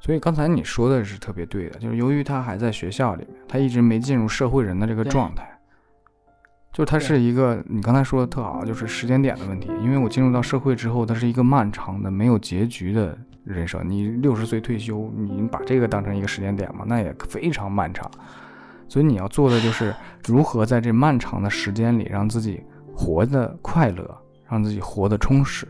[0.00, 5.46] 所以刚才你说的是特别对的，就是由于他还在学校里面，他一直没进入社会人的这个状态，
[6.76, 9.70] 就是它是一个你刚才说的特好，就是时间点的问题。
[9.82, 13.80] 因为我进入到社会之后，它是一个漫长的、没有结局的人生。
[13.88, 18.10] 你六十岁退休，你把这个当成一个时间点嘛，那也非常漫长。
[18.90, 19.94] 所以你要做的就是
[20.26, 22.62] 如何在这漫长的时间里让自己
[22.94, 24.14] 活得快乐，
[24.46, 25.66] 让自己活得充实，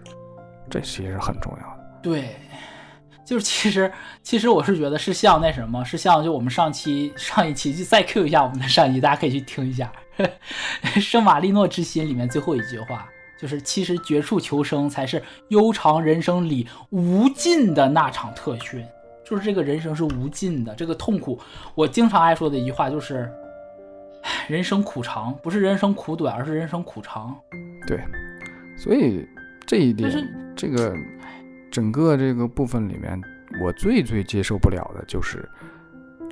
[0.68, 2.00] 这其实很重要的。
[2.02, 2.30] 对，
[3.24, 3.92] 就是其实
[4.24, 9.84] 其实我是觉得是像那什么，是像就我们上期上一期就再 Q 一下我们的上一期，大家可以去听一下
[11.00, 18.84] 《圣马力诺之心》里面最后一句话，就是其实绝处求生才是悠长人生里无尽的那场特训，
[19.24, 21.38] 就是这个人生是无尽的，这个痛苦，
[21.74, 23.30] 我经常爱说的一句话就是。
[24.48, 27.32] 人生苦长，不是人生苦短，而是人生苦长。
[27.86, 28.00] 对，
[28.76, 29.24] 所以
[29.64, 30.10] 这一点，
[30.56, 30.92] 这个
[31.70, 33.20] 整个这个部分里面，
[33.62, 35.48] 我最最接受不了的就是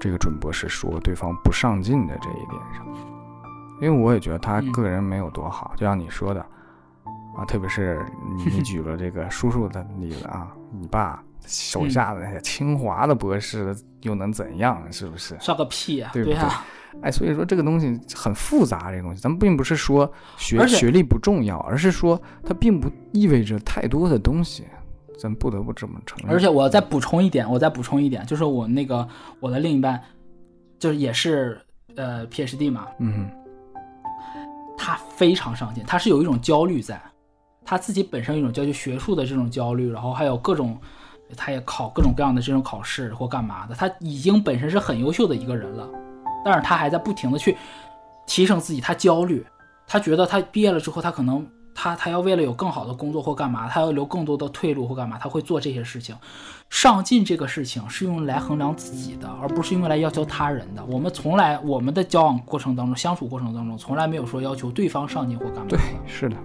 [0.00, 3.13] 这个准博士说对方不上进的这一点上，
[3.80, 6.40] 因为我也觉得他嗯个人没有多好，就像你说的
[7.36, 8.04] 啊，特别是
[8.36, 14.82] 你 你举了这个叔叔的例子啊，你爸手下的那些清华的博士又能怎样？
[14.92, 15.36] 是不是？
[15.40, 16.64] 算个屁呀、对不对呀、
[17.02, 24.64] 哎，所以说这个东西很复杂，这个东西咱们并不是说学学历不重要，而是说它并不意味着太多的东西，
[25.18, 26.30] 咱不得不这么承认。
[26.32, 29.06] 而且我再补充一点，我再补充一点，就是我那个
[29.40, 30.00] 我的另一半，
[30.78, 31.60] 就是也是
[31.96, 33.28] 呃 PhD 嘛，嗯
[34.76, 37.00] 他非常上进，他是有一种焦虑在，
[37.64, 40.78] 他自己本身有一种焦虑，学术的这种焦虑，然后还有各种，
[41.36, 45.88] 他也考各种各样的这种考试或干嘛的，他已经本身是很优秀的一个人了，
[46.44, 47.56] 但是他还在不停的去
[48.26, 49.44] 提升自己，他焦虑，
[49.86, 56.16] 他觉得他毕业了之后，他可能他他要为了有更好的工作或干嘛，他要留更多的退路或干嘛，他会做这些事情。
[56.70, 60.84] 上进这个事情是用来衡量自己的，而不是用来要求他人的。
[60.86, 65.66] 我们从来我们的交往过程当中、相处过程当中，从来没有说要求对方上进或干嘛。
[65.68, 66.36] 对，是的，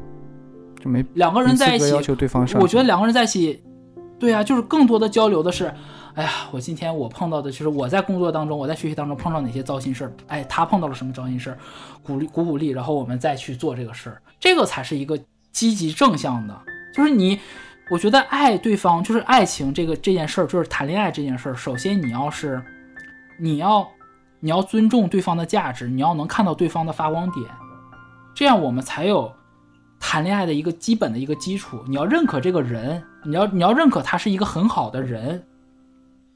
[0.80, 2.62] 就没两个人在一起要求对方上进。
[2.62, 3.64] 我觉得两个人在一起，
[4.20, 5.74] 对啊，就是更多的交流的是，
[6.14, 11.58] 哎呀，我今天我碰到的就是我在工作当中，我在学习当中碰到哪些糟心事儿，哎，他碰到了什么糟心事儿，
[12.04, 15.20] 鼓励鼓鼓励，然后我们再去做这个事儿，这个才是一个
[15.52, 16.61] 积极正向的。
[16.94, 17.40] 就是你，
[17.90, 22.61] 我觉得爱对方，就是爱情这个这件事儿，就是谈恋爱这件事儿，首先你要是，
[23.40, 23.88] 你要
[24.40, 27.45] 你要尊重对方的价值，你要能看到对方的发光点，
[28.34, 29.32] 这样我们才有
[29.99, 31.84] 谈恋爱的一个基本的一个基础。
[31.88, 35.45] 你要认可这个人，你要你要认可他是一个很好的人。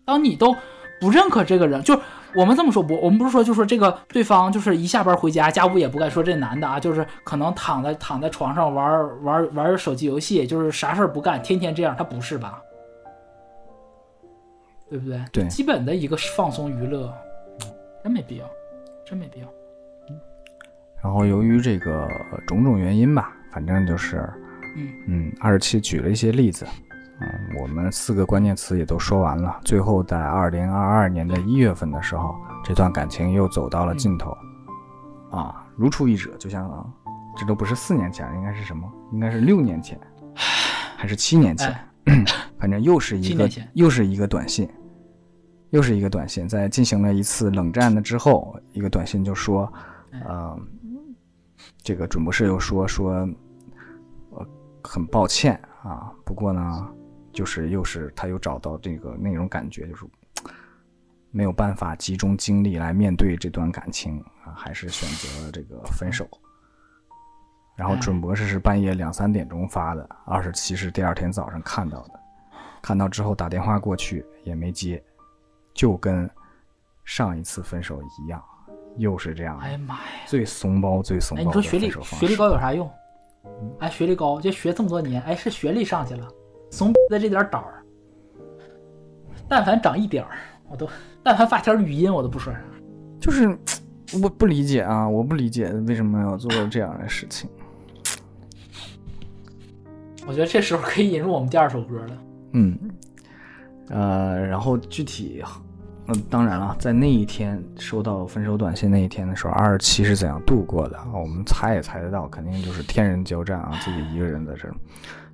[0.05, 0.55] 当你都
[0.99, 1.99] 不认可这个人，就
[2.35, 12.61] 我们这么说，不，我们不是说就说这个对方就是一下班回家家务也不干，说这男的啊，就是可能躺在躺在床上玩玩玩手机游戏，就是啥事儿不干，天天这样，他不是吧？
[14.89, 15.19] 对不对？
[15.31, 17.11] 对基本的一个放松娱乐，
[18.03, 18.45] 真没必要，
[19.05, 19.47] 真没必要。
[21.01, 22.07] 然后由于这个
[22.47, 24.17] 种种原因吧，反正就是，
[24.77, 26.65] 嗯嗯，二十七举了一些例子，
[27.23, 29.61] 嗯，我们四个关键词也都说完了。
[29.63, 34.35] 最后在二零二二年的一月份的时候，这段感情又走到了尽头，
[35.31, 36.85] 啊，如出一辙，就像、啊、
[37.37, 38.91] 这都不是四年前，应该是什么？
[39.13, 39.97] 应该是六年前，
[40.97, 41.69] 还是七年前？
[42.05, 42.25] 哎，
[42.59, 44.69] 反正又是一个又是一个短信，
[45.69, 49.71] 又是一个短信，在进行了一次冷战的之后，一个短信就说，
[50.11, 50.59] 嗯呃，
[51.81, 53.11] 这个准博士又说说，
[54.31, 54.45] 呃，
[54.83, 56.87] 很抱歉啊，不过呢，
[57.33, 60.05] 就是又是他又找到这个那种感觉，就是
[61.31, 66.27] 没有办法集中精力来面对这段感情啊，还是选择了这个分手。
[67.75, 72.19] 然后哎准博士是半夜两三点钟发的，二十七是第二天早上看到的，
[72.83, 75.03] 看到之后打电话过去也没接，
[75.73, 76.29] 就跟
[77.03, 78.39] 上一次分手一样，
[78.97, 80.01] 又是这样，哎呀妈呀！
[80.27, 81.89] 最怂包最怂哎，你说学历。
[81.89, 82.87] 学历高有啥用？
[83.79, 86.29] 哎，学历高，就学这么多年，哎，是学历上去了，
[86.73, 87.83] 怂的 这点胆儿，
[89.47, 90.31] 但凡长一点儿，
[90.67, 90.89] 我都，
[91.21, 92.59] 但凡发条语音，我都不说啥。
[93.19, 93.55] 就是
[94.23, 97.47] 我不理解啊，我不理解为什么要做这样的事情。
[100.25, 102.17] 我觉得这时候可以引入我们第二首歌了。
[102.53, 102.75] 嗯，
[103.89, 105.43] 呃，然后具体，
[106.07, 110.97] 嗯、当然了，在那一天收到分手短信那一天的时候，二十七是怎样度过的？
[111.13, 114.73] 我们猜也猜得到，肯定就是天人交战啊，自己一个人在这儿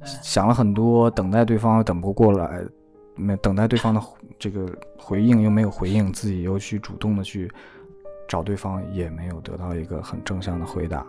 [0.03, 2.61] 想了很多，等待对方又等不过来，
[3.15, 4.01] 没等待对方的
[4.39, 4.67] 这个
[4.97, 7.51] 回应又没有回应，自己又去主动的去
[8.27, 11.05] 找对方，也没有得到一个很正向的回答，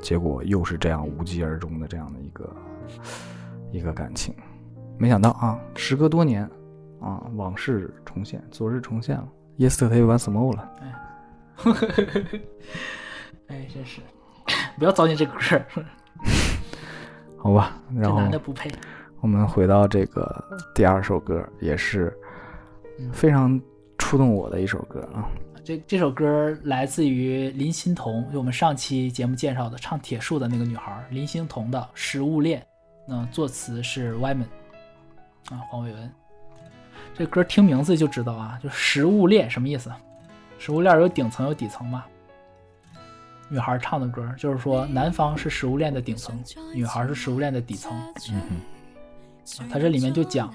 [0.00, 2.56] 结果又是这样无疾而终的这样的一个
[3.72, 4.34] 一个感情。
[4.98, 6.42] 没想到啊，时隔多年
[7.00, 10.72] 啊，往事重现，昨日重现了，yesterday once more 了。
[13.48, 14.00] 哎，真 是，
[14.78, 15.66] 不要糟践这个歌儿，
[17.46, 18.68] 好吧，这然后男的不配。
[19.20, 20.44] 我们回到这个
[20.74, 22.12] 第二首歌，也是
[22.98, 23.60] 嗯非常
[23.98, 25.28] 触动我的一首歌啊。
[25.62, 32.60] 这这首歌来自于林欣彤，就我们上期节目介绍的唱铁树的那个女孩林欣彤的《食物链》，
[33.06, 34.48] 那作词是 Wyman
[35.50, 36.12] 啊，黄伟文。
[37.14, 39.88] 这歌听名字就知道啊，就食物链什么意思？
[40.58, 42.04] 食物链有顶层有底层嘛。
[43.48, 46.42] 女孩唱的歌就是说，男方是食物链的顶层，
[46.74, 47.92] 女孩是食物链的底层。
[48.30, 50.52] 嗯哼他这里面就讲，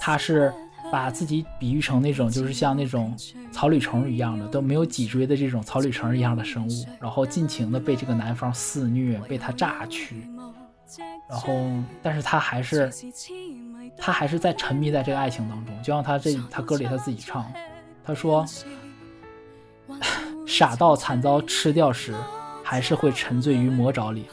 [0.00, 0.50] 他是
[0.90, 3.14] 把自己比喻成那种就是像那种
[3.52, 10.26] 草履虫一样的都没有脊椎的这种草履虫一样的生物，然后尽情的被这个男方肆虐，被他榨取，
[11.28, 11.52] 然后
[12.02, 12.90] 但是他还是
[13.94, 17.52] 他还是在沉迷在这个爱情当中，就像他这他歌里他自己唱，
[18.02, 18.46] 他说
[20.50, 22.12] 傻到惨遭吃掉时，
[22.60, 24.24] 还是会沉醉于魔爪里，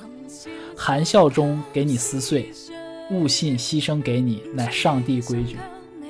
[0.76, 2.52] 含笑中给你撕碎，
[3.12, 5.58] 误信牺牲给你乃上帝规矩，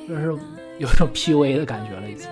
[0.07, 0.27] 就是
[0.79, 2.25] 有一种 PUA 的感觉了已经。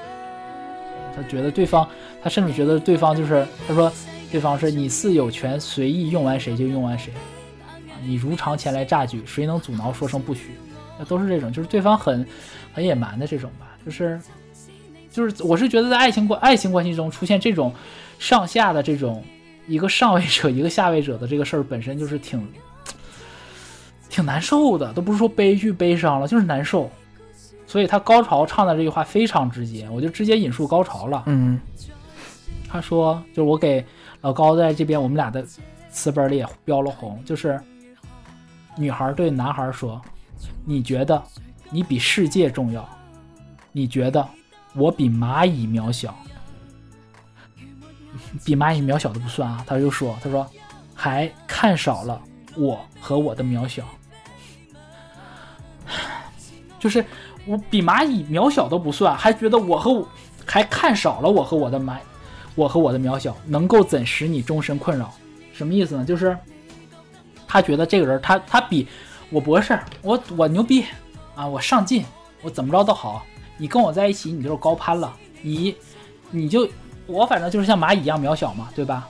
[1.14, 1.86] 他觉得对方，
[2.24, 3.92] 他甚至觉得对方就是他说
[4.32, 7.12] 对方是你似有权随意用完谁就用完谁，
[7.68, 7.76] 啊
[8.06, 10.52] 你如常前来榨取，谁能阻挠说声不许？
[10.98, 12.26] 那都是这种，就是对方很
[12.74, 14.18] 很野蛮的这种吧，就是
[15.16, 17.74] 就是我是觉得在爱情关爱情关系中出现这种
[18.20, 19.24] 上下的这种
[19.66, 22.46] 一个上位者一个下位者的这个事儿本身就是挺
[24.10, 26.92] 挺难受的，都不是说悲剧悲伤了，就是难受。
[27.66, 31.24] 所以他高潮唱的这句话非常直接，我就直接引述高潮了。
[31.28, 31.58] 嗯
[32.68, 33.86] 他说，就是我给
[34.20, 35.46] 老高在这边，我们俩的
[35.90, 37.58] 词本里也标了红，就是
[38.76, 40.02] 女孩对男孩说
[40.66, 41.22] ：“你觉得
[41.70, 42.88] 你比世界重要？
[43.72, 44.28] 你觉得
[44.76, 46.16] 我比蚂蚁渺小？
[48.44, 50.46] 比蚂蚁渺小的不算啊。”他就说：“他说
[50.94, 52.22] 还看少了
[52.56, 53.84] 我和我的渺小，
[56.80, 57.04] 就是
[57.46, 60.08] 我比蚂蚁渺小都不算，还觉得我和我
[60.46, 61.98] 还看少了我和我的蚂，
[62.56, 65.14] 我和我的渺小，能够怎使你终身困扰？
[65.54, 66.06] 什么意思呢？
[66.06, 66.38] 就是
[67.48, 68.88] 他觉得这个人，他他比
[69.30, 70.86] 我博士，我我牛逼
[71.36, 72.06] 啊，我上进，
[72.42, 73.26] 我怎么着都好。
[73.58, 75.76] 你跟我在一起，你就是高攀了，你
[76.32, 76.68] 你就
[77.08, 79.08] 我反正就是像蚂蚁一样渺小嘛，对吧？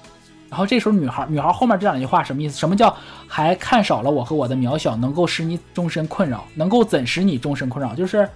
[0.48, 2.58] 然后这时候女孩女孩后面这两句话什么意思？
[2.58, 2.96] 什么叫
[3.28, 6.46] 还看少了我和我的渺小，能够使你终身困扰？
[6.54, 7.96] 能够怎使你终身困扰？
[7.96, 8.30] 就是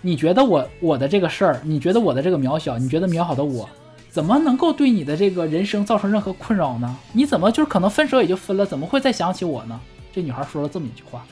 [0.00, 3.68] 你觉得我我的这个事儿，你觉得我的这个渺小，你觉得渺小的我，
[4.08, 6.96] 怎么能够对你的这个人生造成任何困扰呢？
[7.12, 9.78] 你怎么就是可能分手也就分了，怎么会再想起我呢？
[10.12, 11.24] 这女孩说了这么一句话。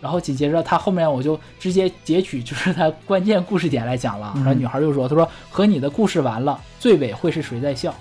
[0.00, 4.32] 然后紧接着，他后面我就直接截取，就是他关键故事点来讲了。
[4.36, 7.94] 然后女孩又说：“她说和你的故事完了，最尾会是谁在笑？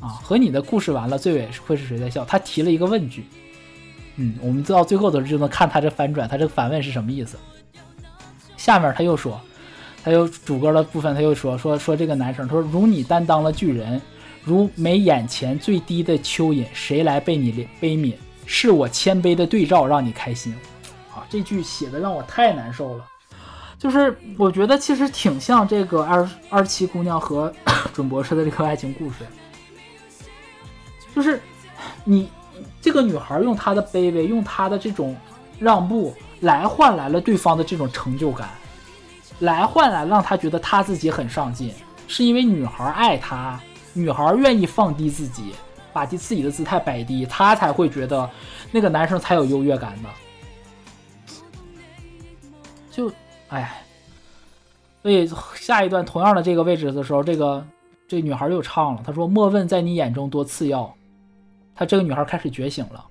[0.00, 3.24] 啊，和你的故事完了，最尾会是谁在笑？”他提了一个问句。
[4.16, 7.38] 嗯，我们到最后的时候就能看他这反转，他这个反问是什么意思？
[8.56, 9.40] 下面他又说，
[10.04, 14.00] 他又主歌的部分他又说说说这个男生，他说如你担当了巨人，
[14.44, 18.14] 如没眼前最低的蚯蚓，谁来被你悲悯？
[18.46, 20.54] 是我谦卑的对照，让你开心。
[21.14, 23.04] 啊，这句写的让我太难受了。
[23.78, 27.52] 就是我觉得其实挺像这个二二七姑娘和
[27.92, 29.26] 准博士的这个爱情故事。
[31.14, 31.40] 就是
[32.04, 32.30] 你
[32.80, 35.16] 这个女孩用她的卑微，用她的这种
[35.58, 38.48] 让步，来换来了对方的这种成就感，
[39.40, 41.74] 来换来让她觉得她自己很上进，
[42.06, 43.60] 是因为女孩爱他，
[43.92, 45.52] 女孩愿意放低自己。
[45.92, 48.28] 把自己的姿态摆低，他才会觉得
[48.70, 50.08] 那个男生才有优越感的。
[52.90, 53.10] 就，
[53.48, 53.82] 哎，
[55.02, 57.64] 所以下一段同样的这个位置的时候，这个
[58.06, 60.92] 这女孩又唱了，她说：“莫问在你眼中多次要。”
[61.74, 63.02] 她这个女孩开始觉醒了，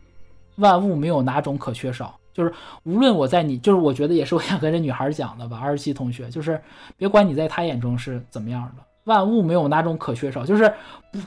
[0.58, 2.54] 万物没有哪种可缺少，就是
[2.84, 6.62] 无论我在你，就是我觉得也是我想跟这女孩讲的吧，二十七同学，就是
[6.96, 8.84] 别管你在她眼中是怎么样的。
[9.06, 10.74] 万物没有哪种可缺少，就是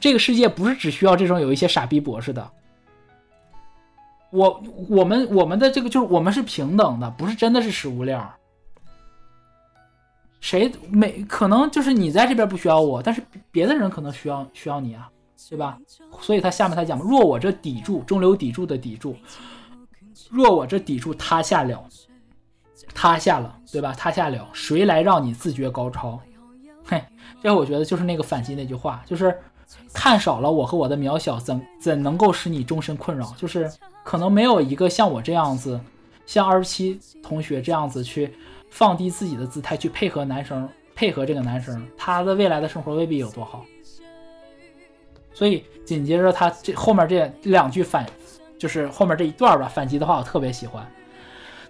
[0.01, 2.51] 这个世界不是只需要这种有一些傻逼博士的。
[4.31, 8.21] 我我们我们的这个就是我们是平等的，不是真的是食物链。
[10.41, 15.09] 谁没可能就是你在这边不需要我，但是别的人可能需要需要你啊，
[15.49, 15.79] 对吧？
[16.21, 19.17] 所以他下面他讲若我这砥柱中流砥柱的砥柱，
[20.29, 21.83] 若我这砥柱塌下了，
[22.93, 23.93] 塌下了，对吧？
[23.95, 26.21] 塌下了，谁来让你自觉高超？
[27.45, 29.37] 这我觉得就是那个反击那句话，就是
[29.93, 33.35] 看少了我和我的渺小，怎怎能够使你终身困扰？
[33.37, 33.71] 就是
[34.03, 35.79] 可能没有一个像我这样子，
[36.25, 38.33] 像二十七同学这样子去
[38.71, 43.63] 放低自己的姿态去配合男生，配合这个男生，他的未来的生活未必有多好。
[45.35, 48.07] 所以紧接着他这后面这两句反，
[48.59, 50.83] 就是后面这一段吧，反击的话我特别喜欢。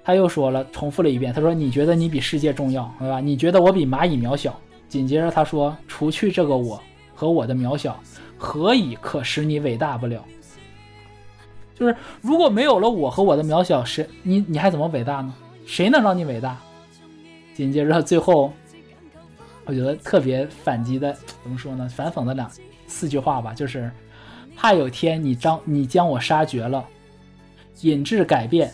[0.05, 3.21] 他又说了，重复了一遍，他说：“你觉得你比世界重要，对吧？
[3.21, 4.57] 你觉得我比蚂蚁渺小。”
[4.95, 6.81] 紧接着他说：“除去这个我
[7.16, 8.01] 和我的渺小，
[8.39, 10.25] 何以可使你伟大不了？
[11.75, 15.35] 就是如果没有了我和我的渺小，谁你你还怎么伟大呢？
[15.66, 16.57] 谁能让你伟大？”
[17.55, 18.53] 紧接着最后，
[19.65, 21.12] 我觉得特别反击的，
[21.43, 21.89] 怎么说呢？
[21.89, 22.49] 反讽的两
[22.87, 23.91] 四句话吧，就是
[24.55, 26.87] 怕有天你将你将我杀绝了，
[27.81, 28.73] 引致改变。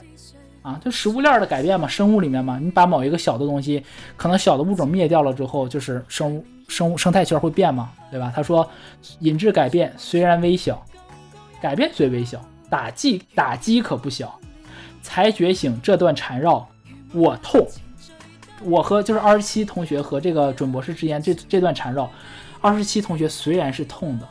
[0.62, 3.82] 啊，就食物链的改变嘛，生物里面嘛，你把某一个小的东西，
[4.16, 8.32] 可能小的物种灭掉了之后，就是生物生物生态圈会变嘛，对吧？
[8.34, 8.68] 他说，
[9.20, 10.84] 引致改变虽然微小，
[11.60, 14.38] 改变虽微小，打击打击可不小。
[15.02, 16.68] 才觉醒这段缠绕，
[17.14, 17.66] 我痛。
[18.62, 22.10] 我和就是二十七同学和这个准博士之间这这段缠绕，
[22.60, 24.28] 二十七同学虽然是痛的，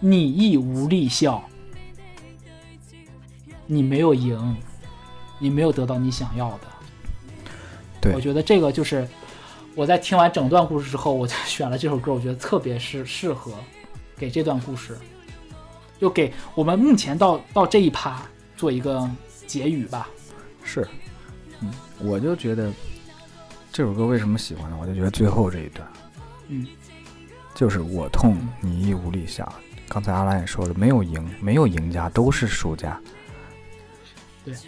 [0.00, 1.44] 你亦无力笑，
[3.66, 4.56] 你没有赢。
[5.38, 6.66] 你没有得到你想要的，
[8.00, 9.06] 对我觉得这个就是
[9.74, 13.52] 我在听完整段故事之后，我就选了这首歌，我觉得特别是适合
[14.16, 14.98] 给这段故事，
[16.00, 18.22] 就给我们目前到到这一趴
[18.56, 19.08] 做一个
[19.46, 20.08] 结语吧。
[20.64, 20.86] 是，
[21.60, 22.72] 嗯，我就觉得
[23.72, 24.76] 这首歌为什么喜欢呢？
[24.80, 25.88] 我就觉得最后这一段，
[26.48, 26.66] 嗯，
[27.54, 29.50] 就是我痛你亦无力想。
[29.88, 33.00] 刚才阿兰也说了，没有赢，没有赢家，都是输家。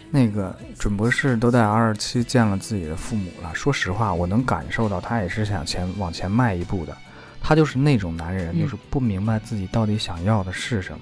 [0.09, 3.53] 那个准博士都在二十七见了自己的父母了。
[3.55, 6.95] 说实话，我能感受到他也是想前往前迈一步的。
[7.41, 10.99] 他就是那种男人，就是不明白自己到底想要的是什么。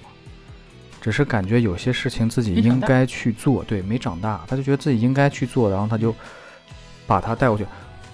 [1.01, 6.13] 只是感觉有些事情自己应该去做，对，没长大，他就觉得自己应该去做，然后他就
[7.07, 7.65] 把他带过去。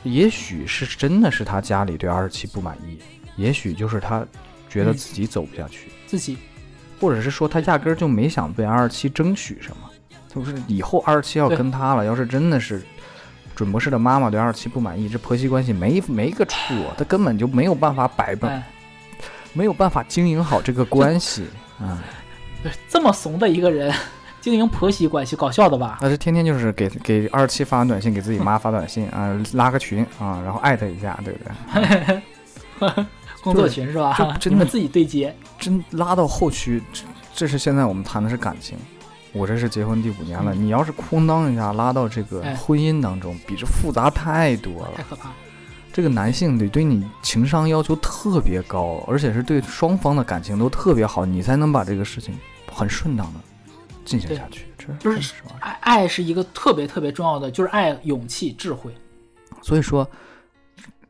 [0.03, 2.99] 也许是真的是他家里对二十七不满意，
[3.37, 4.25] 也许就是他
[4.69, 6.37] 觉得嗯自己走不下去，自己
[7.01, 9.89] 或者是说他压根儿就没想为二十七争取什么，
[10.35, 12.83] 就是以后二十七要跟他了，要是真的是
[13.55, 18.63] 准博士的妈妈对二十七不满意，这婆媳关系没没个处，他根本就没有办法摆办，哎，
[19.53, 21.47] 没有办法经营好这个关系
[21.79, 22.03] 啊。
[22.61, 23.93] 对这么怂的一个人，
[24.41, 25.99] 经营婆媳关系，搞笑的吧？
[26.01, 31.39] 那是天天就是给给二十七发完短信，给自己妈发短信啊，拉个群啊，然后艾特一下，对不
[32.89, 33.05] 对？
[33.41, 34.35] 工作群是吧？
[34.39, 37.03] 真的自己对接，真拉到后区，这
[37.35, 38.75] 这是现在我们谈的是感情。
[39.35, 44.91] 我这是结婚第五年了，嗯你要是哐当一下拉到这个哎婚姻当中，比这复杂太多了。
[44.95, 45.35] 太可怕了。
[45.91, 52.37] 这个男性得对你情商要求特别高，而且是对双方的感情都特别好，你才能把这个事情
[52.71, 53.39] 很顺当的
[54.03, 54.65] 进行下去。
[54.77, 55.33] 这就是。
[55.59, 58.93] 爱爱是一个特别特别重要的，就是爱、勇气、智慧。
[59.61, 60.07] 所以说，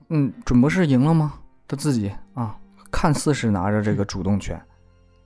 [0.09, 1.33] 嗯，准博士赢了吗？
[1.67, 2.55] 他自己啊，
[2.91, 4.59] 看似是拿着这个主动权，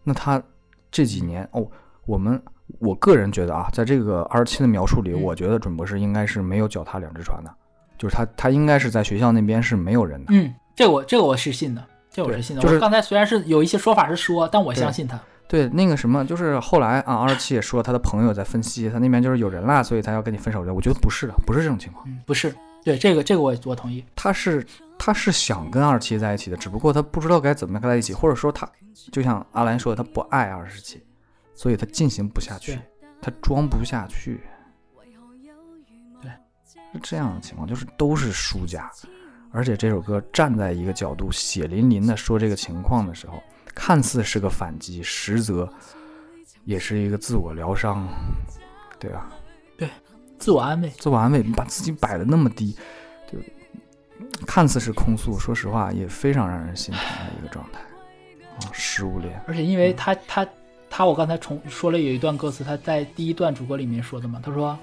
[0.03, 0.41] 那他
[0.89, 1.69] 这几年哦，
[2.05, 2.41] 我们
[2.77, 7.51] 我个人觉得啊，在这个二十七的描述里，嗯我觉得准博士应该是没有脚踏两只船的，
[7.97, 10.33] 就是他他应该是在学校那边是没有人的。
[10.33, 12.61] 嗯，这个我这个我是信的，这个我是信的。
[12.61, 15.19] 就是我刚才虽然是有一些说法是说，但我相信他。
[15.47, 20.71] 对，那个什么，就是后来啊，二十七也说他的朋友在分析，他那边就是有人啦，所以他要跟你分手的。
[20.71, 22.07] 我觉得不是的，不是这种情况。
[22.07, 24.05] 嗯，不是，对这个这个我我同意。
[24.15, 24.63] 他是
[24.99, 28.69] 他是想跟二十七在一起的，只不过他不知道该怎么跟他在一起，或者说他
[29.11, 31.01] 就像阿兰说的，他不爱二十七，
[31.59, 32.81] 所以他进行不下去对，
[33.21, 34.39] 他装不下去，
[36.21, 36.31] 对，
[36.93, 38.89] 是这样的情况，就是都是输家。
[39.51, 43.43] 而且这首歌站在一个角度，血淋淋的说这个情况的时候，
[43.75, 45.69] 看似是个反击，实则
[46.63, 48.07] 也是一个自我疗伤，
[48.97, 49.29] 对吧？
[49.75, 49.89] 对
[50.37, 50.89] 自我安慰。
[50.91, 52.73] 自我安慰，把自己摆的那么低，
[53.29, 53.37] 就
[54.47, 57.81] 看似是控诉，说实话也非常让人心疼的一个状态
[58.65, 59.43] 啊，食物链。
[59.45, 60.47] 而且因为他他
[60.89, 64.77] 他，我刚才重说了有一段歌词，他在第一段主歌里面说的嘛，他说：“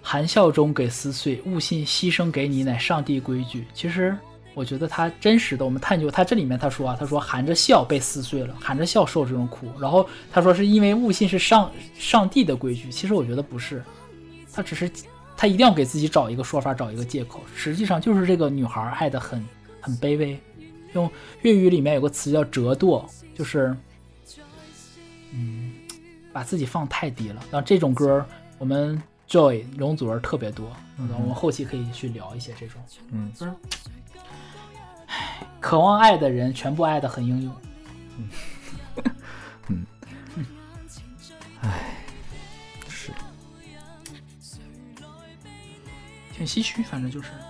[0.00, 4.16] 含笑中给撕碎，悟信牺牲给你乃上帝规矩。”其实
[4.54, 13.82] 我觉得他真实的，我们探究他这里面他说啊，他说含着笑被撕碎了，含着笑受这种苦，然后他说是因为悟信是上上帝的规矩，其实我觉得不是，
[14.52, 14.90] 他只是
[15.36, 19.44] 他一定要给自己找一个说法，找一个借口，实际上就是这个女孩爱的很
[19.80, 20.40] 很卑微，
[20.94, 21.10] 用
[21.42, 23.04] 粤语里面有个词叫折堕，
[23.36, 23.76] 就是，
[25.32, 25.72] 嗯，
[26.32, 27.42] 把自己放太低了。
[27.50, 28.24] 然后这种歌，
[28.58, 32.80] 我们 Joy 容祖儿特别多，嗯我们后期可以去聊一些这种。
[33.10, 33.32] 嗯，
[35.06, 37.54] 唉，渴望爱的人全部爱的很英勇。
[42.88, 43.12] 是
[46.32, 47.28] 挺唏嘘，反正就是。
[47.28, 47.45] 是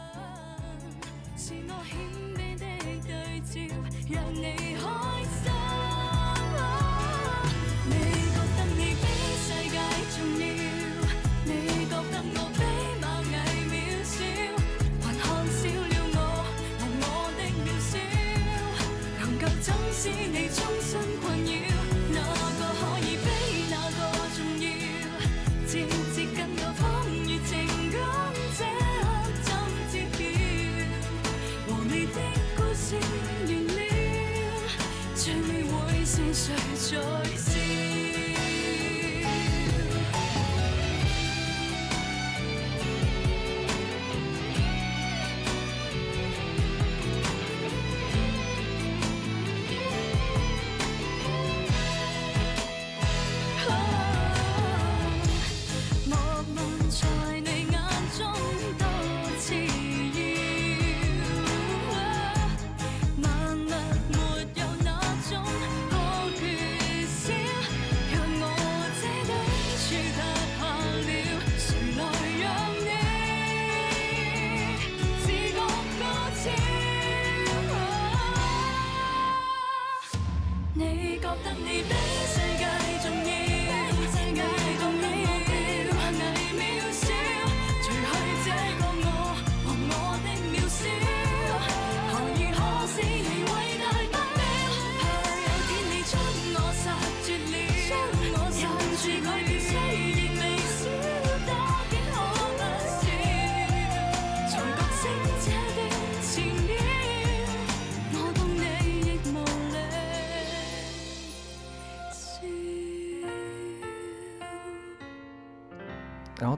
[36.16, 37.86] 是谁在笑？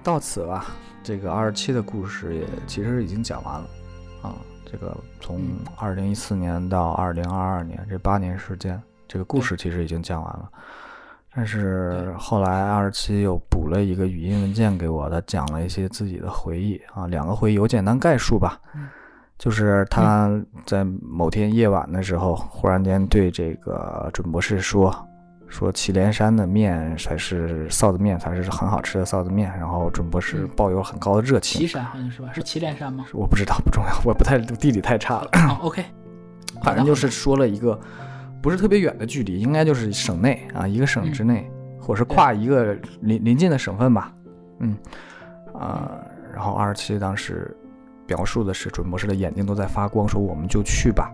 [0.08, 0.64] 到此吧，
[1.02, 3.66] 这个二十七的故事也其实已经讲完了
[4.22, 4.34] 啊。
[4.64, 5.42] 这个从
[5.76, 10.48] 二零一四年到二零二二年这八年时间，这个故事其实已经讲完了。
[11.34, 18.58] 但是后来二十七又补了一个语音文件给我，他讲了一些自己的回忆啊，两个回忆，我简单概述吧。
[19.36, 20.30] 就是他
[20.64, 24.90] 在某天夜晚的时候，忽然间对这个准博士说
[25.48, 31.60] ：“说祁连山的面才是臊子面，才是很好吃的臊子面。”然后准博士抱有很高的热情。
[31.60, 32.28] 祁山好像是吧？
[32.34, 33.06] 是祁连山吗？
[33.12, 35.28] 我不知道，不重要，我不太地理太差了。
[35.32, 35.84] 啊，OK，
[36.62, 37.78] 反正就是说了一个
[38.42, 41.50] 不是特别远的距离，应该就是省内啊，一个省之内，
[41.80, 44.12] 或者是跨一个邻邻近的省份吧。
[44.60, 44.76] 嗯，
[45.54, 45.98] 啊、
[46.34, 47.56] 然后二十七当时
[48.06, 51.10] 描述的是准博士的眼睛都在发光，说我们就去吧。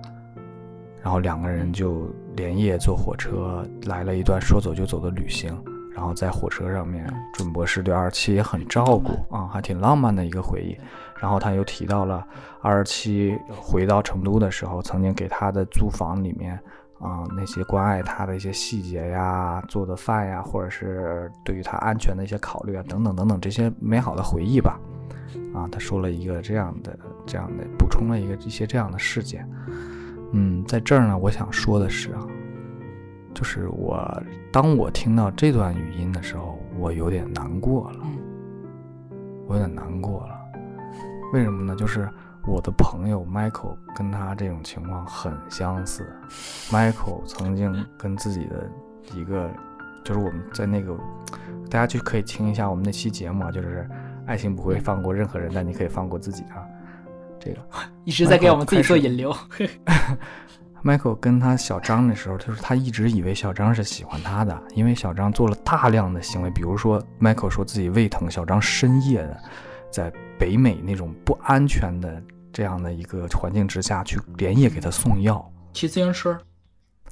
[1.02, 5.56] 然后两个人就连夜坐火车来了一段说走就走的旅行。
[5.94, 10.77] 然后在火车上面，准博士对二十七也很照顾啊，还挺浪漫的一个回忆。
[11.20, 12.27] 然后他又提到了
[12.61, 16.59] 二十七回到成都的时候，曾经给他的租房里面
[16.98, 24.81] 啊、那些关爱他的一些细节呀，做的饭呀，或者是对于他安全的一些考虑啊，等等等等这些美好的回忆吧。
[25.55, 29.48] 啊，他说了一个这样的、这样的，补充了一个一些这样的事件。
[30.36, 32.27] 嗯，在这儿呢，我想说的是啊，
[33.32, 38.19] 就是我当我听到这段语音的时候，我有点难过了，嗯
[39.47, 40.40] 我有点难过了。
[41.32, 41.77] 为什么呢？
[41.77, 42.09] 就是
[42.47, 46.05] 我的朋友 Michael 跟他这种情况很相似。
[46.69, 48.69] Michael 曾经跟自己的
[49.15, 49.48] 一个，
[50.02, 50.97] 就是我们在那个，
[51.70, 53.89] 大家就可以听一下我们那期节目啊，就是
[54.27, 56.65] 爱情不会放过任何人，但你可以放过自己啊。
[57.44, 57.58] 这个
[58.04, 59.36] 一直在给我们自己做引流。
[60.82, 69.40] Michael 跟他小张的时候，他说他一直以为小张是喜欢他的，因为小张做了大量的行为，比如说 Michael 说自己胃疼，小张深夜的
[69.90, 72.22] 在北美那种不安全的
[72.52, 76.38] 这样的一个环境之下去连夜给他送药，骑自行车，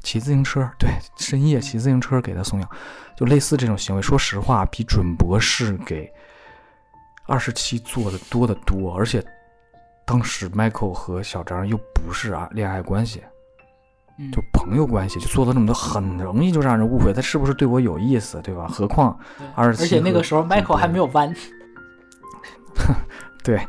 [0.03, 2.71] 骑自行车，对，深夜骑自行车给他送药，
[3.17, 4.03] 就类似这种行为。
[4.03, 6.13] 说实话，比准博士给
[7.27, 9.25] 二十七做的多得多，而且
[10.05, 13.23] 当时 Michael 和小张又不是啊恋爱关系，
[14.19, 18.67] 嗯就朋友关系，就做了这么多，很容易就让人误会他是不是对我有意思，对吧？
[18.69, 19.19] 何况
[19.55, 21.35] 二十七而且那个时候和 Michael 还没有弯，
[23.43, 23.61] 对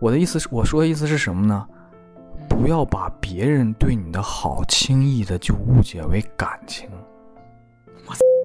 [0.00, 1.66] 我的意思是，我说的意思是什么呢？
[2.48, 6.90] 不要把别人对你的好轻易的就误解为感情。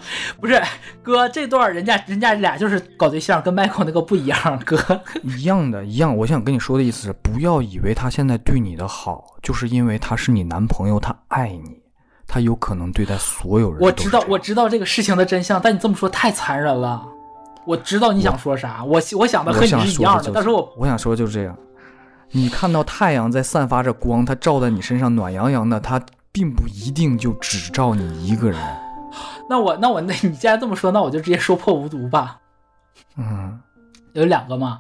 [0.39, 0.61] 不是
[1.01, 4.77] 哥，这段人家人家俩就是搞对象，跟 Michael 那个不一样，哥。
[5.23, 6.15] 一样的，一样。
[6.15, 11.81] 我想跟你说的意思是，不要以为他现在对你的好，就是因为他是你男朋友，他爱你，
[12.27, 17.05] 他有可能对待所有人我知道，我知道这个事情的真相，但你这么说太残忍了。
[17.65, 21.57] 我知道你想说啥，我我想的和你是一样的，的就是但是我我想说的就是这样。
[22.31, 26.01] 你看到太阳在散发着光，它照在你身上暖洋洋的，它
[26.31, 28.59] 并不一定就只照你一个人。
[29.49, 32.39] 那我那我那你既然这么说，那我就直接说破无毒吧。
[33.17, 33.59] 嗯
[34.13, 34.79] 有两个嘛，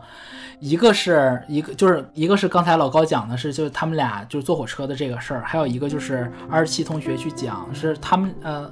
[0.61, 8.71] 一个是一个就是一个是刚才老高讲的是，就是他们俩就是坐火车的这个事儿，还有一个就是二十七同学去讲是他们呃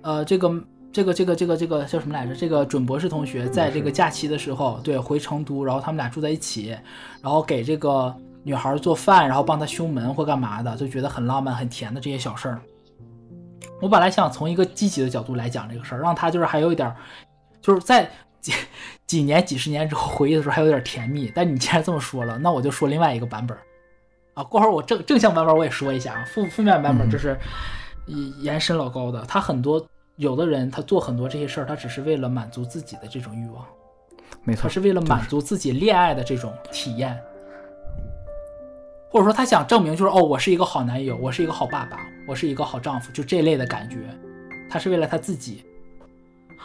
[0.00, 2.34] 呃这个这个这个这个这个叫什么来着？
[2.34, 6.74] 这个准博士同学在这个假期的时候，对回成都，然后他们俩住在一起，
[7.20, 12.58] 然后给这个女孩做饭，然后帮她修门或干嘛的，就觉得很浪漫很甜的这些小事儿。
[13.84, 16.96] 我本来想从一个积极的角度来讲这个事儿，让他就是还有一点儿，
[17.60, 18.50] 就是在几
[19.06, 21.30] 几年、几十年之后回忆的时候还有点甜蜜。
[21.34, 23.60] 但你既然这么说了，那我就说另外一个版本儿
[24.32, 24.42] 啊。
[24.42, 27.38] 过会儿我正正向版本我也说一下啊，负负面版本就是
[28.40, 29.86] 延伸老高的，他很多
[30.16, 33.62] 有的人他做很多这些事儿，他只是为了满足自己的这种欲望，
[34.44, 37.20] 没错他，是为了满足自己恋爱的这种体验。
[39.14, 44.12] 或者说他想证明，就是哦，我是一个好男友，我是一个好爸爸，我是一个好丈夫，就这类的感觉。
[44.68, 45.64] 他是为了他自己。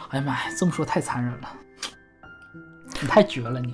[0.08, 1.48] 哎呀妈呀，这么说太残忍了，
[3.00, 3.72] 你太绝了你。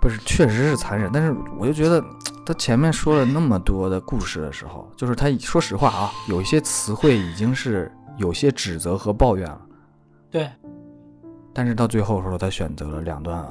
[0.00, 1.10] 不是，确实是残忍。
[1.12, 2.00] 但是我就觉得，
[2.46, 9.60] 他前面说了那么多的故事的时候，就是他说实话啊，有一些词汇已经是有些指责和抱怨了。
[10.30, 10.48] 对，
[11.52, 13.44] 但是到最后的时候，他选择了两段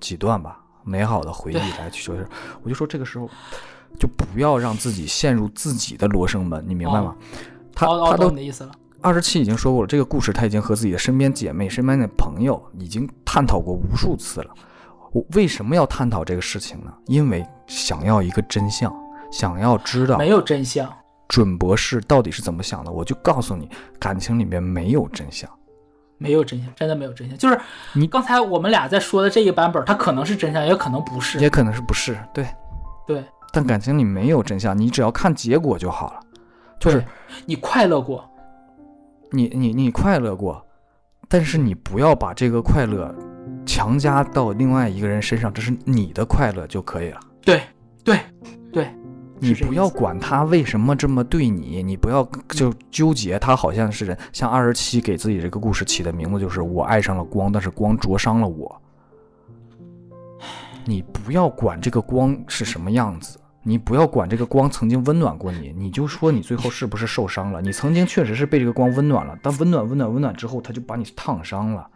[0.00, 2.16] 几段吧美好的回忆来去说。
[2.62, 3.28] 我就说这个时候
[3.98, 7.14] 就不要让自己陷入自己的罗生门，你明白吗？
[7.74, 8.72] 他他都懂你的意思了。
[9.02, 14.54] 二十七已经说过了，这个故事他已经和自己的身边姐妹、身边的朋友已经探讨过无数次了。
[15.12, 16.92] 我为什么要探讨这个事情呢？
[17.06, 18.94] 因为想要一个真相，
[19.32, 20.88] 想要知道没有真相，
[21.28, 22.92] 准博士到底是怎么想的。
[22.92, 25.50] 我就告诉你，感情里面没有真相。
[26.20, 27.38] 没有真相，真的没有真相。
[27.38, 27.58] 就是
[27.94, 31.38] 你刚才我们俩在说的这一版本，它可能是真相，也可能不是。
[31.38, 32.46] 也可能是不是对，
[33.06, 36.20] 对，但感情里没有真相，你只要看结果就好了。
[36.78, 37.02] 就是
[37.46, 38.28] 你快乐过，
[39.30, 40.62] 你你你快乐过，
[41.26, 43.14] 但是你不要把这个快乐
[43.64, 47.20] 强加到另外一个人身上，这是你的快乐就可以了。
[47.42, 47.62] 对
[48.04, 48.20] 对
[48.70, 48.94] 对，
[49.40, 54.16] 你不要管他为什么这么对你，你不要就纠结他好像是人。
[54.32, 58.80] 像二十七给自己这个故事起的名字就是“我爱上了光，但是光灼伤了我”。
[60.84, 67.62] 你不要管这个光是什么样子，你不要管这个光曾经温暖过你，你就说你最后是不是受伤了？
[67.62, 71.88] 你曾经确实是被这个光温暖了，但温暖温暖温暖之后，他就把你烫伤了。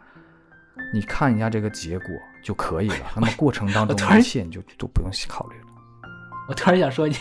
[0.93, 2.07] 你看一下这个结果
[2.43, 2.95] 就可以了。
[3.15, 5.64] 那么过程当中一切你就都不用考虑了。
[6.47, 7.15] 我突然想说你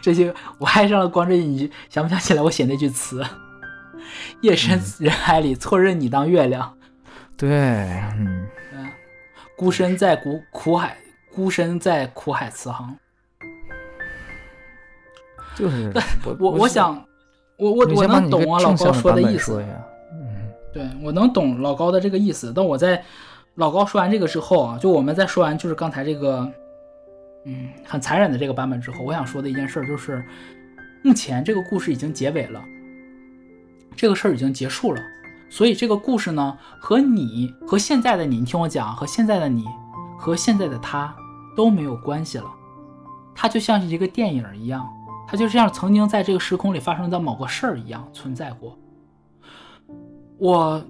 [0.00, 3.24] 这些，我爱上了光这你想不想起来我写那句词？
[4.42, 6.76] 夜深人海里，错认你当月亮，
[7.36, 7.48] 对，
[8.16, 8.46] 嗯。
[9.56, 10.96] 孤身在苦苦海，
[11.34, 12.96] 孤身在苦海慈航。
[15.56, 15.92] 就是
[16.24, 17.04] 我我我想，
[17.56, 19.60] 我我我能懂啊，老高说的意思。
[20.12, 23.02] 嗯，对我能懂老高的这个意思，但我在
[23.56, 26.48] 老高说完这个之后啊，就我们在说完就是刚才这个，
[27.48, 30.22] 嗯，很残忍的这个版本之后，我想说的一件事就是，
[31.02, 32.62] 目前这个故事已经结尾了，
[33.96, 35.00] 这个事儿已经结束了，
[35.48, 39.64] 所以这个故事呢，和你和现在的你，你听我讲，和现在的你
[40.18, 41.16] 和现在的他
[41.56, 42.44] 都没有关系了，
[43.34, 44.86] 它就像是一个电影一样，
[45.26, 48.76] 它就像曾经在这个时空里发生的某个事儿一样存在过。
[50.36, 50.84] 我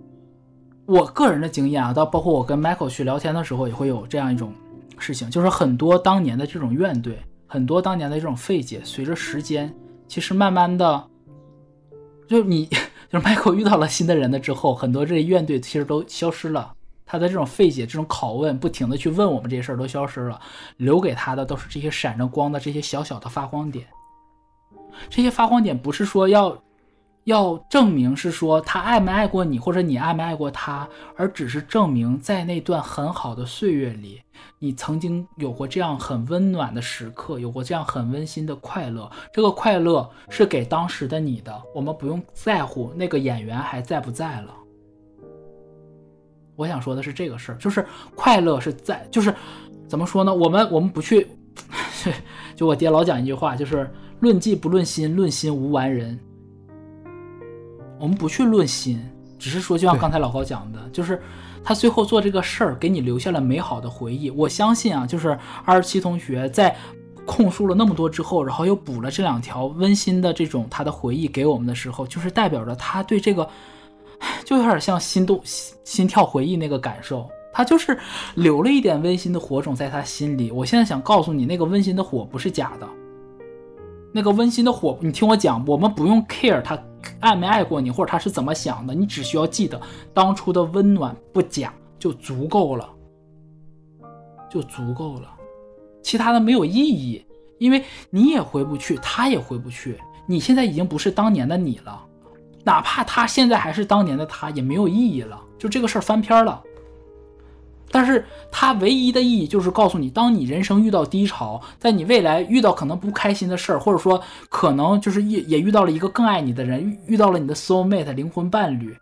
[0.86, 4.52] 我个人的经验啊，到包括我跟 Michael 去聊天的时候，也会有这样一种
[5.00, 7.14] 事情，就是很多当年的这种怨怼，
[7.46, 9.74] 很多当年的这种费解，随着时间，
[10.06, 11.06] 其实慢慢的，
[12.26, 12.66] 就你
[13.10, 16.72] 就是 Michael 遇到了新的人了之后，很多这些怨怼其实都消失了。
[17.10, 20.38] 他的这种费解、这种拷问，不停的去问我们这些事儿都消失了，
[20.76, 23.86] 留给他的都是这些闪着光的这些小小的发光点。
[25.08, 26.62] 这些发光点不是说要
[27.28, 34.22] 要证明是说他爱没爱过你，或者你爱没爱过他，而只是证明在那段很好的岁月里，
[34.58, 39.10] 你曾经有过这样很温暖的时刻，有过这样很温馨的快乐。
[39.30, 44.54] 这个快乐是给当时的你的，我们不用在乎那个演员还在不在了。
[46.56, 47.84] 我想说的是这个事儿，就是
[48.14, 49.34] 快乐是在，就是
[49.86, 50.34] 怎么说呢？
[50.34, 51.26] 我们我们不去，
[52.56, 53.90] 就我爹老讲一句话，就是
[54.20, 56.18] 论迹不论心，论心无完人。
[57.98, 59.00] 我们不去论心，
[59.38, 61.20] 只是说，就像刚才老高讲的，就是
[61.62, 64.30] 他最后做这个事儿，给你留下了美好的回忆。
[64.30, 66.74] 我相信啊，就是二十七同学在
[67.26, 73.48] 控诉了那么多之后，然后又补了这两条温馨的这种他的回忆给我们的时候，就是代表着他对这个，
[74.44, 77.28] 就有点像心动、心心跳回忆那个感受。
[77.52, 77.98] 他就是
[78.36, 80.52] 留了一点温馨的火种在他心里。
[80.52, 82.88] 我现在想告诉你，那个温馨的火不是假的，
[84.12, 86.78] 那个温馨的火，你听我讲，我们不用 care 他
[87.20, 89.80] 爱没爱过你，或者他是怎么想的，你只需要记得
[90.14, 92.88] 当初的温暖不假就足够了，
[94.50, 95.28] 就足够了，
[96.02, 97.24] 其他的没有意义，
[97.58, 102.00] 因为你也回不去，他也回不去，你现在已经不是当年的你了，
[102.64, 106.62] 哪怕他现在还是当年的他，也没有意义了，就这个事儿翻篇了。
[107.90, 118.94] 但是它唯一的意义就是告诉你，当你人生遇到低潮，在你未来遇到可能不开心的事儿，或者说可能就是也也遇到了一个更爱你的人，遇到了你的 soul mate 灵魂伴侣，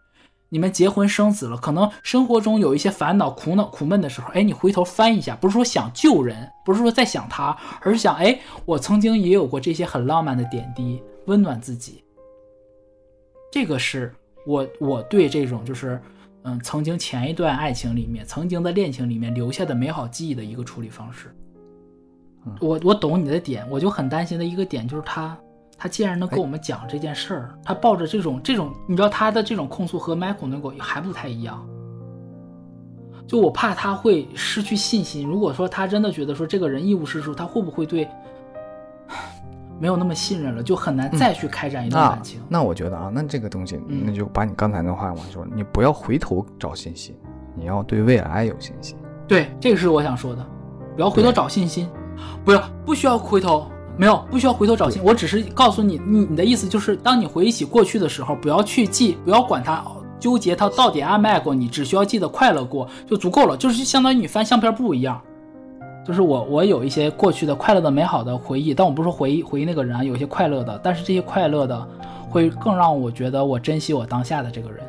[0.49, 12.05] 你们结婚生子了，可能生活中有一些烦恼、苦恼、苦闷的时候，哎，你回头翻一下，不是说想救人，不是说在想他，而是想，哎，我曾经也有过这些很浪漫的点滴，温暖自己。
[13.51, 14.15] 这个是
[14.47, 16.01] 我我对这种就是。
[16.47, 21.35] 嗯，曾经前一段爱情里面，曾经的恋情里面留下的美好记忆的一个处理方式。
[22.61, 25.37] 我我懂你的点，我就很担心的一个点就是他，
[25.77, 31.67] 他既然能跟我们讲这件事儿，他抱着这种这种，你知道他的这种控诉和 Michael 那个还不太一样。
[33.27, 35.27] 就我怕他会失去信心。
[35.27, 38.09] 如果说他真的觉得说这个人一无是处，他会不会对
[39.79, 42.41] 没有那么信任了，就很难再去开展一段感情。
[42.49, 44.03] 那我觉得啊，那这个东西，嗯。
[44.07, 47.15] 那就把你刚才那话往说，你不要回头找信心，
[47.55, 48.97] 你要对未来有信心。
[49.29, 50.47] 对，这个是我想说的，
[50.95, 51.89] 不要回头找信心，
[52.45, 53.67] 不要不需要回头，
[53.97, 59.85] 没有不需要回头找信，我只是告诉你，你你的意思就是，当你回忆起过去的时候，不要去记，不要管它
[60.19, 65.21] 纠结他到底爱没爱过你，只需要记得快乐过就足够了，就是相当于你翻相片簿一样。
[66.07, 71.89] 就是我，我有一些过去的快乐的、美好的回忆，但我不是说回忆回忆那个人啊，有一些快乐的，但是这些快乐的
[72.31, 74.85] 会更让我觉得我珍惜我当下的这个人。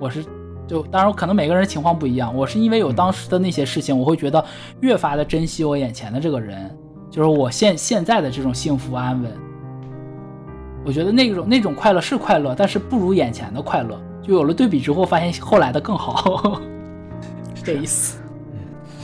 [0.00, 0.24] 我是
[0.66, 4.44] 就当然可能每个人情况不一样，我是因为有当时的那些事情，我会觉得
[4.80, 6.68] 越发的珍惜我眼前的这个人，
[7.08, 9.30] 就是我现现在的这种幸福安稳。
[10.84, 13.96] 我觉得那种那种快乐是快乐，但是不如眼前的快乐。
[14.22, 16.60] 就有了对比之后，发现后来的更好，
[17.54, 18.19] 是这意思。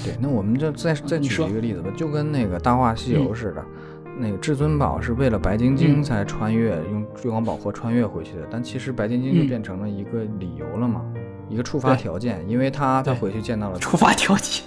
[0.07, 3.65] 对，那我们就再再举一个例子吧，就跟那个《大话西游》似的，
[4.19, 6.03] 那个至尊宝是为了白晶晶嗯。
[6.03, 9.49] 才穿越，用月光宝盒穿越回去的，但其实白晶晶就嗯。
[9.49, 11.03] 变成了一个理由了嘛，
[11.49, 14.65] 一个触发条件，因为他他回去见到了触发条件，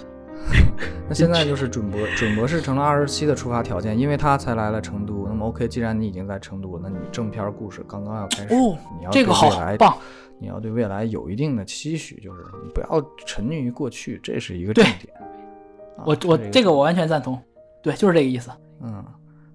[1.08, 5.26] 那现在就是准博准博士成了二十七的触发条件，因为他才来了成都。
[5.28, 9.96] 那么 OK，既然你已经在成都，那你正片故事刚刚要开始，哦你要这个好对未来棒，
[10.40, 15.14] 你要对未来有一定的期许，就是你不要沉溺于过去，这是一个重点。
[15.16, 17.38] 啊我我这个我完全赞同，
[17.82, 18.50] 对，就是这个意思。
[18.80, 19.04] 嗯，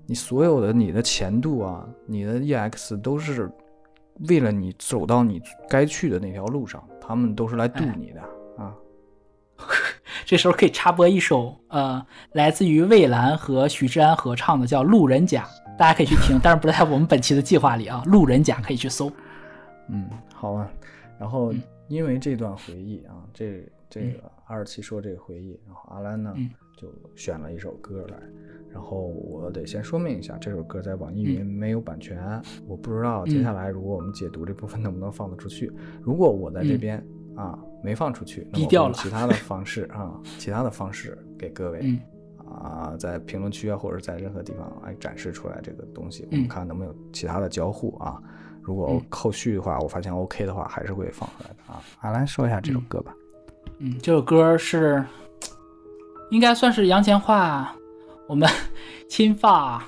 [0.06, 3.50] 你所有的你的前度啊，你的 EX 都是
[4.30, 8.22] 为了你走到你该去的那条路上，他们都是来渡哎你的、
[8.64, 8.72] 啊。
[10.24, 15.48] 这时候可以插播一首，呃，来自于蔚蓝和许志安合唱的，叫《路人甲》，
[15.78, 18.04] 大家可以去听， 但是不在我们本期的计划里啊。
[18.06, 19.12] 路人甲可以去搜。
[19.90, 20.08] 嗯，
[20.46, 20.72] 好吧。
[21.20, 28.18] 然后嗯因为这段回忆啊，这这个二十七说这个回忆，然后阿兰呢、嗯就选了一首歌来。
[28.70, 35.72] 然后我得先说明一下，这首歌在网易云没有版权，我不知道接下来如果我们解读这部分能不能放得出去。
[36.02, 41.80] 如果我在这嗯边、啊没放出去，那么低调了我用其他的方式啊，其他的方式给各位。
[41.84, 42.00] 嗯
[42.48, 48.22] 啊，在评论区啊，或者在任何地方来展示出来这个东西，我们嗯看能不能有其他的交互啊。
[48.66, 51.82] 如果嗯后续的话，我发现 OK 的话，还是会放出来的啊。
[52.02, 53.14] 阿兰说一下这首歌吧。
[53.80, 55.04] 嗯，这首歌是
[56.32, 57.66] 应该算是杨千嬅
[58.28, 58.50] 我们
[59.08, 59.84] 亲发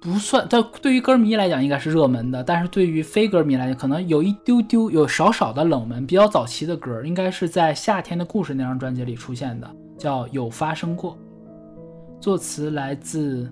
[0.00, 6.04] 不算，但对于歌迷来讲应该是热门的，但是对于非歌迷来讲，可能有一丢丢有少少的冷门。
[6.06, 11.12] 比较早期的歌，应该是在《夏天的故事》那张专辑里出现的，叫《有发生过》，
[12.20, 13.50] 作词来自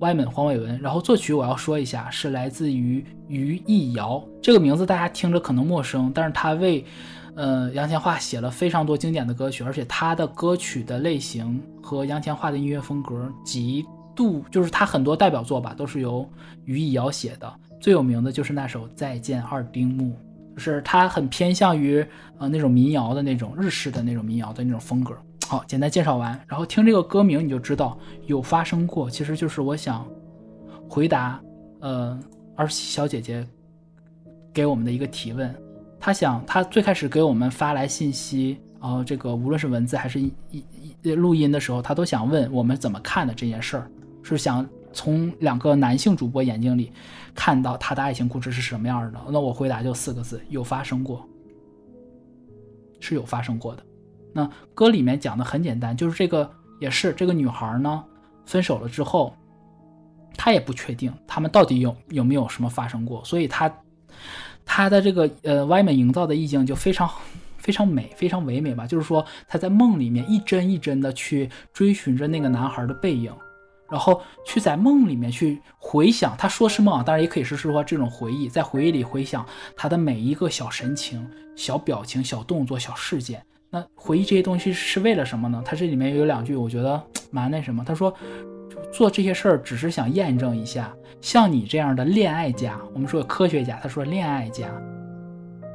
[0.00, 6.82] Wyman 黄伟文，然后作曲我要说一下是来自于于艺瑶，这个名字大家听着可能陌生，但是他为
[7.34, 13.84] 呃杨千嬅写了非常多经典的歌曲，而且他的歌曲的类型和杨千嬅的音乐风格极
[14.16, 16.26] 度，就是他很多代表作吧都是由
[16.64, 20.12] 于艺瑶写的，最有名的就是那首《再见二丁目》。
[20.56, 22.04] 就是他很偏向于
[22.38, 25.14] 呃那种民谣的那种日式的那种民谣的那种风格。
[25.50, 30.06] 好，简单介绍完，然后听这个歌名你就知道有发生过，其实就是我想
[30.88, 31.42] 回答
[31.80, 32.16] 呃
[32.54, 33.44] 二十七小姐姐
[34.54, 35.52] 给我们的一个提问。
[35.98, 40.64] 她想，她最开始给我们发来信息，然后这个无论是文字还是一一
[41.02, 43.90] 一录音的时候，她都想问我们怎么看的这件事儿，
[44.22, 46.92] 是想从两个男性主播眼睛里
[47.34, 49.18] 看到他的爱情故事是什么样的。
[49.32, 51.28] 那我回答就四个字：有发生过，
[53.00, 53.82] 是有发生过的。
[54.32, 56.50] 那歌里面讲的很简单，就是这个
[56.80, 58.04] 也是这个女孩呢
[58.44, 59.34] 分手了之后，
[60.36, 63.72] 她也不确定他们到底有有没有什么发生过，所以她
[64.64, 67.10] 她的这个呃歪美营造的意境就非常
[67.58, 68.86] 非常美，非常唯美吧。
[68.86, 73.32] 就是说她在梦里面一帧一帧的去追寻着那个男孩的背影。
[73.90, 79.44] 然后去在梦里面去回想，他说是梦啊，当然也可以是说这种回忆，在回忆里回想
[79.76, 83.44] 他的每一个小神情、小表情、小动作、小事件。
[83.70, 85.62] 那回忆这些东西是为了什么呢？
[85.64, 87.84] 他这里面有两句，我觉得蛮那什么。
[87.86, 88.12] 他说，
[88.92, 94.68] 做这些事儿只是想验证一下，像你这样的恋爱家，我们说科学家，他说恋爱家，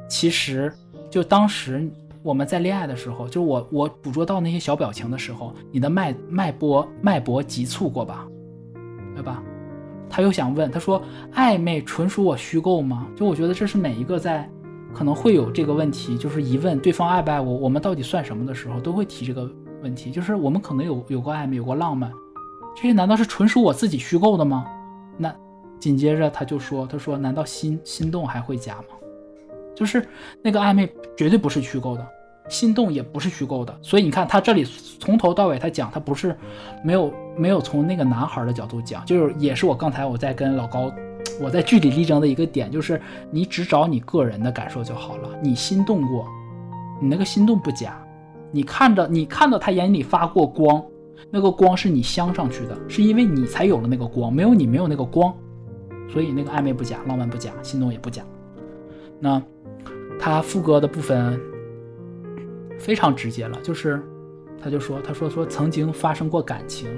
[0.08, 0.70] 其实
[1.10, 1.90] 就当时
[2.22, 8.26] 我们在恋爱的时候，就是我我捕捉到那些小表情的时候，你的脉脉搏脉搏急促过吧，
[9.14, 9.42] 对吧？
[10.10, 11.02] 他又想问，他说
[11.32, 13.08] 暧昧纯属我虚构吗？
[13.16, 14.48] 就我觉得这是每一个在
[14.96, 19.46] 可能会有这个问题，就是疑问对方爱不爱我，我们到底算什么的时候，都会提这个
[19.82, 20.10] 问题。
[20.10, 22.10] 就是我们可能有有过暧昧，有过浪漫，
[22.74, 24.64] 这些难道是纯属我自己虚构的吗？
[25.18, 25.30] 那
[25.78, 28.96] 紧接着他就说，他说难道心心动还会假吗？
[29.74, 30.02] 就是
[30.40, 32.06] 那个暧昧绝对不是虚构的，
[32.48, 33.78] 心动也不是虚构的。
[33.82, 34.64] 所以你看他这里
[34.98, 36.34] 从头到尾他讲他不是
[36.82, 40.90] 没有没有从那个男孩的角度讲，就是也是我刚才我在跟老高
[41.40, 43.00] 我在据理力争的一个点，就是
[43.30, 45.28] 你只找你个人的感受就好了。
[45.42, 46.26] 你心动过，
[47.00, 48.02] 你那个心动不假，
[48.50, 50.82] 你看着你看到他眼里发过光，
[51.30, 55.34] 那个光是你镶上去的，是因为你才有了那个光，没有你没有那个光，
[56.08, 58.22] 所以那个暧昧不假，浪漫不假，心动也不假。
[59.20, 59.42] 那
[60.18, 61.38] 他副歌的部分
[62.78, 64.02] 非常直接了，就是
[64.62, 66.88] 他就说他说说曾经发生过感情，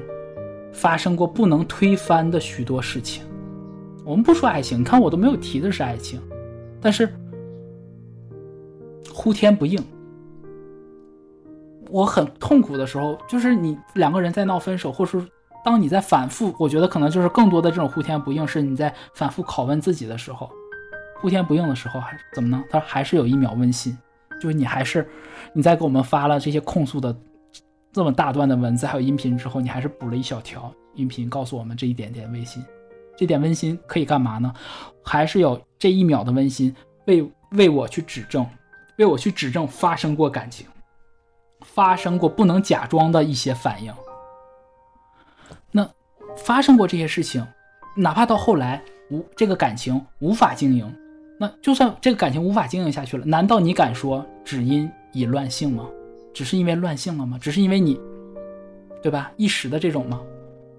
[0.73, 3.25] 发生过不能推翻的许多事情。
[4.09, 6.19] 我们不说爱情，你看我都没有提的是爱情，
[6.81, 7.07] 但是
[9.13, 9.79] 呼天不应。
[11.91, 15.29] 我很痛苦的时候，就是你两个人在闹分手，或者说
[15.63, 20.49] 当你在反复，我觉得可能就是更多的这种呼天不应，是你在反复拷问自己的时候，
[21.21, 22.65] 呼天不应的时候，还怎么呢？
[22.71, 23.95] 他还是有一秒温馨，
[24.41, 25.07] 就是你还是
[25.53, 27.15] 你在给我们发了这些控诉的
[27.93, 32.65] 这么大段的文字还有音频之后，你还是补了一小条音频，告诉我们这一点点温馨。
[33.19, 34.55] 这点温馨可以干嘛呢？
[35.03, 36.73] 还是有这一秒的温馨，
[37.07, 38.47] 为为我去指正，
[38.99, 40.65] 为我去指正发生过感情，
[41.63, 43.93] 发生过不能假装的一些反应。
[45.73, 45.91] 那
[46.37, 47.45] 发生过这些事情，
[47.97, 48.81] 哪怕到后来
[49.11, 50.95] 无这个感情无法经营，
[51.41, 55.85] 那就算这个感情无法经营下去了，难道你敢说只因已乱性吗？
[56.33, 57.37] 只是因为乱性了吗？
[57.41, 57.99] 只是因为你，
[59.03, 59.33] 对吧？
[59.37, 60.23] 一时的这种吗？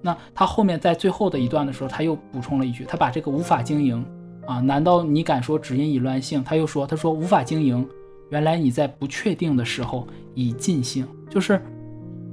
[0.02, 4.06] 那他后面在最后的一段的时候，他又补充了一句，他把这个无法经营
[4.48, 6.44] 啊，难道你敢说只因已乱性？
[6.44, 7.88] 他又说，他说无法经营，
[8.30, 11.06] 原来你在不确定的时候已尽兴。
[11.30, 11.62] 就是，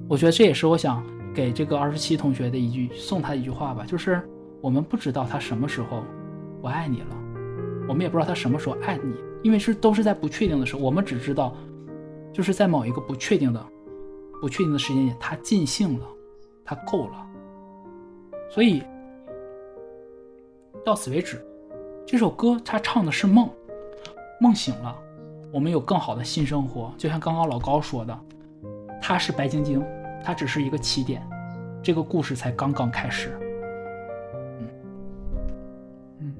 [0.08, 4.22] 我觉得这也是我想给这个二十七同学的一句送他的一句话吧，就是
[4.60, 6.04] 我们不知道他什么时候
[6.62, 7.16] 不爱你了，
[7.88, 9.12] 我们也不知道他什么时候爱你，
[9.42, 11.54] 因为是都是在不确定的时候，我们只知道
[12.32, 13.66] 就是在某一个不确定的、
[14.40, 16.06] 不确定的时间点，他尽兴了，
[16.64, 17.25] 他够了。
[18.48, 18.82] 所以
[20.84, 21.44] 到此为止，
[22.06, 23.50] 这首歌它唱的是梦，
[24.40, 24.96] 梦醒了，
[25.52, 26.92] 我们有更好的新生活。
[26.96, 28.18] 就像刚刚老高说的，
[29.02, 29.84] 他是白晶晶，
[30.24, 31.20] 他只是一个起点，
[31.82, 33.36] 这个故事才刚刚开始。
[34.60, 34.68] 嗯
[36.20, 36.34] 嗯，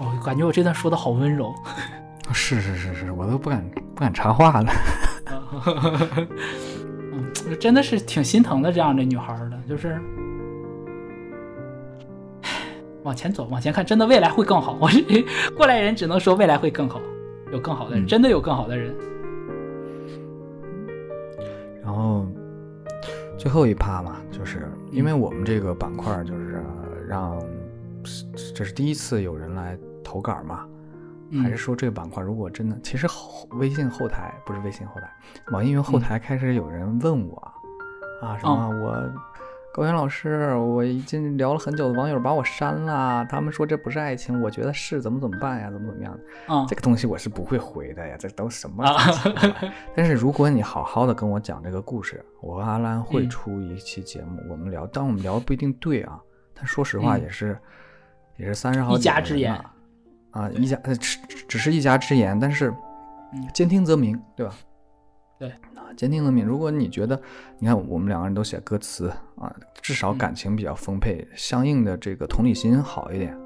[0.00, 1.54] 哦，感觉我这段说的好温柔。
[2.32, 4.70] 是是是是，我都不敢不敢插话了。
[7.48, 9.98] 嗯，真的是挺心疼的这样的女孩的，就是。
[13.04, 14.76] 往前走，往前看，真的未来会更好。
[14.82, 15.02] 我是
[15.56, 17.00] 过来人，只能说未来会更好，
[17.50, 18.94] 有更好的人，真的有更好的人。
[21.82, 22.26] 然后
[23.38, 26.62] 最后一趴嘛，就是因为我们这个板块就是
[27.08, 27.42] 让
[28.54, 30.66] 这是第一次有人来投稿嘛，
[31.42, 35.10] 还是说这个板块如果真的，其实后微信后台不是微信后台，
[35.52, 37.36] 网易云后台开始有人问我
[38.22, 39.12] 啊什么我。
[39.70, 45.70] 高原老师，我已经聊了很久的网友把我删了，他们说这不是爱情，我觉得是，怎么怎么办呀？
[45.70, 46.52] 怎么怎么样的？
[46.52, 48.82] 啊，这个东西我是不会回的呀，这都什么？
[49.94, 56.18] 但是如果你好好的跟我讲这个故事，我和阿兰会出一期节目，我们聊，但我们聊不一定对啊。
[56.54, 57.56] 但说实话，也是，
[58.36, 59.54] 也是三十好一家之言
[60.30, 61.18] 啊，一家呃只
[61.48, 62.74] 只是一家之言，但是
[63.52, 64.54] 兼听则明，对吧？
[65.38, 66.44] 对啊，兼听则明。
[66.44, 67.20] 如果你觉得，
[67.58, 73.36] 你看我们两个人都写歌词啊，至少感情比较丰沛，相应的这个同理心好一点，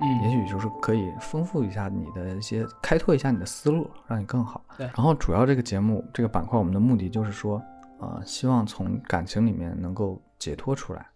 [0.00, 4.62] 嗯，也许就是可以丰富一下你的一些，开拓一下你的思路，让你更好。
[4.76, 4.86] 对。
[4.86, 7.62] 然后主要这个节目这个板块，我们的目的就是说，
[7.98, 11.06] 啊，希望从感情里面能够解脱出来。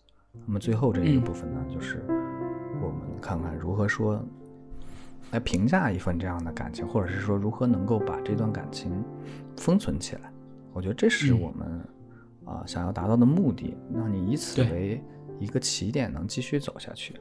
[0.47, 2.05] 那么最后这一个部分呢，就是
[2.81, 4.25] 我们看看如何说。
[5.35, 9.05] 来评价一份这样的感情，或者是说如何能够把这段感情
[9.56, 10.32] 封存起来，
[10.73, 11.85] 我觉得这是我们
[12.44, 15.02] 啊想要达到的目的，那你以此为
[15.40, 17.16] 一个起点，能继续走下去。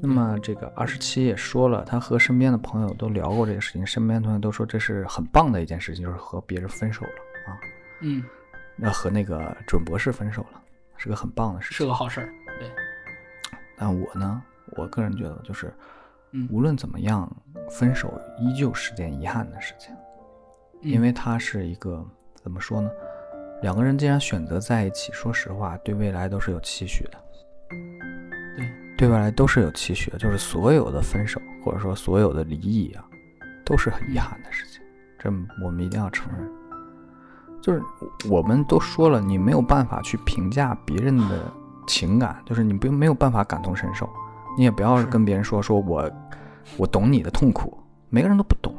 [0.00, 7.58] 那么这个二十七也说了，他和身边的朋友都聊过这个事情，身边同学都说这是很棒的一件事情，就是和别人分手了啊。
[8.02, 8.22] 嗯，
[8.76, 10.62] 那和那个准博士分手了，
[10.96, 12.32] 是个很棒的事情，是个好事儿。
[12.60, 12.70] 对。
[13.76, 14.40] 但我呢，
[14.76, 15.74] 我个人觉得就是。
[16.32, 17.30] 嗯，无论怎么样，
[17.70, 19.94] 分手依旧是件遗憾的事情，
[20.80, 22.04] 因为它是一个
[22.42, 22.90] 怎么说呢？
[23.62, 27.18] 两个人既然选择在一起，说实话，对未来都是有期许的。
[28.56, 28.68] 对，
[28.98, 30.18] 对未来都是有期许的。
[30.18, 33.04] 就是所有的分手，或者说所有的离异啊，
[33.64, 34.82] 都是很遗憾的事情。
[35.18, 35.30] 这
[35.64, 36.50] 我们一定要承认。
[37.60, 37.80] 就是
[38.28, 41.52] 我们都说了，你没有办法去评价别人的
[41.86, 44.08] 情感，就是你不没有办法感同身受。
[44.56, 46.10] 你也不要跟别人说说我，
[46.76, 47.76] 我懂你的痛苦，
[48.10, 48.74] 每个人都不懂，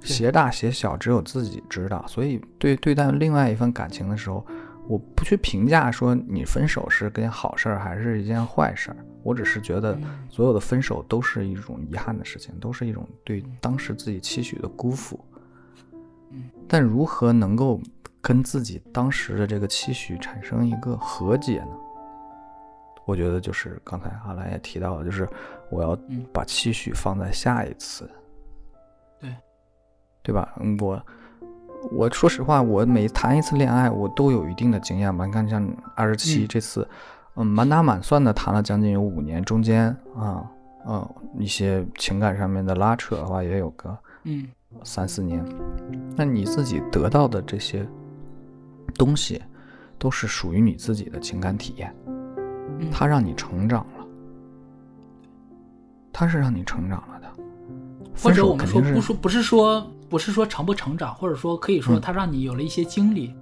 [0.00, 2.04] 鞋大鞋小，只有自己知道。
[2.06, 4.44] 所以对对待另外一份感情的时候，
[4.88, 9.98] 我不去评价说你分手是件好事儿还是一件坏事儿，我只是觉得
[10.28, 15.18] 所有的分手都是一种遗憾的事情，都是一种对当时自己期许的辜负。
[16.66, 17.80] 但如何能够
[18.20, 21.68] 跟自己当时的这个期许产生一个和解呢？
[23.08, 25.26] 我觉得就是刚才阿兰也提到了，就是
[25.70, 25.98] 我要
[26.30, 28.06] 把期许放在下一次，
[29.18, 29.34] 对，
[30.22, 30.54] 对吧？
[30.78, 31.02] 我
[31.90, 35.24] 我说实话，我每谈一次恋爱，我都有一定的经验吧。
[35.24, 36.86] 你看，像二十七这次，
[37.36, 40.44] 嗯，满打满算的谈了将近有五年，中间啊，
[40.86, 41.08] 嗯，
[41.38, 44.46] 一些情感上面的拉扯的话，也有个嗯。
[44.84, 45.42] 三四年，
[46.14, 47.88] 那你自己得到的这些
[48.96, 49.42] 东西，
[49.98, 52.17] 都是属于你自己的情感体验，嗯
[52.90, 54.06] 它让你成长了，
[56.12, 57.28] 它是让你成长了的。
[58.14, 63.34] 分或者我们说不说不是说不是说成不成长，或者说可以说嗯它让你有了一些经历，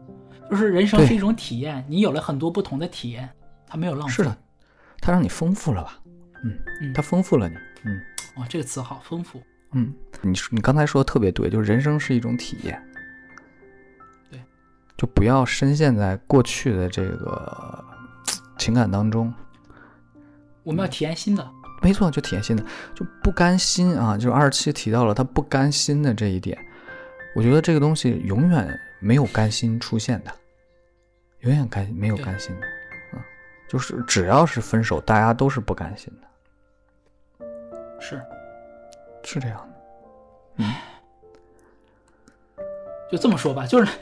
[0.51, 3.29] 就是人生是一种体验，你有了很多不同的体验，
[3.67, 4.15] 它没有浪费。
[4.15, 4.37] 是的，
[5.01, 5.99] 它让你丰富了吧？
[6.45, 7.55] 嗯，嗯它丰富了你。
[7.85, 8.01] 嗯
[8.37, 9.43] 哇，这个词好丰富。
[9.73, 9.93] 嗯，
[10.23, 12.83] 你说你刚才说的特别对，就是人生是一种体验。
[14.31, 14.41] 对，
[14.97, 17.85] 就不要深陷在过去的这个
[18.59, 19.33] 情感当中。
[20.63, 21.49] 我们要体验新的，
[21.83, 22.65] 没错，就体验新的，
[22.95, 24.17] 就不甘心啊！
[24.17, 26.59] 就是二十七提到了他不甘心的这一点，
[27.35, 30.33] 我觉得这个东西永远没有甘心出现的，
[31.41, 32.67] 永远甘没有甘心的，
[33.13, 33.21] 嗯，
[33.69, 37.47] 就是只要是分手，大家都是不甘心的，
[38.01, 38.21] 是。
[39.29, 39.69] 是这样
[40.57, 40.65] 的。
[43.11, 43.93] 就这么说吧，就是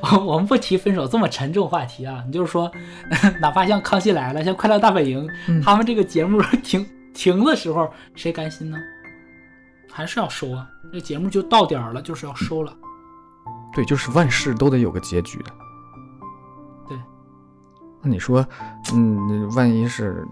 [0.00, 2.70] 我 我们不提分手这么沉重话题啊，你就是说，
[3.40, 8.78] 哪怕像《康熙来了》、像《快乐大本营》嗯他们这个节目停停的时候，谁甘心呢？
[9.90, 12.72] 还是要收啊，这节目就到点儿了，就是要收了。
[13.72, 15.50] 对，就是万事都得有个结局的。
[16.88, 16.98] 对，
[18.02, 18.44] 那你说，
[18.92, 20.26] 嗯，万一是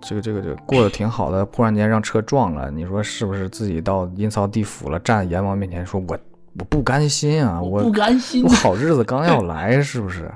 [0.00, 6.18] 这个这个这个过得挺好的，突然间让车撞了，你说是不是自己到阴曹地府了，站在阎王面前说我
[6.58, 10.30] 我不甘心啊，我不甘心我，好日子刚要 来，是不是？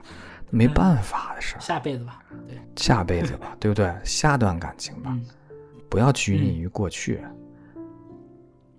[0.51, 2.19] 没办法的事儿，下辈子吧。
[2.47, 3.91] 对，下辈子吧，对不对？
[4.05, 5.25] 下段感情吧，嗯，
[5.89, 7.23] 不要拘泥于过去。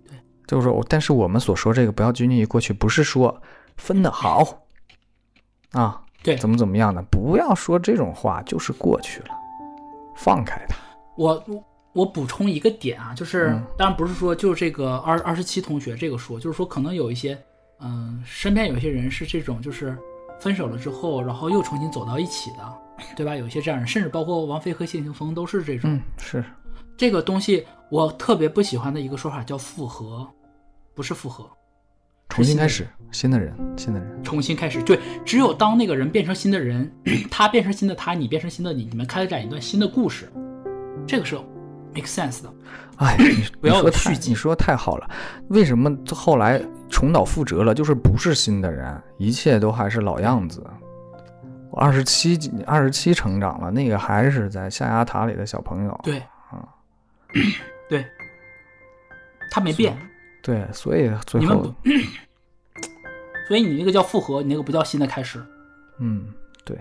[0.08, 0.16] 对，
[0.46, 3.42] 就是说，但是我们所说这个不要拘泥于过去，不是说
[3.76, 4.66] 分的好
[5.72, 9.30] 啊，对怎么怎么样的，不要说这种话，就是过去了，
[10.16, 10.78] 放开它。
[11.18, 11.44] 我
[11.94, 17.38] 我我补充一个点啊，就是、嗯当然不是说就是这个二二十七同学这个说，就是说可能有一些
[17.80, 19.98] 嗯、身边有一些人是这种就是
[20.40, 22.78] 分手了之后，然后又重新走到一起的，
[23.16, 23.36] 对吧？
[23.36, 25.92] 有一些这样的人，甚至包括王菲和谢霆锋都是这种。
[25.94, 26.44] 嗯，是，
[26.96, 30.26] 这个东西我特别不喜欢的一个说法叫复合，
[30.96, 31.50] 不是复合，
[32.30, 34.24] 重新开始，新的人，新的人。
[34.24, 34.82] 重新开始。
[34.84, 36.90] 对，只有当那个人变成新的人，
[37.30, 40.32] 他变成新的他，你变成新的你，你们开展一段新的故事，
[41.06, 41.38] 这个是
[41.94, 42.54] make sense 的。
[42.98, 45.10] 哎， 你不要你说集你说太好了，
[45.50, 47.74] 为什么后来重蹈覆辙了？
[47.74, 50.64] 就是不是新的人，一切都还是老样子。
[51.72, 52.38] 我二十七，
[52.68, 56.00] 二十七成长了，那个还是在象牙塔里的小朋友。
[56.04, 56.20] 对，
[56.52, 56.62] 啊，
[57.90, 58.06] 对，
[59.50, 59.98] 他没变，
[60.44, 61.74] 对，所以最后
[63.48, 65.44] 所以你那个叫复合，你那个不叫新的开始。
[65.98, 66.28] 嗯，
[66.64, 66.80] 对，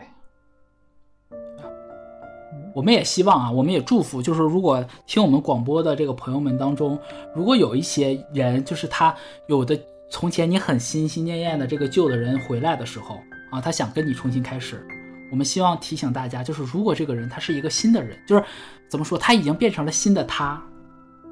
[2.75, 6.99] 我们也希望啊，我们也祝福，就是如果听我们广播的这个朋友们当中，
[7.35, 9.15] 如果有一些人，就是他
[9.47, 9.79] 有的
[10.11, 13.21] 从前你很心心念念的这个旧的人回来的时候
[13.51, 14.87] 啊，他想跟你重新开始，
[15.31, 18.45] 我们希望提醒大家，就是如果这个人他是一个新的人，就是
[18.89, 20.63] 怎么说，他已经变成了新的他，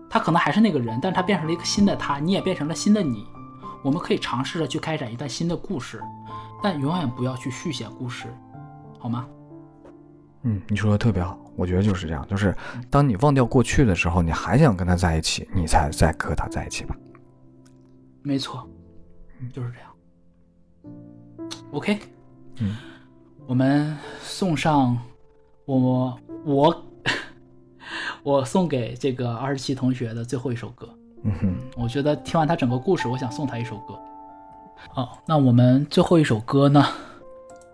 [0.08, 3.24] 他可能还是那个人，但是他变成了一个新的他，你也变成了新的你，
[3.82, 6.02] 我们可以尝试着去开展一段新的故事，
[6.62, 8.26] 但永远不要去续写故事，
[8.98, 9.26] 好吗？
[10.42, 12.56] 嗯，你说的特别好，我觉得就是这样，就是
[12.88, 16.96] 当你忘掉过去的时候，你还想跟他在一起，你才再和他在一起吧。
[18.22, 18.68] 没错，
[19.52, 19.90] 就是这样。
[21.72, 21.98] OK，
[22.60, 22.76] 嗯，
[23.46, 24.96] 我们送上
[25.66, 26.86] 我我
[28.22, 30.88] 我送给这个二十七同学的最后一首歌。
[31.22, 33.94] 嗯哼，我觉得听完他整个故事，我想送他一首歌。
[34.88, 36.82] 好，那我们最后一首歌呢？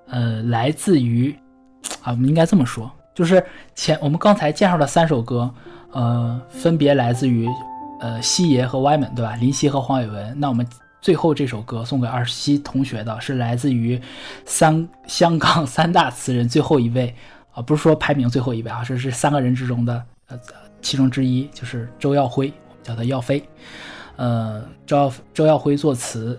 [0.08, 1.36] 呃，来自于
[2.02, 3.44] 啊，我们应该这么说，就是
[3.74, 5.52] 前我们刚才介绍的三首歌，
[5.92, 7.48] 呃，分别来自于
[8.00, 9.36] 呃西爷和 Y 们，对吧？
[9.36, 10.38] 林夕和黄伟文。
[10.38, 10.66] 那我们
[11.00, 14.00] 最后这首歌送给二十七同学的是来自于
[14.44, 17.14] 三香港三大词人最后一位
[17.52, 20.38] 啊，不是说排名最后一位啊，这是三个人之中的呃
[20.82, 23.42] 其中之一，就是周耀辉，我们叫他耀飞。
[24.16, 26.38] 呃，周耀周耀辉作词，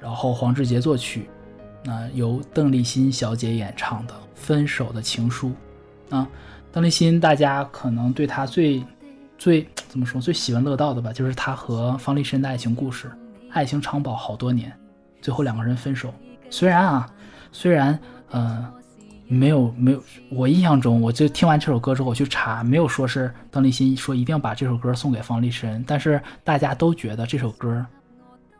[0.00, 1.28] 然后黄志杰作曲，
[1.84, 5.52] 那、由邓丽欣小姐演唱的《分手的情书》
[6.16, 6.26] 啊，
[6.72, 8.82] 邓丽欣大家可能对她最
[9.36, 13.10] 最怎么说最喜闻乐道的吧，就是她和方力申的爱情故事，
[13.50, 14.72] 爱情长跑好多年，
[15.20, 16.14] 最后两个人分手。
[16.48, 17.10] 虽然啊，
[17.52, 17.98] 虽然
[18.30, 18.66] 呃
[19.26, 27.84] 没有没有，我印象中我就听完这首歌之后我去查，没有说是邓丽欣说一定要把这首歌送给方力申，但是大家都觉得这首歌，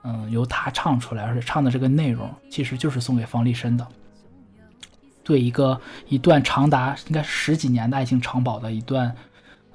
[0.05, 3.86] 嗯，由他唱出来，而且唱的这个内容其实就是送给方力申的。
[5.28, 5.78] 对一个
[6.09, 9.14] 一段长达应该十几年的爱情长跑的一段，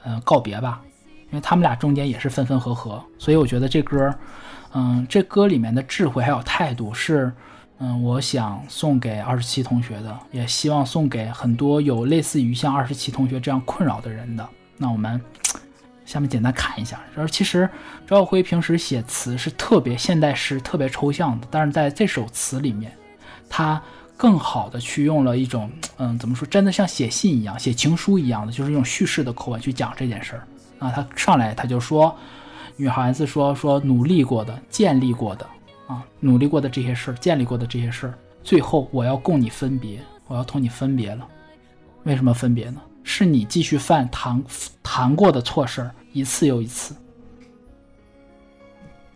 [0.03, 0.81] 呃告别吧，
[1.30, 4.11] 因为他们俩中间也是分分合合，所以我觉得这歌，
[4.73, 7.31] 嗯，这歌里面的智慧还有态度是，
[7.77, 14.49] 嗯，我想送给二十七同学的，也希望送给很多有类似于像二十七同学这样困扰的人的。
[14.75, 15.21] 那我们
[16.03, 17.69] 下面简单看一下，而其实
[18.07, 22.91] 赵耀辉平时写词是特别现代诗、特别抽象的，但是在这首词里面，
[23.47, 23.80] 他
[24.23, 30.47] 更好的去用了一种，嗯，怎么说，真的像写信一样、写情书一样的，就是用叙事的口吻去讲这件事儿。
[30.79, 32.15] 啊，他上来他就说，
[32.77, 35.45] 女孩子说说努力过的、建立过的
[35.87, 41.27] 啊，努力过的这些事儿、建立过的这些事儿，最后我要供你分别，我要同你分别了。
[42.03, 42.79] 为什么分别呢？
[43.03, 44.41] 是你继续犯谈
[44.81, 46.95] 谈过的错事儿，一次又一次。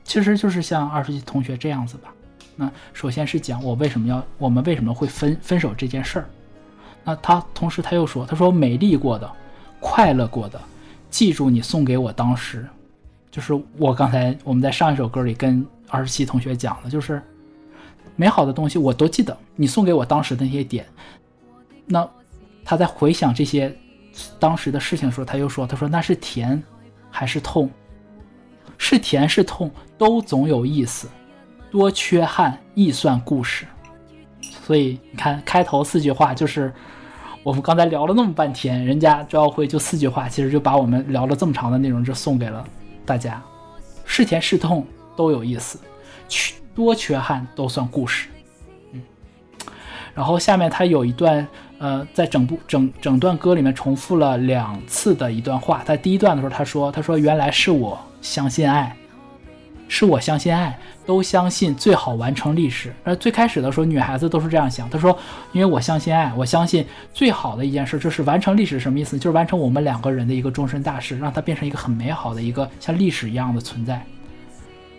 [0.03, 2.13] 其实就是像二十七同学这样子吧。
[2.59, 6.29] 那首先是讲我为什么要，我们为什么会分分手这件事儿。
[7.03, 9.31] 那他同时他又说，他说美丽过的、
[9.79, 10.59] 快乐过的，
[11.09, 12.67] 记住你送给我当时，
[13.29, 17.21] 就是我刚才我们在上一首歌里跟二十七同学讲的，就是
[18.15, 20.85] 美好的东西我都记得，你送给我当时的那些点。
[21.85, 22.05] 那
[22.65, 23.73] 他在回想这些
[24.39, 26.61] 当时的事情的时候，他又说：“他说那是甜
[27.09, 27.69] 还是痛？
[28.77, 31.07] 是甜是痛，都总有意思。
[31.71, 33.65] 多缺憾亦算故事。”
[34.65, 36.73] 所以你看，开头四句话就是
[37.43, 42.65] 我们刚才聊了那么半天，人家赵耀辉就四句话，其实就把我们聊了这么长的内容就送给了
[43.05, 43.41] 大家。
[44.05, 44.85] 是甜是痛
[45.15, 45.79] 都有意思，
[46.27, 48.29] 缺多缺憾都算故事。
[48.91, 49.01] 嗯，
[50.13, 51.47] 然后下面他有一段。
[51.79, 55.83] 呃，在整部整整段歌里面重复了两次的一段话。
[55.85, 58.97] 在第一段的时候，他说：“他说原来是我相信爱，
[59.87, 64.89] 是我相信爱，都相信最好完成历史。”而最开始的时候，女孩子都是这样想。
[64.89, 65.17] 她说
[65.53, 68.79] ：“因为我相信爱，我相信最好的一件事就是完成历史。
[68.79, 69.17] 什么意思？
[69.17, 74.01] 就是完成我们两个人的一个终身大事，让它变成一个很美好的一个像历史一样的存在。”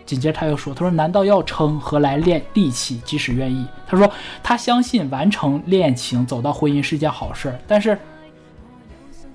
[0.05, 2.99] 紧接着他又说：“他说难道要撑，何来练力气？
[3.05, 4.11] 即使愿意。”他说
[4.41, 7.55] 他相信完成恋情，走到婚姻是件好事。
[7.67, 7.95] 但是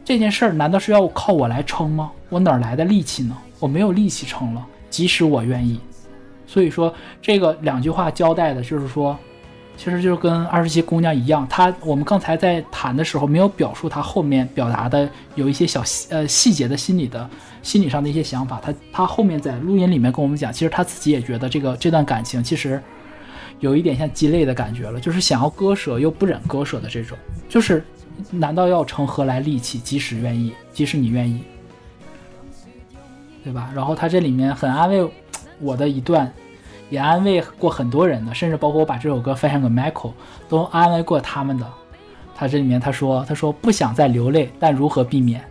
[0.05, 2.11] 这件事儿难道是要靠我来撑吗？
[2.29, 3.37] 我哪来的力气呢？
[3.61, 4.67] 我没有力气撑了。
[4.95, 5.81] 即使我愿意，
[6.47, 9.19] 所以说这个两句话交代的就是说，
[9.77, 11.45] 其实就是跟二十七姑娘一样。
[11.51, 17.29] 她我们刚才在谈的时候没有表述她后面表达的有一些小细呃细节的心理的。
[17.65, 22.79] 心理上的一些想法，他他后面在录音里面跟我们讲，其实他自己也觉得这个这段感情其实
[23.59, 27.17] 有一点像鸡肋的感觉了，就是想要割舍又不忍割舍的这种，
[27.49, 27.83] 就是
[28.31, 29.79] 难道要成何来力气？
[29.79, 31.41] 即使愿意，即使你愿意，
[33.45, 33.71] 对吧？
[33.75, 35.07] 然后他这里面很安慰
[35.61, 36.33] 我的一段，
[36.89, 40.13] 也安慰过很多人的，甚至包括我把这首歌分享给 Michael，
[40.49, 41.67] 都安慰过他们的。
[42.35, 45.45] 他这里面他说，他说不想再流泪，但如何避免？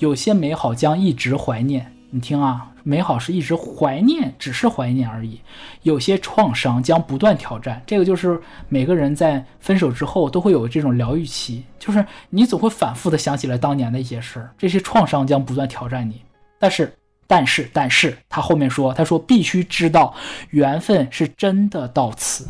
[0.00, 5.40] 有些美好将一直怀念，你听啊，美好是一直怀念，只是怀念而已。
[5.82, 8.38] 有些创伤将不断挑战，这个就是
[8.68, 14.50] 每个人在分手之后都会有这种疗愈期，就是你总会反复的想起来当年的一些事儿。
[14.58, 16.20] 这些创伤将不断挑战你，
[16.58, 16.92] 但是，
[17.26, 20.14] 但是，但是，他后面说，他说必须知道，
[20.50, 22.48] 缘分是真的到此。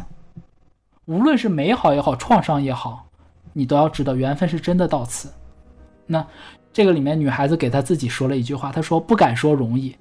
[1.05, 3.07] 无论是美好也好，创伤也好，
[3.53, 5.33] 你都要知道，缘分是真的到此。
[6.07, 6.27] 那。
[6.77, 9.95] 这个里面，女孩子给她自己说了一句话，她说：“不敢说容易，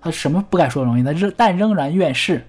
[0.00, 1.02] 她什么不敢说容易？
[1.04, 2.44] 她仍但仍然愿试。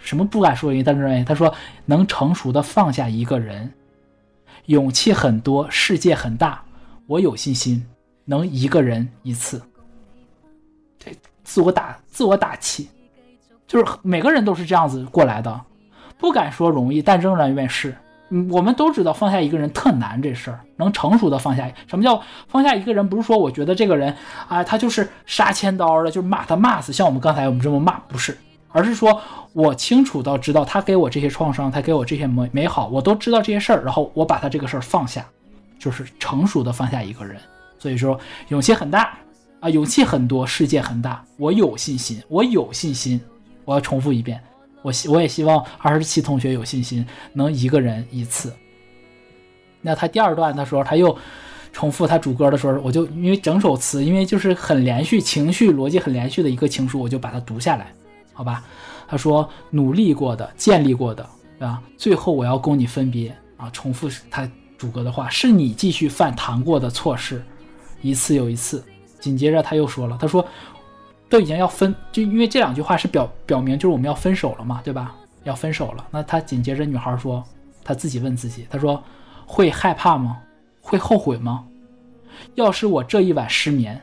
[0.00, 0.80] 什么不敢说容易？
[0.80, 1.24] 但仍然愿。
[1.24, 1.52] 她说
[1.86, 3.74] 能成熟的放下一个人，
[4.66, 6.62] 勇气很多，世界很大，
[7.08, 7.84] 我有信心
[8.24, 9.60] 能一个人一次。
[11.44, 12.88] 自我打自我打气，
[13.66, 15.60] 就是每个人都是这样子过来的。
[16.18, 17.94] 不敢说容易，但仍然愿试。”
[18.28, 21.70] 嗯，我们都知道放下一个人特难，这事儿能成熟的放下。
[21.86, 23.08] 什么叫放下一个人？
[23.08, 24.12] 不是说我觉得这个人
[24.48, 26.92] 啊，他就是杀千刀的，就是骂他骂死。
[26.92, 28.36] 像我们刚才我们这么骂，不是，
[28.72, 29.20] 而是说
[29.52, 35.24] 我清楚到知道他给我这些创伤，他给我这些美美好，我都知道这些事儿，然后我把他这个事儿放下，
[35.78, 37.36] 就是成熟的放下一个人。
[37.78, 38.18] 所以说
[38.48, 39.16] 勇气很大
[39.60, 43.20] 啊，勇气很多，世界很大，我有信心，我有信心。
[43.64, 44.40] 我要重复一遍。
[44.82, 48.52] 我希我也希望二十七同学有信心能一个人一次。
[49.80, 51.16] 那他第二段的时候，他又
[51.72, 57.92] 重复他主歌的时候，我就因为整首词，因为就是很连续，情绪逻辑很连续的一个情书，我就把它读下来，
[58.32, 58.64] 好吧？
[59.08, 61.28] 他说努力过的，建立过的，
[61.58, 61.82] 对吧？
[61.96, 63.68] 最后我要供你分别啊！
[63.72, 67.42] 重复他主歌的话，是你继续犯谈过的错事，
[68.00, 68.84] 一次又一次。
[69.26, 70.46] 紧接着他又说了，他说。
[71.28, 75.12] 都已经要分，就因为这两句话是表表明就是我们要分手了嘛，对吧？
[75.42, 76.06] 要分手了。
[76.12, 77.42] 那他紧接着女孩说，
[77.82, 79.02] 她自己问自己，他说
[79.44, 80.38] 会害怕吗？
[80.80, 81.64] 会后悔吗？
[82.54, 84.00] 要是我这一晚失眠，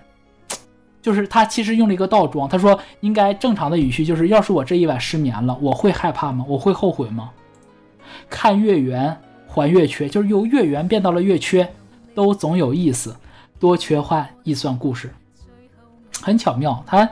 [1.01, 6.43] 就是他其实用了一个倒装，他说应该正常的语序就是，要是我这一晚失眠了，我会害怕吗？
[6.45, 7.31] 我会后悔吗？
[8.29, 9.17] 看月圆
[9.47, 11.73] 还月缺，就是由月圆变到了月缺，
[12.13, 13.15] 都总有意思，
[13.63, 15.09] 多缺憾易算故事，
[16.21, 16.83] 很巧妙。
[16.85, 17.09] 他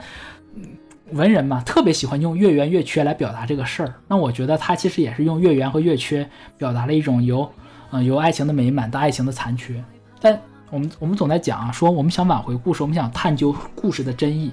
[0.54, 0.68] 嗯
[1.12, 3.94] 文人嘛，特别喜欢用月圆月缺来表达这个事儿。
[4.06, 7.50] 那我觉得他其实也是用月圆和月缺表达了一种由
[7.90, 9.82] 嗯、由爱情的美满到爱情的残缺。
[10.20, 10.38] 但
[10.68, 14.52] 我们我们总在讲啊，说我们想挽回故事，我们想探究故事的真意，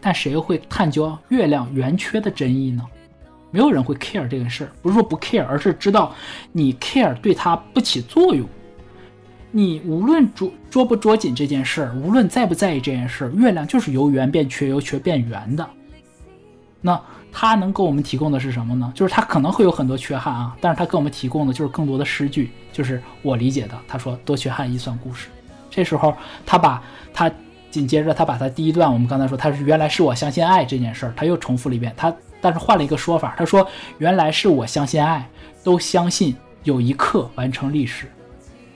[0.00, 2.86] 但谁会探究月亮圆缺的真意呢？
[3.50, 6.14] 没有人会 care 这个事儿，不是说不 care，而是知道
[6.52, 8.48] 你 care 对它不起作用。
[9.54, 15.68] 你无论捉捉不捉紧这件事儿，无论在不在意这件事儿，月亮就是由圆变缺，由缺变圆的。
[16.80, 16.98] 那
[17.30, 18.90] 它能给我们提供的是什么呢？
[18.94, 23.78] 就是它可能会有很多缺憾啊，但是它给我们提供的就是更多的诗句，就是我理解的。
[23.86, 25.28] 他说多缺憾亦算故事。
[25.70, 26.14] 这时候
[26.46, 27.30] 他把他
[27.70, 31.92] 紧接着他把他第一段我们刚才说他是原来是我相信爱这件事儿，他又重复了一遍。
[31.94, 33.66] 他但是换了一个说法，他说
[33.98, 35.28] 原来是我相信爱，
[35.62, 36.34] 都相信
[36.64, 38.10] 有一刻完成历史。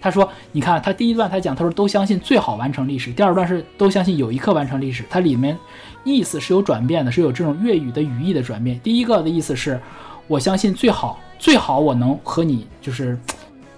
[0.01, 5.02] 他说：“你看，他第一段他讲，他说都相信最好完成历史；第二段是都相信有一刻完成历史。
[5.10, 5.59] 它里面
[6.05, 8.78] 意思是有转变的，是有这种粤语的语义的转变。
[8.81, 9.81] 第一个的意思是，
[10.28, 13.18] 我相信最好最好我能和你就是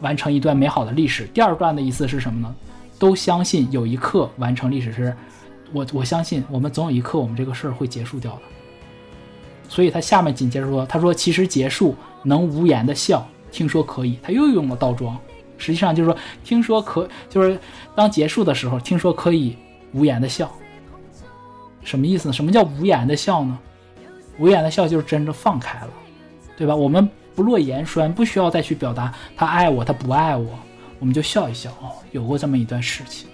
[0.01, 1.25] 完成一段美好的历史。
[1.33, 2.55] 第二段的意思是什么呢？
[2.99, 5.17] 都相信有一刻完成历史是，
[5.73, 8.41] 我我相信我们总有一刻我们这个事儿会结束掉的。
[9.69, 15.17] 所以他下面紧接着说，他说其实结束能无言的笑，听说可以，他又用了倒装。”
[15.59, 17.59] 实际上就是说，听说可就是
[17.95, 19.57] 当结束的时候，听说可以
[19.93, 20.51] 无言的笑，
[21.83, 22.33] 什么意思呢？
[22.33, 23.59] 什么叫无言的笑呢？
[24.39, 25.91] 无言的笑就是真的放开了，
[26.57, 26.75] 对吧？
[26.75, 30.49] 我们不落言栓，不需要再去表达他爱我，他不爱我，
[31.01, 33.29] 我们就笑一笑哦，有过这么一段事情。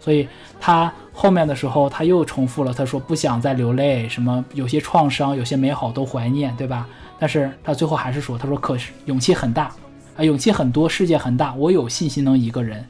[0.00, 0.28] 所以
[0.60, 6.88] 他后面的时候他又重复了，他说不想再流泪，什么有些创伤，有些美好都怀念，对吧？
[7.18, 9.70] 但是他最后还是说，他说可是勇气很大。
[10.18, 12.84] 啊，勇气很多，世界很大，我有信心能一个人。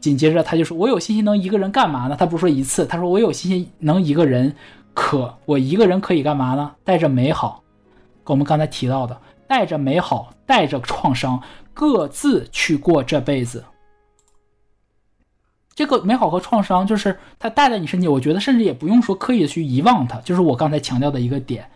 [0.00, 4.54] 紧接着他就说：“我有信心能一个人干嘛呢？”他不说一次，他说：“我有信心能一个人，
[4.94, 6.74] 可我一个人可以干嘛呢？
[6.84, 7.62] 带着美好，
[8.24, 11.42] 我们刚才提到的，带着美好，带着创伤，
[11.74, 13.62] 各自去过这辈子。
[15.74, 21.68] 这个美好和创伤，就是他带在你身体，我觉得甚至也不用说刻意的去遗忘它，就是我刚才强调的一个点，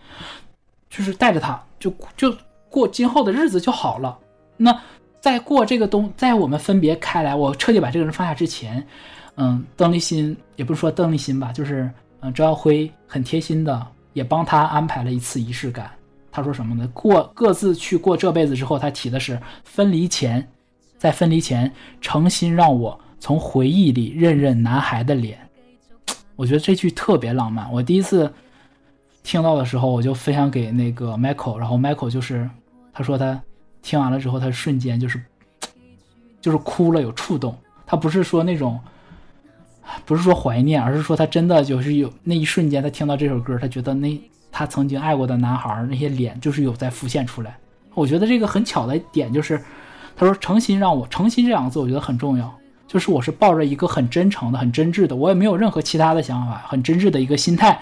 [0.89, 2.35] 就是带着它，就就
[2.70, 4.19] 过今后的日子就好了。”
[4.62, 4.80] 那
[5.20, 8.86] 在过这个冬，在我们分别开来，我彻底把这个人放下之前，
[9.36, 11.90] 嗯，邓丽欣也不是说邓丽欣吧，就是
[12.20, 15.90] 嗯，周耀辉很贴心的也帮他安排了一次仪式感。
[16.30, 16.89] 他说什么呢？
[16.94, 20.48] 过各自去过这辈子之后，他提的是分离前，
[20.97, 21.70] 在分离前
[22.01, 25.39] 诚心让我从回忆里认认男孩的脸。
[26.36, 27.70] 我觉得这句特别浪漫。
[27.72, 28.32] 我第一次
[29.22, 32.48] 听到的时候，我就分享给那个 Michael，然后 Michael 就是
[32.93, 33.40] 他说他。
[33.83, 35.21] 听完了之后，他瞬间就是，
[36.41, 37.57] 就是哭了，有触动。
[37.85, 38.81] 他不是说那种，
[40.07, 44.19] 不是说怀念，而是说他真的就是有那一瞬间，他听到这首歌，他觉得那
[44.51, 47.57] 他曾经爱过的男孩那些脸，就是有在浮现出来。
[47.95, 49.63] 我觉得这个很巧的点就是，
[50.17, 52.51] 他说诚心让我诚心这两个字，我觉得很重要。
[52.87, 57.81] 就是我是抱着一个很真诚的、很真挚的，我也没有任何其他的想法，很真挚的一个心态。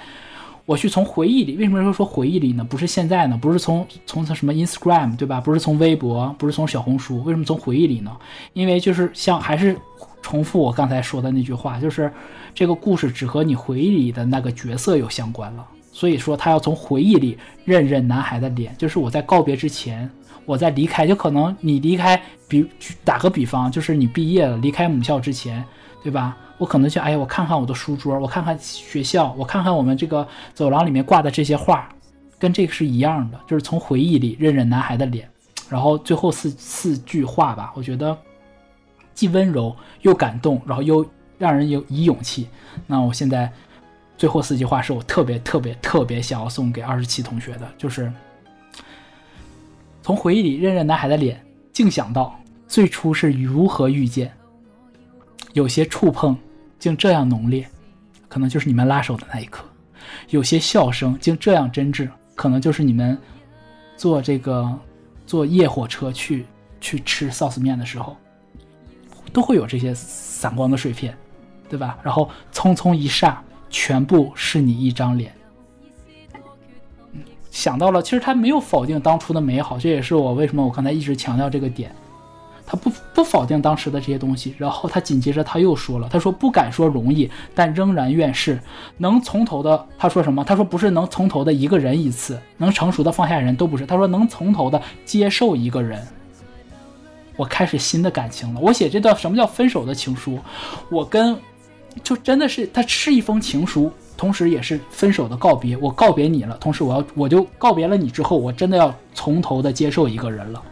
[0.66, 2.62] 我去从回忆里，为什么说说回忆里呢？
[2.62, 3.37] 不是现在呢？
[3.41, 5.41] 不是从从什么 Instagram 对吧？
[5.41, 7.23] 不是从微博，不是从小红书？
[7.24, 8.16] 为什么从回忆里呢？
[8.53, 9.77] 因为就是像还是
[10.23, 12.12] 重复我刚才说的那句话，就是
[12.55, 15.66] 这个故事只和你回忆里的那个角色有相关了。
[15.93, 20.09] 所以说他要从回忆里认认男孩的脸，就是我在告别之前，
[20.45, 22.65] 我在离开，就可能你离开，比
[23.05, 25.65] 打个比方，就是你毕业了离开母校之前，
[26.03, 26.37] 对吧？
[26.59, 31.89] 我可能就哎呀，我看看我的书桌，我看看学校，我看看我们这个走廊里面挂的这些画，
[32.39, 35.29] 跟这个是一样的，就是从回忆里认认男孩的脸。
[35.69, 38.17] 然后最后四四句话吧，我觉得
[39.15, 41.07] 既温柔又感动，然后又
[41.39, 42.49] 让人有以勇气。
[42.87, 43.51] 那我现在
[44.19, 48.13] 最后四句话是我特别特别特别想要送给二十七同学的，就是
[50.03, 51.41] 从回忆里认认男孩的脸，
[51.73, 54.33] 竟想到最初是如何遇见，
[55.53, 56.37] 有些触碰。
[56.79, 57.69] 竟这样浓烈，
[58.27, 59.63] 可能就是你们拉手的那一刻；
[60.31, 63.19] 有些笑声竟这样真挚，可能就是你们
[63.99, 64.67] 坐这个
[65.27, 66.47] 坐夜火车去
[66.81, 68.17] 去吃臊子面的时候，
[69.31, 71.15] 都会有这些散光的碎片，
[71.69, 71.99] 对吧？
[72.03, 73.37] 然后匆匆一霎，
[73.69, 75.31] 全部是你一张脸。
[77.51, 81.95] 想到了，其实他没有否定当初的美好，这也是我为什么我刚才一直强调这个点。
[82.71, 88.61] 他不不否定当时的这些东西，然后他紧接着他又说了，他说不敢说容易，但仍然愿试，
[88.99, 90.45] 能从头的，他说什么？
[90.45, 96.01] 他说不是能从头的一个人一次，能成熟的放下人都不是，他说能从头的接受一个人。
[97.35, 98.61] 我开始新的感情了。
[98.61, 100.39] 我写这段什么叫分手的情书？
[100.91, 101.37] 我跟
[102.05, 105.77] 就真的是，它是一封情书，同时也是分手的告别。
[105.79, 110.63] 我告别你了，同时我要我就告别了你之后，我真的要从头的接受一个人了。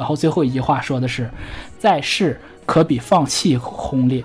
[0.00, 1.30] 然后最后一句话说的是，
[1.78, 4.24] 在世可比放弃轰烈，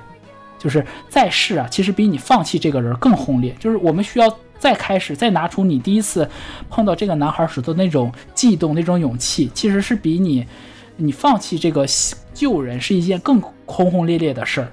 [0.58, 3.54] 就是在世啊，其实比你放弃这个人更轰烈。
[3.60, 6.30] 就是我们需要再开始，再拿出你第一次
[6.70, 10.48] 碰到这个男孩时的那种悸动、那种勇气，其实是比你
[10.96, 11.86] 你放弃这个
[12.34, 14.72] 旧人是一件更轰轰烈烈的事儿。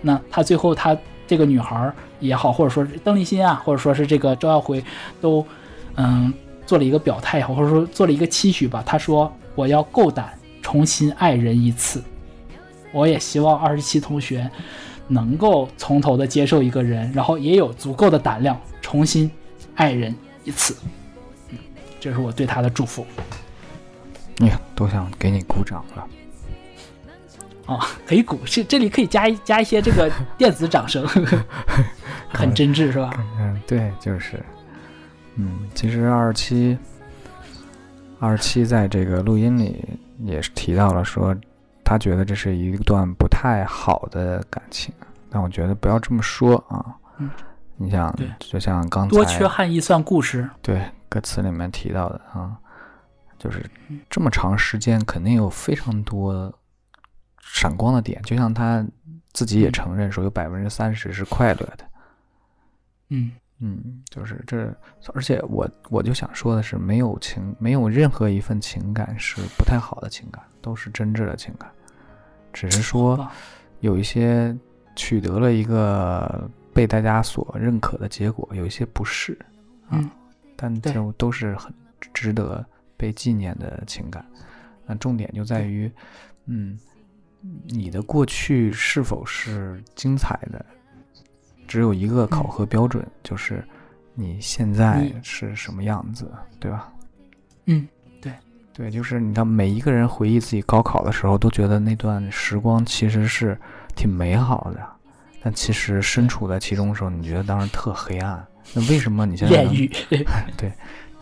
[0.00, 4.84] 那他最后他这个女孩也好，或者说邓丽欣啊，或者说是这个周耀辉，
[5.20, 5.46] 都
[5.94, 6.34] 嗯
[6.66, 8.82] 做了一个表态，或者说做了一个期许吧。
[8.84, 9.32] 他说。
[9.58, 10.32] 我要够胆
[10.62, 12.00] 重新爱人一次，
[12.92, 14.48] 我也希望二十七同学
[15.08, 19.28] 能够从头的接受一个人，然后也有足够的胆量重新
[19.74, 20.14] 爱人
[20.44, 20.76] 一次。
[21.50, 21.58] 嗯，
[21.98, 23.04] 这是我对他的祝福。
[24.36, 26.06] 你看，都想给你鼓掌了。
[27.66, 30.08] 哦，可以鼓，这这里可以加一加一些这个
[30.38, 31.04] 电子掌声，
[32.32, 33.10] 很真挚是吧？
[33.40, 34.40] 嗯，对，就是，
[35.34, 36.78] 嗯，其实二十七。
[38.20, 39.84] 二十七在这个录音里
[40.24, 41.36] 也是提到了，说
[41.84, 44.92] 他觉得这是一段不太好的感情，
[45.30, 46.84] 但我觉得不要这么说啊。
[47.18, 47.30] 嗯，
[47.76, 52.56] 你想，就像刚才多缺憾一算故事，对歌词里面提到的啊，
[53.38, 53.64] 就是
[54.10, 56.52] 这么长时间肯定有非常多
[57.40, 58.84] 闪光的点，就像他
[59.32, 61.84] 自己也承认说有百分之三十是快乐的。
[63.10, 63.32] 嗯。
[63.60, 64.72] 嗯，就是这，
[65.14, 71.68] 而且我我就想说的是，没有情，没有任何一份情感是不太好的情感，都是真挚的情感，
[72.52, 73.28] 只是说
[73.80, 74.56] 有一些
[74.94, 79.36] 取得了一个被大家所认可的结果，有一些不是
[79.88, 79.98] 啊，
[80.54, 81.74] 但就都是很
[82.14, 82.64] 值得
[82.96, 84.24] 被纪念的情感。
[84.86, 85.90] 那重点就在于，
[86.46, 86.78] 嗯，
[87.66, 90.64] 你的过去是否是精彩的？
[91.68, 93.62] 只有一个考核标准，就是
[94.14, 96.28] 你现在是什么样子，
[96.58, 96.90] 对吧？
[97.66, 97.86] 嗯，
[98.20, 98.32] 对，
[98.72, 103.56] 对，就是你看，每一个人回忆自己高考的时候，都觉得那段时光其实是
[103.94, 104.80] 挺美好的，
[105.42, 108.44] 但其实身处在其中的时候，你觉得当时特黑暗。
[108.74, 109.90] 那为什么你现在炼狱？
[110.56, 110.72] 对，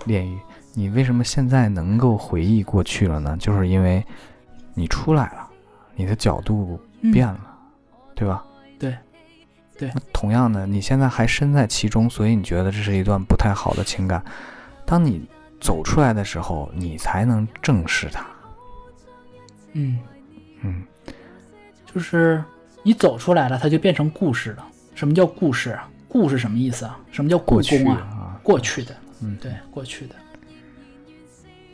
[0.05, 0.39] 炼狱。
[0.73, 3.37] 你为什么现在能够回忆过去了呢？
[3.39, 4.05] 就是因为
[4.75, 5.49] 你出来了，
[5.95, 6.79] 你的角度
[7.13, 7.41] 变了，
[8.15, 8.45] 对吧？
[9.79, 9.91] 对。
[10.13, 14.23] 同样的，你现在还身在其中，所以你觉得这是一段不太好的情感。
[14.85, 15.23] 当你
[15.61, 18.27] 走出来的时候，你才能正视它。
[19.73, 19.99] 嗯
[20.63, 20.83] 嗯，
[21.93, 22.43] 就是
[22.83, 24.65] 你走出来了，它就变成故事了。
[24.95, 25.79] 什么叫故事？
[26.09, 26.99] 故是什么意思啊？
[27.11, 28.41] 什么叫故宫啊？
[28.43, 30.15] 过去的，嗯，对，过去的，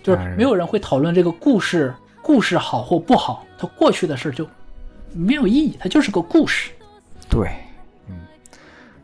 [0.02, 4.48] 就是没有人会讨论这个故事，故事好或不好，它过去的事就
[5.12, 6.72] 没有意义，它就是个故事。
[7.28, 7.52] 对。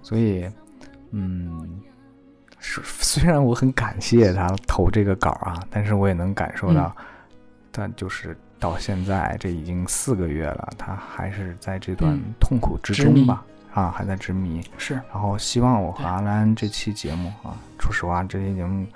[0.08, 0.48] 所以，
[1.10, 1.80] 嗯，
[2.58, 6.96] 是 虽然我很感谢他投这个稿啊，但是我也能感受到，
[7.70, 13.44] 但就是到现在这已经四个月了，他还是在这段痛苦之中吧，
[13.74, 14.62] 啊，还在执迷。
[14.78, 14.94] 是。
[15.12, 18.86] 然后希望我和阿兰这期节目啊，说实话，这期节目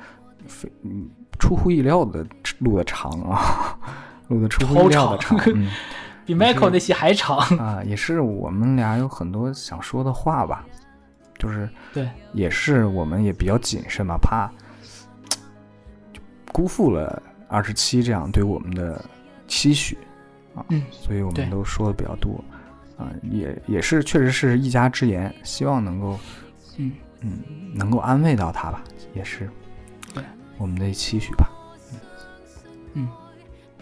[0.47, 2.27] 非嗯出乎意料的
[2.61, 3.79] 录的长啊，
[4.29, 5.69] 录的出乎意料的长，嗯，
[6.25, 10.65] 比 Michael 那期还长啊，也是我们俩有很多想说的话吧。
[11.43, 14.49] 就是对，也是我们也比较谨慎嘛，怕
[16.13, 16.21] 就
[16.53, 19.05] 辜负了二十七这样对我们的
[19.49, 19.99] 期许
[20.55, 22.45] 啊，嗯，所以我们都说的比较多
[22.97, 26.17] 啊，也也是确实是一家之言，希望能够
[26.77, 26.93] 嗯。
[27.25, 27.39] 嗯
[27.73, 28.83] 能够安慰到他吧，
[29.15, 29.49] 也是
[30.13, 30.25] 对
[30.59, 31.49] 我们的期许吧，
[32.95, 33.09] 嗯，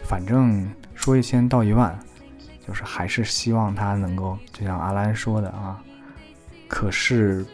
[0.04, 1.98] 反正说一千道一万，
[2.68, 5.82] 就是还是希望他能够就像阿兰说的啊。
[6.70, 7.44] 可是，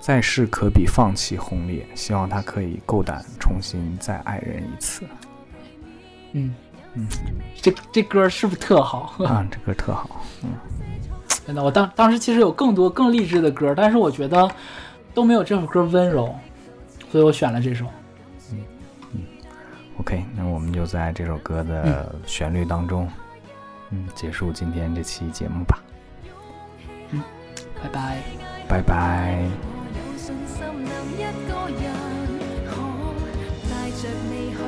[0.00, 1.84] 再世可比放弃轰烈。
[1.96, 5.04] 希望他可以够胆重新再爱人一次。
[6.34, 6.54] 嗯
[6.94, 7.06] 嗯，
[7.60, 9.44] 这这歌是不是特好 啊？
[9.50, 10.24] 这歌特好。
[10.44, 10.50] 嗯，
[11.44, 14.48] 真的，我当当时其实有更多更励志的歌，但是我觉得
[15.12, 16.32] 都没有这首歌温柔，
[17.10, 17.84] 所以我选了这首。
[18.52, 18.58] 嗯
[19.14, 19.20] 嗯
[19.98, 23.08] ，OK，那我们就在这首歌的旋律当中，
[23.90, 25.82] 嗯，结束今天这期节目吧。
[27.10, 27.22] 嗯，
[27.82, 28.51] 拜拜。
[28.72, 29.36] 拜拜。
[29.60, 31.84] 如果有信心能一个人
[32.70, 32.72] 可
[33.68, 34.58] 带着美好，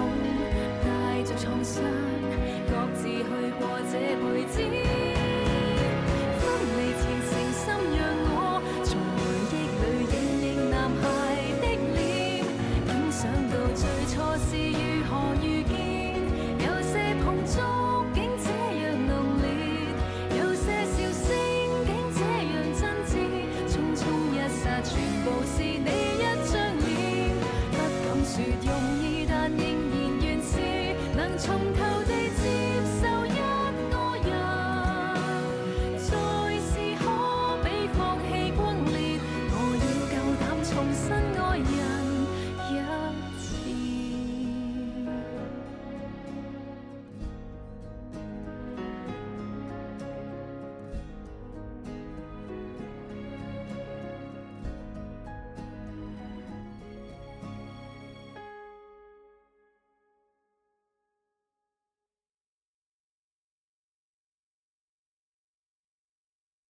[0.84, 1.82] 带着创伤，